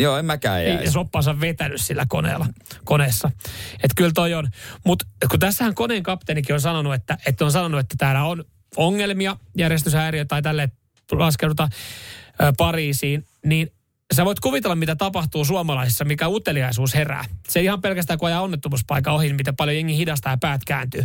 Joo, 0.00 0.18
en 0.18 0.24
mäkään 0.24 0.60
Ei 0.60 0.68
jäisi. 0.74 0.92
soppansa 0.92 1.40
vetänyt 1.40 1.80
sillä 1.80 2.06
koneella, 2.08 2.46
koneessa. 2.84 3.30
Että 3.74 3.94
kyllä 3.96 4.10
toi 4.14 4.34
on. 4.34 4.48
Mutta 4.84 5.06
kun 5.30 5.40
tässähän 5.40 5.74
koneen 5.74 6.02
kapteenikin 6.02 6.54
on 6.54 6.60
sanonut, 6.60 6.94
että, 6.94 7.18
että 7.26 7.44
on 7.44 7.52
sanonut, 7.52 7.80
että 7.80 7.94
täällä 7.98 8.24
on 8.24 8.44
ongelmia, 8.76 9.36
järjestyshäiriö 9.56 10.24
tai 10.24 10.42
tälle 10.42 10.70
laskeuduta 11.12 11.68
Pariisiin, 12.56 13.24
niin 13.44 13.72
sä 14.14 14.24
voit 14.24 14.40
kuvitella, 14.40 14.74
mitä 14.74 14.96
tapahtuu 14.96 15.44
suomalaisissa, 15.44 16.04
mikä 16.04 16.28
uteliaisuus 16.28 16.94
herää. 16.94 17.24
Se 17.48 17.60
ihan 17.60 17.80
pelkästään, 17.80 18.18
kun 18.18 18.28
ajaa 18.28 18.42
onnettomuuspaikan 18.42 19.14
ohi, 19.14 19.26
niin 19.26 19.36
miten 19.36 19.56
paljon 19.56 19.76
jengi 19.76 19.96
hidastaa 19.96 20.32
ja 20.32 20.38
päät 20.40 20.60
kääntyy. 20.66 21.04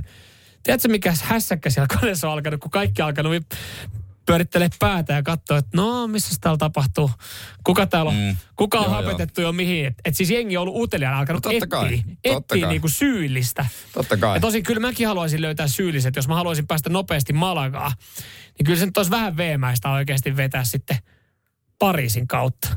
Tiedätkö, 0.63 0.87
mikä 0.87 1.13
hässäkkä 1.23 1.69
siellä 1.69 1.87
koneessa 1.99 2.27
on 2.27 2.33
alkanut, 2.33 2.61
kun 2.61 2.71
kaikki 2.71 3.01
on 3.01 3.07
alkanut 3.07 3.33
pyörittelee 4.25 4.69
päätä 4.79 5.13
ja 5.13 5.23
katsoo, 5.23 5.57
että 5.57 5.77
no, 5.77 6.07
missä 6.07 6.35
täällä 6.41 6.57
tapahtuu? 6.57 7.11
Kuka 7.63 7.85
täällä 7.85 8.09
on? 8.09 8.15
Mm. 8.17 8.35
Kuka 8.55 8.79
on 8.79 8.83
Joo, 8.85 8.93
hapetettu 8.93 9.41
jo 9.41 9.51
mihin? 9.51 9.85
Että 9.85 10.01
et 10.05 10.15
siis 10.15 10.29
jengi 10.29 10.57
on 10.57 10.61
ollut 10.61 10.81
uteliaana 10.83 11.19
alkanut 11.19 11.45
No 11.45 11.51
totta 11.51 11.67
kai, 11.67 11.93
etsiä, 11.93 12.03
totta 12.33 12.55
etsiä 12.55 12.65
kai. 12.65 12.73
niinku 12.73 12.87
syyllistä. 12.89 13.65
Totta 13.93 14.17
kai. 14.17 14.37
Ja 14.37 14.39
tosin 14.41 14.63
kyllä 14.63 14.79
mäkin 14.79 15.07
haluaisin 15.07 15.41
löytää 15.41 15.67
syylliset, 15.67 16.15
jos 16.15 16.27
mä 16.27 16.35
haluaisin 16.35 16.67
päästä 16.67 16.89
nopeasti 16.89 17.33
Malagaa. 17.33 17.93
Niin 18.57 18.65
kyllä 18.65 18.79
se 18.79 18.85
nyt 18.85 18.97
olisi 18.97 19.11
vähän 19.11 19.37
veemäistä 19.37 19.89
oikeasti 19.91 20.35
vetää 20.37 20.63
sitten 20.63 20.97
Pariisin 21.79 22.27
kautta. 22.27 22.67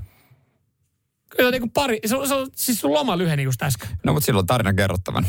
Kyllä 1.36 1.50
niin 1.50 1.60
kuin 1.62 1.70
pari, 1.70 1.98
se 2.06 2.16
on, 2.16 2.28
se 2.28 2.34
on, 2.34 2.46
siis 2.56 2.80
sun 2.80 2.92
loma 2.92 3.18
lyheni 3.18 3.42
just 3.42 3.62
äsken. 3.62 3.88
No, 4.04 4.12
mutta 4.12 4.26
silloin 4.26 4.46
tarina 4.46 4.72
kerrottavan. 4.74 5.26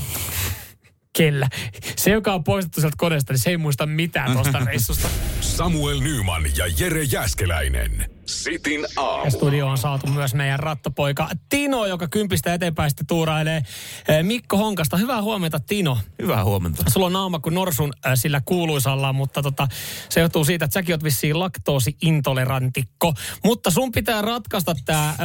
Kellä? 1.18 1.48
Se, 1.96 2.12
joka 2.12 2.34
on 2.34 2.44
poistettu 2.44 2.82
sieltä 2.82 2.96
koneesta, 3.00 3.34
niin 3.34 3.40
se 3.40 3.50
ei 3.50 3.58
muista 3.58 3.86
mitään 3.86 4.32
tuosta 4.32 4.60
reissusta. 4.66 5.08
Samuel 5.42 6.00
Nyman 6.00 6.44
ja 6.58 6.66
Jere 6.80 7.04
Jäskeläinen. 7.04 8.15
Sitin 8.26 8.86
aamu. 8.96 9.26
Ja 9.26 9.32
studioon 9.32 9.72
on 9.72 9.78
saatu 9.78 10.08
myös 10.08 10.34
meidän 10.34 10.60
rattopoika 10.60 11.30
Tino, 11.50 11.86
joka 11.86 12.08
kympistä 12.08 12.54
eteenpäin 12.54 12.90
sitten 12.90 13.08
tuurailee 13.08 13.64
eh, 14.08 14.24
Mikko 14.24 14.58
Honkasta. 14.58 14.98
Hyvää 14.98 15.22
huomenta 15.22 15.60
Tino. 15.60 15.98
Hyvää 16.22 16.44
huomenta. 16.44 16.84
Sulla 16.88 17.06
on 17.06 17.14
naama 17.14 17.40
kuin 17.40 17.56
norsun 17.56 17.94
äh, 18.06 18.12
sillä 18.16 18.42
kuuluisalla, 18.46 19.14
mutta 19.14 19.42
tota, 19.42 19.68
se 20.10 20.20
johtuu 20.20 20.46
siitä, 20.46 20.66
että 20.66 20.74
säkin 20.74 20.94
oot 20.94 21.04
vissiin 21.04 21.40
laktoosiintolerantikko. 21.40 23.14
Mutta 23.44 23.72
sun 23.72 23.92
pitää 23.92 24.22
ratkaista 24.22 24.76
tämä 24.86 25.10
äh, 25.10 25.16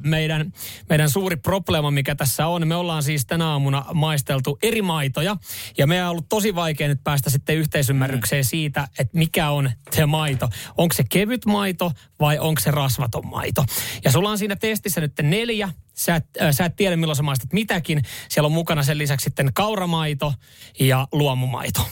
meidän, 0.00 0.52
meidän 0.88 1.10
suuri 1.10 1.36
probleema, 1.36 1.90
mikä 1.90 2.14
tässä 2.14 2.46
on. 2.46 2.68
Me 2.68 2.76
ollaan 2.76 3.02
siis 3.02 3.26
tänä 3.26 3.48
aamuna 3.48 3.84
maisteltu 3.94 4.58
eri 4.62 4.82
maitoja. 4.82 5.36
Ja 5.78 5.86
meidän 5.86 6.06
on 6.06 6.10
ollut 6.10 6.28
tosi 6.28 6.54
vaikea 6.54 6.88
nyt 6.88 7.04
päästä 7.04 7.30
sitten 7.30 7.56
yhteisymmärrykseen 7.56 8.44
siitä, 8.44 8.88
että 8.98 9.18
mikä 9.18 9.50
on 9.50 9.70
se 9.92 10.06
maito. 10.06 10.48
Onko 10.76 10.92
se 10.92 11.04
kevyt 11.10 11.46
maito 11.46 11.92
vai 12.20 12.38
onko 12.44 12.60
se 12.60 12.70
rasvaton 12.70 13.26
maito? 13.26 13.64
Ja 14.04 14.12
sulla 14.12 14.30
on 14.30 14.38
siinä 14.38 14.56
testissä 14.56 15.00
nyt 15.00 15.12
neljä 15.22 15.68
Sä 15.94 16.16
et, 16.16 16.26
äh, 16.42 16.50
sä 16.52 16.64
et 16.64 16.76
tiedä, 16.76 16.96
milloin 16.96 17.16
sä 17.16 17.22
maistat 17.22 17.52
mitäkin. 17.52 18.02
Siellä 18.28 18.46
on 18.46 18.52
mukana 18.52 18.82
sen 18.82 18.98
lisäksi 18.98 19.24
sitten 19.24 19.50
kauramaito 19.54 20.34
ja 20.80 21.08
luomumaito. 21.12 21.88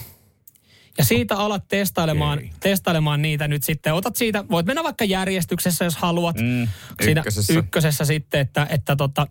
Ja 0.98 1.05
siitä 1.05 1.36
alat 1.36 1.68
testailemaan, 1.68 2.40
testailemaan 2.61 3.22
niitä 3.22 3.48
nyt 3.48 3.62
sitten. 3.62 3.94
Otat 3.94 4.16
siitä, 4.16 4.44
voit 4.50 4.66
mennä 4.66 4.84
vaikka 4.84 5.05
järjestyksessä, 5.05 5.84
jos 5.84 5.96
haluat. 5.96 6.36
Mm, 6.36 6.68
Siinä 7.05 7.20
ykkösessä. 7.20 7.53
ykkösessä 7.53 8.05
sitten, 8.05 8.40
että, 8.40 8.66
että 8.70 8.96
tota, 8.96 9.26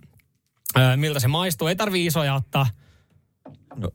äh, 0.77 0.97
miltä 0.97 1.19
se 1.19 1.27
maistuu. 1.27 1.67
Ei 1.67 1.75
tarvii 1.75 2.05
isoja 2.05 2.35
ottaa. 2.35 2.67
No, 3.75 3.89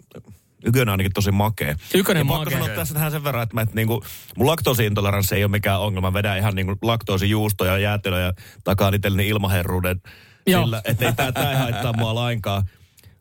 Ykkönen 0.66 0.88
on 0.88 0.92
ainakin 0.92 1.12
tosi 1.12 1.32
makea. 1.32 1.76
Ykkönen 1.94 2.20
ja 2.20 2.24
pakko 2.24 2.44
makea. 2.44 2.58
sanoa 2.58 2.76
tässä 2.76 2.94
tähän 2.94 3.10
sen 3.10 3.24
verran, 3.24 3.42
että, 3.42 3.54
mä, 3.54 3.60
että 3.60 3.74
niinku, 3.74 4.04
mun 4.36 4.46
laktoosiintoleranssi 4.46 5.34
ei 5.34 5.44
ole 5.44 5.50
mikään 5.50 5.80
ongelma. 5.80 6.10
Mä 6.10 6.14
vedän 6.14 6.38
ihan 6.38 6.54
niinku 6.54 6.76
laktoosijuustoja 6.82 7.72
ja 7.72 7.78
jäätelöä 7.78 8.20
ja 8.20 8.32
takaan 8.64 8.94
itselleni 8.94 9.28
ilmaherruuden 9.28 10.00
Joo. 10.46 10.62
sillä, 10.62 10.82
että 10.84 11.06
ei 11.06 11.12
tää, 11.12 11.58
haittaa 11.58 11.92
mua 11.92 12.14
lainkaan. 12.14 12.62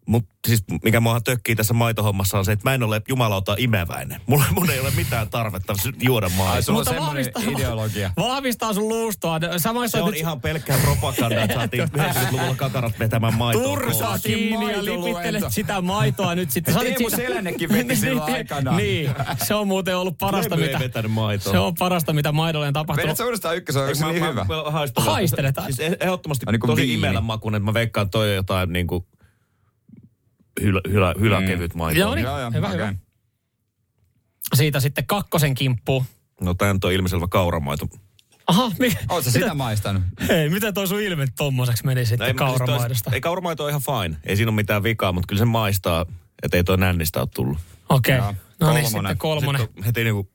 Mutta 0.07 0.29
siis 0.47 0.63
mikä 0.83 0.99
mua 0.99 1.21
tökkii 1.21 1.55
tässä 1.55 1.73
maitohommassa 1.73 2.37
on 2.37 2.45
se, 2.45 2.51
että 2.51 2.69
mä 2.69 2.73
en 2.73 2.83
ole 2.83 3.01
jumalauta 3.09 3.55
imeväinen. 3.57 4.21
Mulla, 4.27 4.45
mun 4.51 4.69
ei 4.69 4.79
ole 4.79 4.91
mitään 4.95 5.29
tarvetta 5.29 5.73
juoda 6.03 6.25
Ai, 6.25 6.31
maitoa. 6.37 6.61
sulla 6.61 6.79
on 6.79 6.81
Mutta 6.85 6.93
semmoinen 6.93 7.33
vahvistaa- 7.35 7.59
ideologia. 7.61 8.11
Vahvistaa 8.17 8.73
sun 8.73 8.87
luustoa. 8.89 9.39
Sä 9.57 9.69
Se 9.87 10.01
on 10.01 10.05
nyt 10.11 10.19
ihan 10.19 10.41
pelkkää 10.41 10.77
propagandaa, 10.77 11.43
että 11.43 11.55
saatiin 11.55 11.83
90-luvulla 11.97 12.55
kakarat 12.55 12.99
vetämään 12.99 13.33
maitoa. 13.33 13.63
koolla. 13.63 14.19
kiinni 14.23 14.71
ja 14.71 14.85
lipittelet 14.85 15.43
sitä 15.49 15.81
maitoa 15.81 16.35
nyt 16.35 16.51
sitten. 16.51 16.73
Sä 16.73 16.79
Teemu 16.79 16.97
siitä- 16.97 17.15
Selännekin 17.15 17.69
veti 17.69 17.95
silloin 17.95 18.25
Niin, 18.25 18.35
aikanaan. 18.35 18.77
Niin, 18.77 19.11
se 19.43 19.53
on 19.53 19.67
muuten 19.67 19.97
ollut 19.97 20.17
parasta, 20.17 20.57
mitä, 20.57 20.79
maitoa. 21.07 21.51
se 21.51 21.59
on 21.59 21.75
parasta, 21.79 22.13
mitä 22.13 22.31
maidolle 22.31 22.67
on 22.67 22.73
tapahtunut. 22.73 23.03
Vedät 23.05 23.17
sä 23.17 23.25
uudestaan 23.25 23.57
ykkösen, 23.57 23.81
onko 23.81 23.95
se 23.95 24.05
niin 24.05 24.19
mä- 24.23 24.27
hyvä? 24.29 24.45
Haistelet. 24.97 25.55
Siis 25.65 25.79
eh- 25.91 25.97
ehdottomasti 25.99 26.45
niin 26.51 26.59
tosi 26.67 26.93
imelän 26.93 27.23
makuinen, 27.23 27.57
että 27.59 27.65
mä 27.65 27.73
veikkaan 27.73 28.09
toi 28.09 28.35
jotain 28.35 28.73
niin 28.73 28.87
kuin 28.87 29.05
hylä, 30.61 30.81
hylä, 30.89 31.13
hyläkevyt 31.19 31.73
Mm. 31.73 31.77
maito. 31.77 31.99
Joo, 31.99 32.15
niin. 32.15 32.23
Joo, 32.25 32.39
joo, 32.39 32.51
Hyvä, 32.51 32.67
okei. 32.67 32.79
hyvä. 32.79 32.93
Siitä 34.55 34.79
sitten 34.79 35.05
kakkosen 35.07 35.53
kimppuun. 35.55 36.05
No 36.41 36.53
tää 36.53 36.73
nyt 36.73 36.83
on 36.85 36.91
ilmiselvä 36.93 37.27
kauramaito. 37.27 37.87
Aha, 38.47 38.71
mikä? 38.79 38.97
Oot 39.09 39.23
sä 39.23 39.31
sitä 39.31 39.53
maistanut? 39.53 40.03
Hei, 40.27 40.49
mitä 40.49 40.71
toi 40.71 40.87
sun 40.87 41.01
ilme 41.01 41.27
tommoseksi 41.37 41.85
meni 41.85 42.05
sitten 42.05 42.19
No 42.19 42.25
ei, 42.45 42.49
siis 42.49 42.57
kauramaidosta? 42.59 43.11
ei 43.13 43.21
kauramaito 43.21 43.63
on 43.63 43.69
ihan 43.69 43.81
fine. 43.81 44.17
Ei 44.23 44.35
siinä 44.35 44.49
ole 44.49 44.55
mitään 44.55 44.83
vikaa, 44.83 45.11
mutta 45.11 45.27
kyllä 45.27 45.39
se 45.39 45.45
maistaa, 45.45 46.05
että 46.43 46.57
ei 46.57 46.63
toi 46.63 46.77
nännistä 46.77 47.19
ole 47.19 47.27
tullut. 47.35 47.57
Okei, 47.89 48.17
Joo, 48.17 48.33
no 48.59 48.73
niin 48.73 48.85
sitten 48.89 49.17
kolmonen. 49.17 49.61
Sitten 49.61 49.83
heti 49.83 50.03
niinku, 50.03 50.29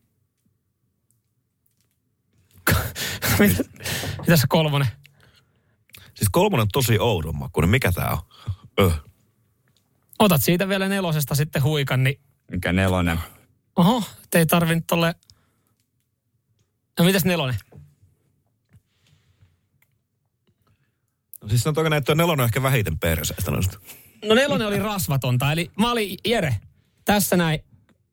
Mitä- 3.39 3.65
Mitäs 4.21 4.41
se 4.41 4.47
kolmonen? 4.49 4.89
siis 6.15 6.29
kolmonen 6.33 6.63
on 6.63 6.69
tosi 6.73 6.99
oudon 6.99 7.37
makuinen. 7.37 7.71
Mikä 7.71 7.93
tää 7.93 8.11
on? 8.11 8.19
Öh. 8.87 9.01
Otat 10.21 10.43
siitä 10.43 10.69
vielä 10.69 10.89
nelosesta 10.89 11.35
sitten 11.35 11.63
huikan, 11.63 12.05
niin 12.05 12.21
Mikä 12.51 12.73
nelonen? 12.73 13.19
oho, 13.77 14.05
et 14.25 14.35
ei 14.35 14.47
tarvi 14.47 14.75
nyt 14.75 14.87
tolle... 14.87 15.15
No 16.99 17.05
mitäs 17.05 17.25
nelonen? 17.25 17.55
No 21.43 21.49
siis 21.49 21.63
sanotaanko 21.63 21.89
näin, 21.89 21.99
että 21.99 22.15
nelonen 22.15 22.43
on 22.43 22.49
ehkä 22.49 22.63
vähiten 22.63 22.99
perseestä 22.99 23.51
noista. 23.51 23.79
No 24.25 24.35
nelonen 24.35 24.67
oli 24.69 24.79
rasvatonta, 24.79 25.53
eli 25.53 25.71
mä 25.79 25.93
olin, 25.93 26.19
Jere, 26.27 26.57
tässä 27.05 27.37
näin. 27.37 27.61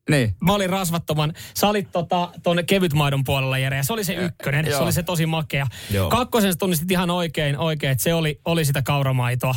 Niin. 0.09 0.35
Mä 0.41 0.53
olin 0.53 0.69
rasvattoman. 0.69 1.33
Sä 1.53 1.67
olit 1.67 1.91
tota, 1.91 2.31
tuonne 2.43 2.63
kevytmaidon 2.63 3.23
puolella, 3.23 3.57
Jere, 3.57 3.77
ja 3.77 3.83
se 3.83 3.93
oli 3.93 4.03
se 4.03 4.13
ykkönen. 4.13 4.65
joo. 4.65 4.77
Se 4.77 4.83
oli 4.83 4.91
se 4.93 5.03
tosi 5.03 5.25
makea. 5.25 5.67
Joo. 5.91 6.09
Kakkosen 6.09 6.53
sä 6.53 6.57
tunnistit 6.59 6.91
ihan 6.91 7.09
oikein, 7.09 7.57
oikein 7.57 7.91
että 7.91 8.03
se 8.03 8.13
oli, 8.13 8.39
oli 8.45 8.65
sitä 8.65 8.81
kauramaitoa. 8.81 9.55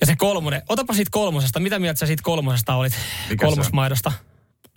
Ja 0.00 0.06
se 0.06 0.16
kolmonen. 0.16 0.62
Otapa 0.68 0.94
siitä 0.94 1.10
kolmosesta. 1.10 1.60
Mitä 1.60 1.78
mieltä 1.78 1.98
sä 1.98 2.06
siitä 2.06 2.22
kolmosesta 2.22 2.74
olit? 2.74 2.92
Mikä? 3.30 3.46
Kolmosmaidosta. 3.46 4.12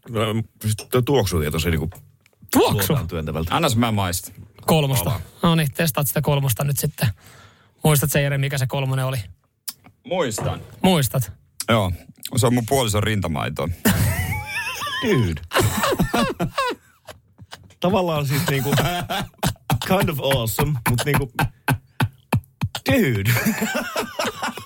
No, 0.10 0.22
siis 0.62 0.76
tuo 0.92 1.02
tuoksu 1.02 1.42
ja 1.42 1.52
tosi 1.52 1.70
niinku 1.70 1.90
Tuoksu? 2.52 2.94
Annas 3.50 3.76
mä 3.76 3.92
maista. 3.92 4.32
Kolmosta. 4.62 5.20
No 5.44 5.56
niin, 5.56 5.72
testaat 5.74 6.08
sitä 6.08 6.22
kolmosta 6.22 6.64
nyt 6.64 6.80
sitten. 6.80 7.10
Muistat 7.84 8.12
se, 8.12 8.22
Jere, 8.22 8.38
mikä 8.38 8.58
se 8.58 8.68
kolmonen 8.68 9.06
oli? 9.06 9.18
Muistan. 10.06 10.62
Muistat? 10.82 11.32
Joo. 11.70 11.92
Se 12.38 12.48
on 12.48 12.54
mun 12.54 12.66
puolison 12.70 13.04
rintamaito. 13.04 13.70
Dude. 15.04 15.42
Tavallaan 17.80 18.28
siis 18.28 18.42
niinku 18.50 18.74
kind 19.88 20.10
of 20.10 20.20
awesome, 20.20 20.80
mutta 20.90 21.04
niinku 21.06 21.32
dude. 22.92 23.32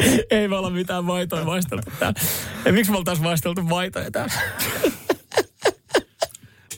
Ei 0.30 0.48
me 0.48 0.56
olla 0.56 0.70
mitään 0.70 1.04
maitoja 1.04 1.44
maisteltu 1.44 1.90
täällä. 1.98 2.20
Ei, 2.66 2.72
miksi 2.72 2.90
me 2.90 2.98
oltaisiin 2.98 3.24
maisteltu 3.24 3.62
maitoja 3.62 4.10
täällä? 4.10 4.32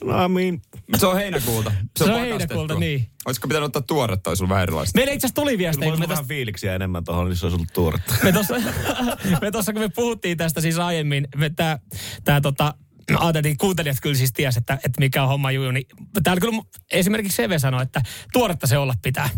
No, 0.03 0.25
I 0.25 0.29
mean, 0.29 0.61
Se 0.97 1.07
on 1.07 1.15
heinäkuulta. 1.15 1.71
Se 1.97 2.03
on 2.03 2.09
pakastettu. 2.09 2.29
heinäkuulta, 2.29 2.75
niin. 2.75 3.09
Olisiko 3.25 3.47
pitänyt 3.47 3.65
ottaa 3.65 3.81
tuoretta, 3.81 4.29
olisi 4.29 4.43
ollut 4.43 4.49
vähän 4.49 4.63
erilaista. 4.63 4.97
Meillä 4.97 5.13
itse 5.13 5.27
asiassa 5.27 5.41
tuli 5.41 5.57
viestejä, 5.57 5.85
mulla 5.85 5.93
kun 5.93 5.99
me 5.99 6.03
on 6.03 6.09
vähän 6.09 6.21
tästä, 6.23 6.27
fiiliksiä 6.27 6.75
enemmän 6.75 7.03
tuohon, 7.03 7.29
niin 7.29 7.37
se 7.37 7.45
olisi 7.45 7.55
ollut 7.55 7.73
tuoretta. 7.73 8.15
me 8.23 8.31
tossa, 8.31 8.55
me 9.41 9.51
tossa, 9.51 9.73
kun 9.73 9.81
me 9.81 9.89
puhuttiin 9.89 10.37
tästä 10.37 10.61
siis 10.61 10.77
aiemmin, 10.77 11.27
me 11.35 11.49
tää, 11.49 11.79
tää 12.23 12.41
tota, 12.41 12.73
no, 13.11 13.19
ajateltiin, 13.21 13.57
kuuntelijat 13.57 13.97
kyllä 14.01 14.15
siis 14.15 14.33
ties, 14.33 14.57
että, 14.57 14.73
että 14.73 14.99
mikä 14.99 15.23
on 15.23 15.29
homma 15.29 15.51
juju, 15.51 15.71
niin 15.71 15.85
täällä 16.23 16.41
kyllä 16.41 16.61
esimerkiksi 16.91 17.35
Seve 17.35 17.59
sanoi, 17.59 17.83
että 17.83 18.01
tuoretta 18.33 18.67
se 18.67 18.77
olla 18.77 18.93
pitää. 19.01 19.29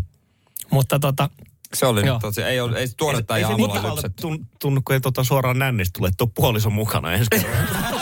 Mutta 0.72 1.00
tota, 1.00 1.30
Se 1.74 1.86
oli 1.86 2.06
Joo. 2.06 2.16
nyt 2.16 2.22
tosi, 2.22 2.42
ei, 2.44 2.60
ole, 2.60 2.80
ei 2.80 2.88
tuoretta 2.98 3.38
ei 3.38 3.44
niin 3.44 3.52
aamulla 3.52 3.74
tavalla 3.76 3.96
lypsetty. 3.96 4.22
tun- 4.28 4.46
tunnu, 4.60 4.82
kun 4.86 4.94
ei 4.94 5.02
tota 5.02 5.24
suoraan 5.24 5.60
nännistä 5.60 5.98
tule, 5.98 6.10
tuo 6.18 6.28
puoliso 6.28 6.70
mukana 6.70 7.14
ensi 7.14 7.28
kerralla. 7.32 8.02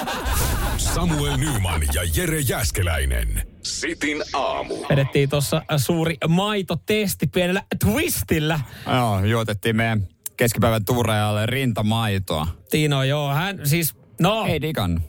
Samuel 0.78 1.38
Nyman 1.38 1.82
ja 1.94 2.02
Jere 2.16 2.40
Jäskeläinen. 2.40 3.48
Sitin 3.64 4.24
aamu. 4.34 4.76
vedettiin 4.90 5.30
tuossa 5.30 5.62
suuri 5.78 6.18
maitotesti 6.28 7.28
pienellä 7.28 7.64
twistillä. 7.86 8.60
Joo, 8.94 9.26
juotettiin 9.26 9.76
meidän 9.76 10.08
keskipäivän 10.38 10.86
tuurealle 10.86 11.46
rintamaitoa. 11.46 12.48
Tiino, 12.70 13.04
joo, 13.04 13.34
hän 13.34 13.60
siis, 13.64 13.96
no... 14.22 14.46
Ei 14.46 14.62
digannut. 14.62 15.04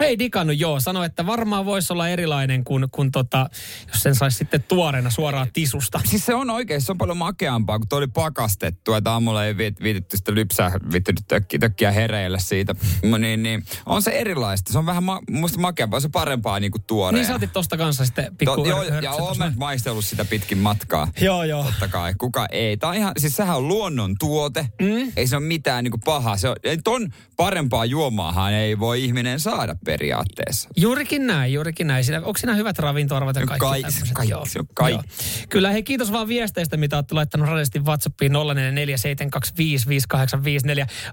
Ei 0.00 0.18
digannut, 0.18 0.60
joo. 0.60 0.80
Sanoi, 0.80 1.06
että 1.06 1.26
varmaan 1.26 1.64
voisi 1.64 1.92
olla 1.92 2.08
erilainen 2.08 2.64
kuin, 2.64 2.86
kuin 2.90 3.12
tota, 3.12 3.50
jos 3.88 4.02
sen 4.02 4.14
saisi 4.14 4.38
sitten 4.38 4.62
tuoreena 4.62 5.10
suoraan 5.10 5.48
tisusta. 5.52 6.00
Siis 6.04 6.26
se 6.26 6.34
on 6.34 6.50
oikein, 6.50 6.80
se 6.80 6.92
on 6.92 6.98
paljon 6.98 7.16
makeampaa, 7.16 7.78
kun 7.78 7.88
toi 7.88 7.98
oli 7.98 8.06
pakastettu, 8.06 8.94
että 8.94 9.12
aamulla 9.12 9.44
ei 9.44 9.56
viit, 9.56 9.80
viitetty 9.82 10.16
sitä 10.16 10.34
lypsää, 10.34 10.72
viittynyt 10.92 11.24
tökkiä, 11.28 11.58
tökkiä 11.58 11.92
hereille 11.92 12.38
siitä. 12.38 12.74
No 13.04 13.18
niin, 13.18 13.42
niin, 13.42 13.64
on 13.86 14.02
se 14.02 14.10
erilaista. 14.10 14.72
Se 14.72 14.78
on 14.78 14.86
vähän 14.86 15.04
ma, 15.04 15.20
musta 15.30 15.60
makeampaa, 15.60 16.00
se 16.00 16.06
on 16.06 16.12
parempaa 16.12 16.60
niinku 16.60 16.78
tuoreena. 16.86 17.18
Niin 17.18 17.26
sä 17.26 17.34
otit 17.34 17.52
tosta 17.52 17.76
kanssa 17.76 18.04
sitten 18.04 18.36
pikku 18.36 18.56
To, 18.56 18.68
joo, 18.68 18.84
hör- 18.84 19.04
ja 19.04 19.12
oon 19.12 19.38
mä 19.38 19.52
maistellut 19.56 20.04
sitä 20.04 20.24
pitkin 20.24 20.58
matkaa. 20.58 21.08
Joo, 21.20 21.44
joo. 21.44 21.64
Totta 21.64 21.88
kai, 21.88 22.14
kuka 22.18 22.46
ei. 22.52 22.76
Tää 22.76 22.90
on 22.90 22.96
ihan, 22.96 23.12
siis 23.18 23.36
sehän 23.36 23.56
on 23.56 23.68
luonnon 23.68 24.14
tuote. 24.18 24.68
Mm. 24.80 25.12
Ei 25.16 25.26
se 25.26 25.36
ole 25.36 25.44
mitään 25.44 25.84
niinku 25.84 25.98
pahaa. 26.04 26.36
Se 26.36 26.48
on, 26.48 26.56
ton 26.84 27.08
parempaa 27.36 27.84
juomaahan 27.84 28.52
ei 28.52 28.78
voi 28.78 29.04
ihminen 29.04 29.40
saada 29.40 29.74
periaatteessa. 29.86 30.68
Juurikin 30.76 31.26
näin, 31.26 31.52
juurikin 31.52 31.86
näin. 31.86 32.04
Siinä, 32.04 32.18
onko 32.18 32.38
siinä 32.38 32.54
hyvät 32.54 32.78
ravintoarvot 32.78 33.36
ja 33.36 33.46
kaikki 33.46 33.66
kai- 33.66 33.82
kaikki, 34.12 34.30
Joo. 34.30 34.46
se 34.46 34.58
on 34.58 34.66
kaikki. 34.74 35.06
Joo. 35.06 35.46
Kyllä, 35.48 35.70
hei 35.70 35.82
kiitos 35.82 36.12
vaan 36.12 36.28
viesteistä, 36.28 36.76
mitä 36.76 36.96
olette 36.96 37.14
laittanut 37.14 37.48
radistin 37.48 37.84
WhatsAppiin 37.84 38.32
0447255854. 38.32 38.36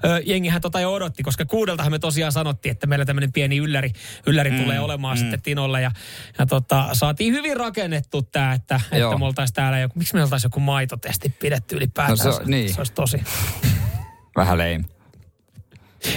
Öö, 0.05 0.21
jengihän 0.26 0.61
tota 0.61 0.80
jo 0.80 0.93
odotti, 0.93 1.24
koska 1.24 1.45
kuudeltahan 1.45 1.91
me 1.91 1.99
tosiaan 1.99 2.32
sanottiin, 2.32 2.71
että 2.71 2.88
meillä 2.88 3.05
tämmöinen 3.05 3.32
pieni 3.32 3.57
ylläri, 3.57 3.91
ylläri 4.28 4.51
mm, 4.51 4.57
tulee 4.57 4.80
olemaan 4.80 5.17
mm. 5.17 5.19
sitten 5.19 5.41
Tinolle. 5.41 5.82
Ja, 5.82 5.91
ja 6.39 6.45
tota, 6.45 6.89
saatiin 6.93 7.34
hyvin 7.34 7.57
rakennettu 7.57 8.21
tämä, 8.21 8.53
että, 8.53 8.76
että 8.76 8.97
Joo. 8.97 9.17
me 9.17 9.26
oltaisiin 9.26 9.55
täällä 9.55 9.80
joku, 9.80 9.99
miksi 9.99 10.15
me 10.15 10.24
oltaisiin 10.24 10.49
joku 10.49 10.59
maitotesti 10.59 11.34
pidetty 11.39 11.76
ylipäätään. 11.76 12.17
No 12.26 12.32
se 12.32 12.41
niin. 12.45 12.74
se 12.74 12.82
olisi 12.82 12.93
tosi. 12.93 13.24
Vähän 14.36 14.57
leim. 14.57 14.86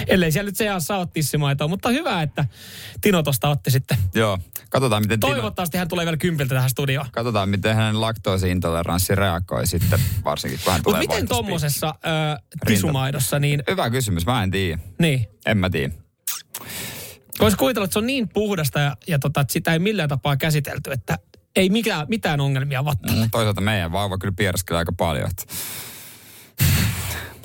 Ellei 0.07 0.31
siellä 0.31 0.49
nyt 0.49 0.55
seassa 0.55 0.97
ole 0.97 1.07
tissimaitoa, 1.13 1.67
mutta 1.67 1.89
hyvä, 1.89 2.21
että 2.21 2.45
Tino 3.01 3.23
tosta 3.23 3.49
otti 3.49 3.71
sitten. 3.71 3.97
Joo. 4.15 4.39
Katsotaan, 4.69 5.03
miten 5.03 5.19
Tino, 5.19 5.33
Toivottavasti 5.33 5.77
hän 5.77 5.87
tulee 5.87 6.05
vielä 6.05 6.17
kympiltä 6.17 6.55
tähän 6.55 6.69
studioon. 6.69 7.07
katsotaan, 7.11 7.49
miten 7.49 7.75
hänen 7.75 8.01
laktoosiintoleranssi 8.01 9.15
reagoi 9.15 9.67
sitten, 9.67 9.99
varsinkin 10.23 10.59
kun 10.63 10.71
hän 10.71 10.79
Mutta 10.79 10.83
tulee 10.83 10.99
miten 10.99 11.27
tuommoisessa 11.27 11.95
tisumaidossa, 12.65 13.39
niin, 13.39 13.63
Hyvä 13.69 13.89
kysymys, 13.89 14.25
mä 14.25 14.43
en 14.43 14.51
tiedä. 14.51 14.79
niin. 14.99 15.27
En 15.45 15.57
mä 15.57 15.69
tiedä. 15.69 15.93
Voisi 17.39 17.57
kuvitella, 17.57 17.85
että 17.85 17.93
se 17.93 17.99
on 17.99 18.07
niin 18.07 18.29
puhdasta 18.29 18.79
ja, 18.79 18.97
ja 19.07 19.19
tota, 19.19 19.41
että 19.41 19.53
sitä 19.53 19.73
ei 19.73 19.79
millään 19.79 20.09
tapaa 20.09 20.37
käsitelty, 20.37 20.91
että 20.91 21.19
ei 21.55 21.69
mikään, 21.69 22.07
mitään 22.09 22.39
ongelmia 22.41 22.85
vattalle. 22.85 23.23
Mm, 23.23 23.31
Toisaalta 23.31 23.61
meidän 23.61 23.91
vauva 23.91 24.17
kyllä 24.17 24.33
piereskelee 24.37 24.77
aika 24.79 24.91
paljon. 24.97 25.29
Että... 25.29 25.43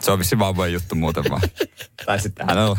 Se 0.02 0.10
on 0.10 0.18
vissi 0.18 0.38
vauvojen 0.38 0.72
juttu 0.72 0.94
muuten 0.94 1.24
vaan. 1.30 1.42
tai 2.06 2.20
sitten 2.20 2.46
hän 2.46 2.58
on 2.58 2.76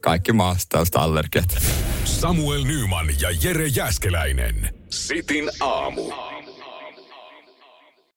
kaikki 0.00 0.32
maasta 0.32 0.68
tällaista 0.68 1.00
allergiat. 1.00 1.56
Samuel 2.04 2.64
Nyman 2.64 3.06
ja 3.20 3.30
Jere 3.42 3.66
Jäskeläinen. 3.66 4.74
Sitin 4.90 5.50
aamu. 5.60 6.12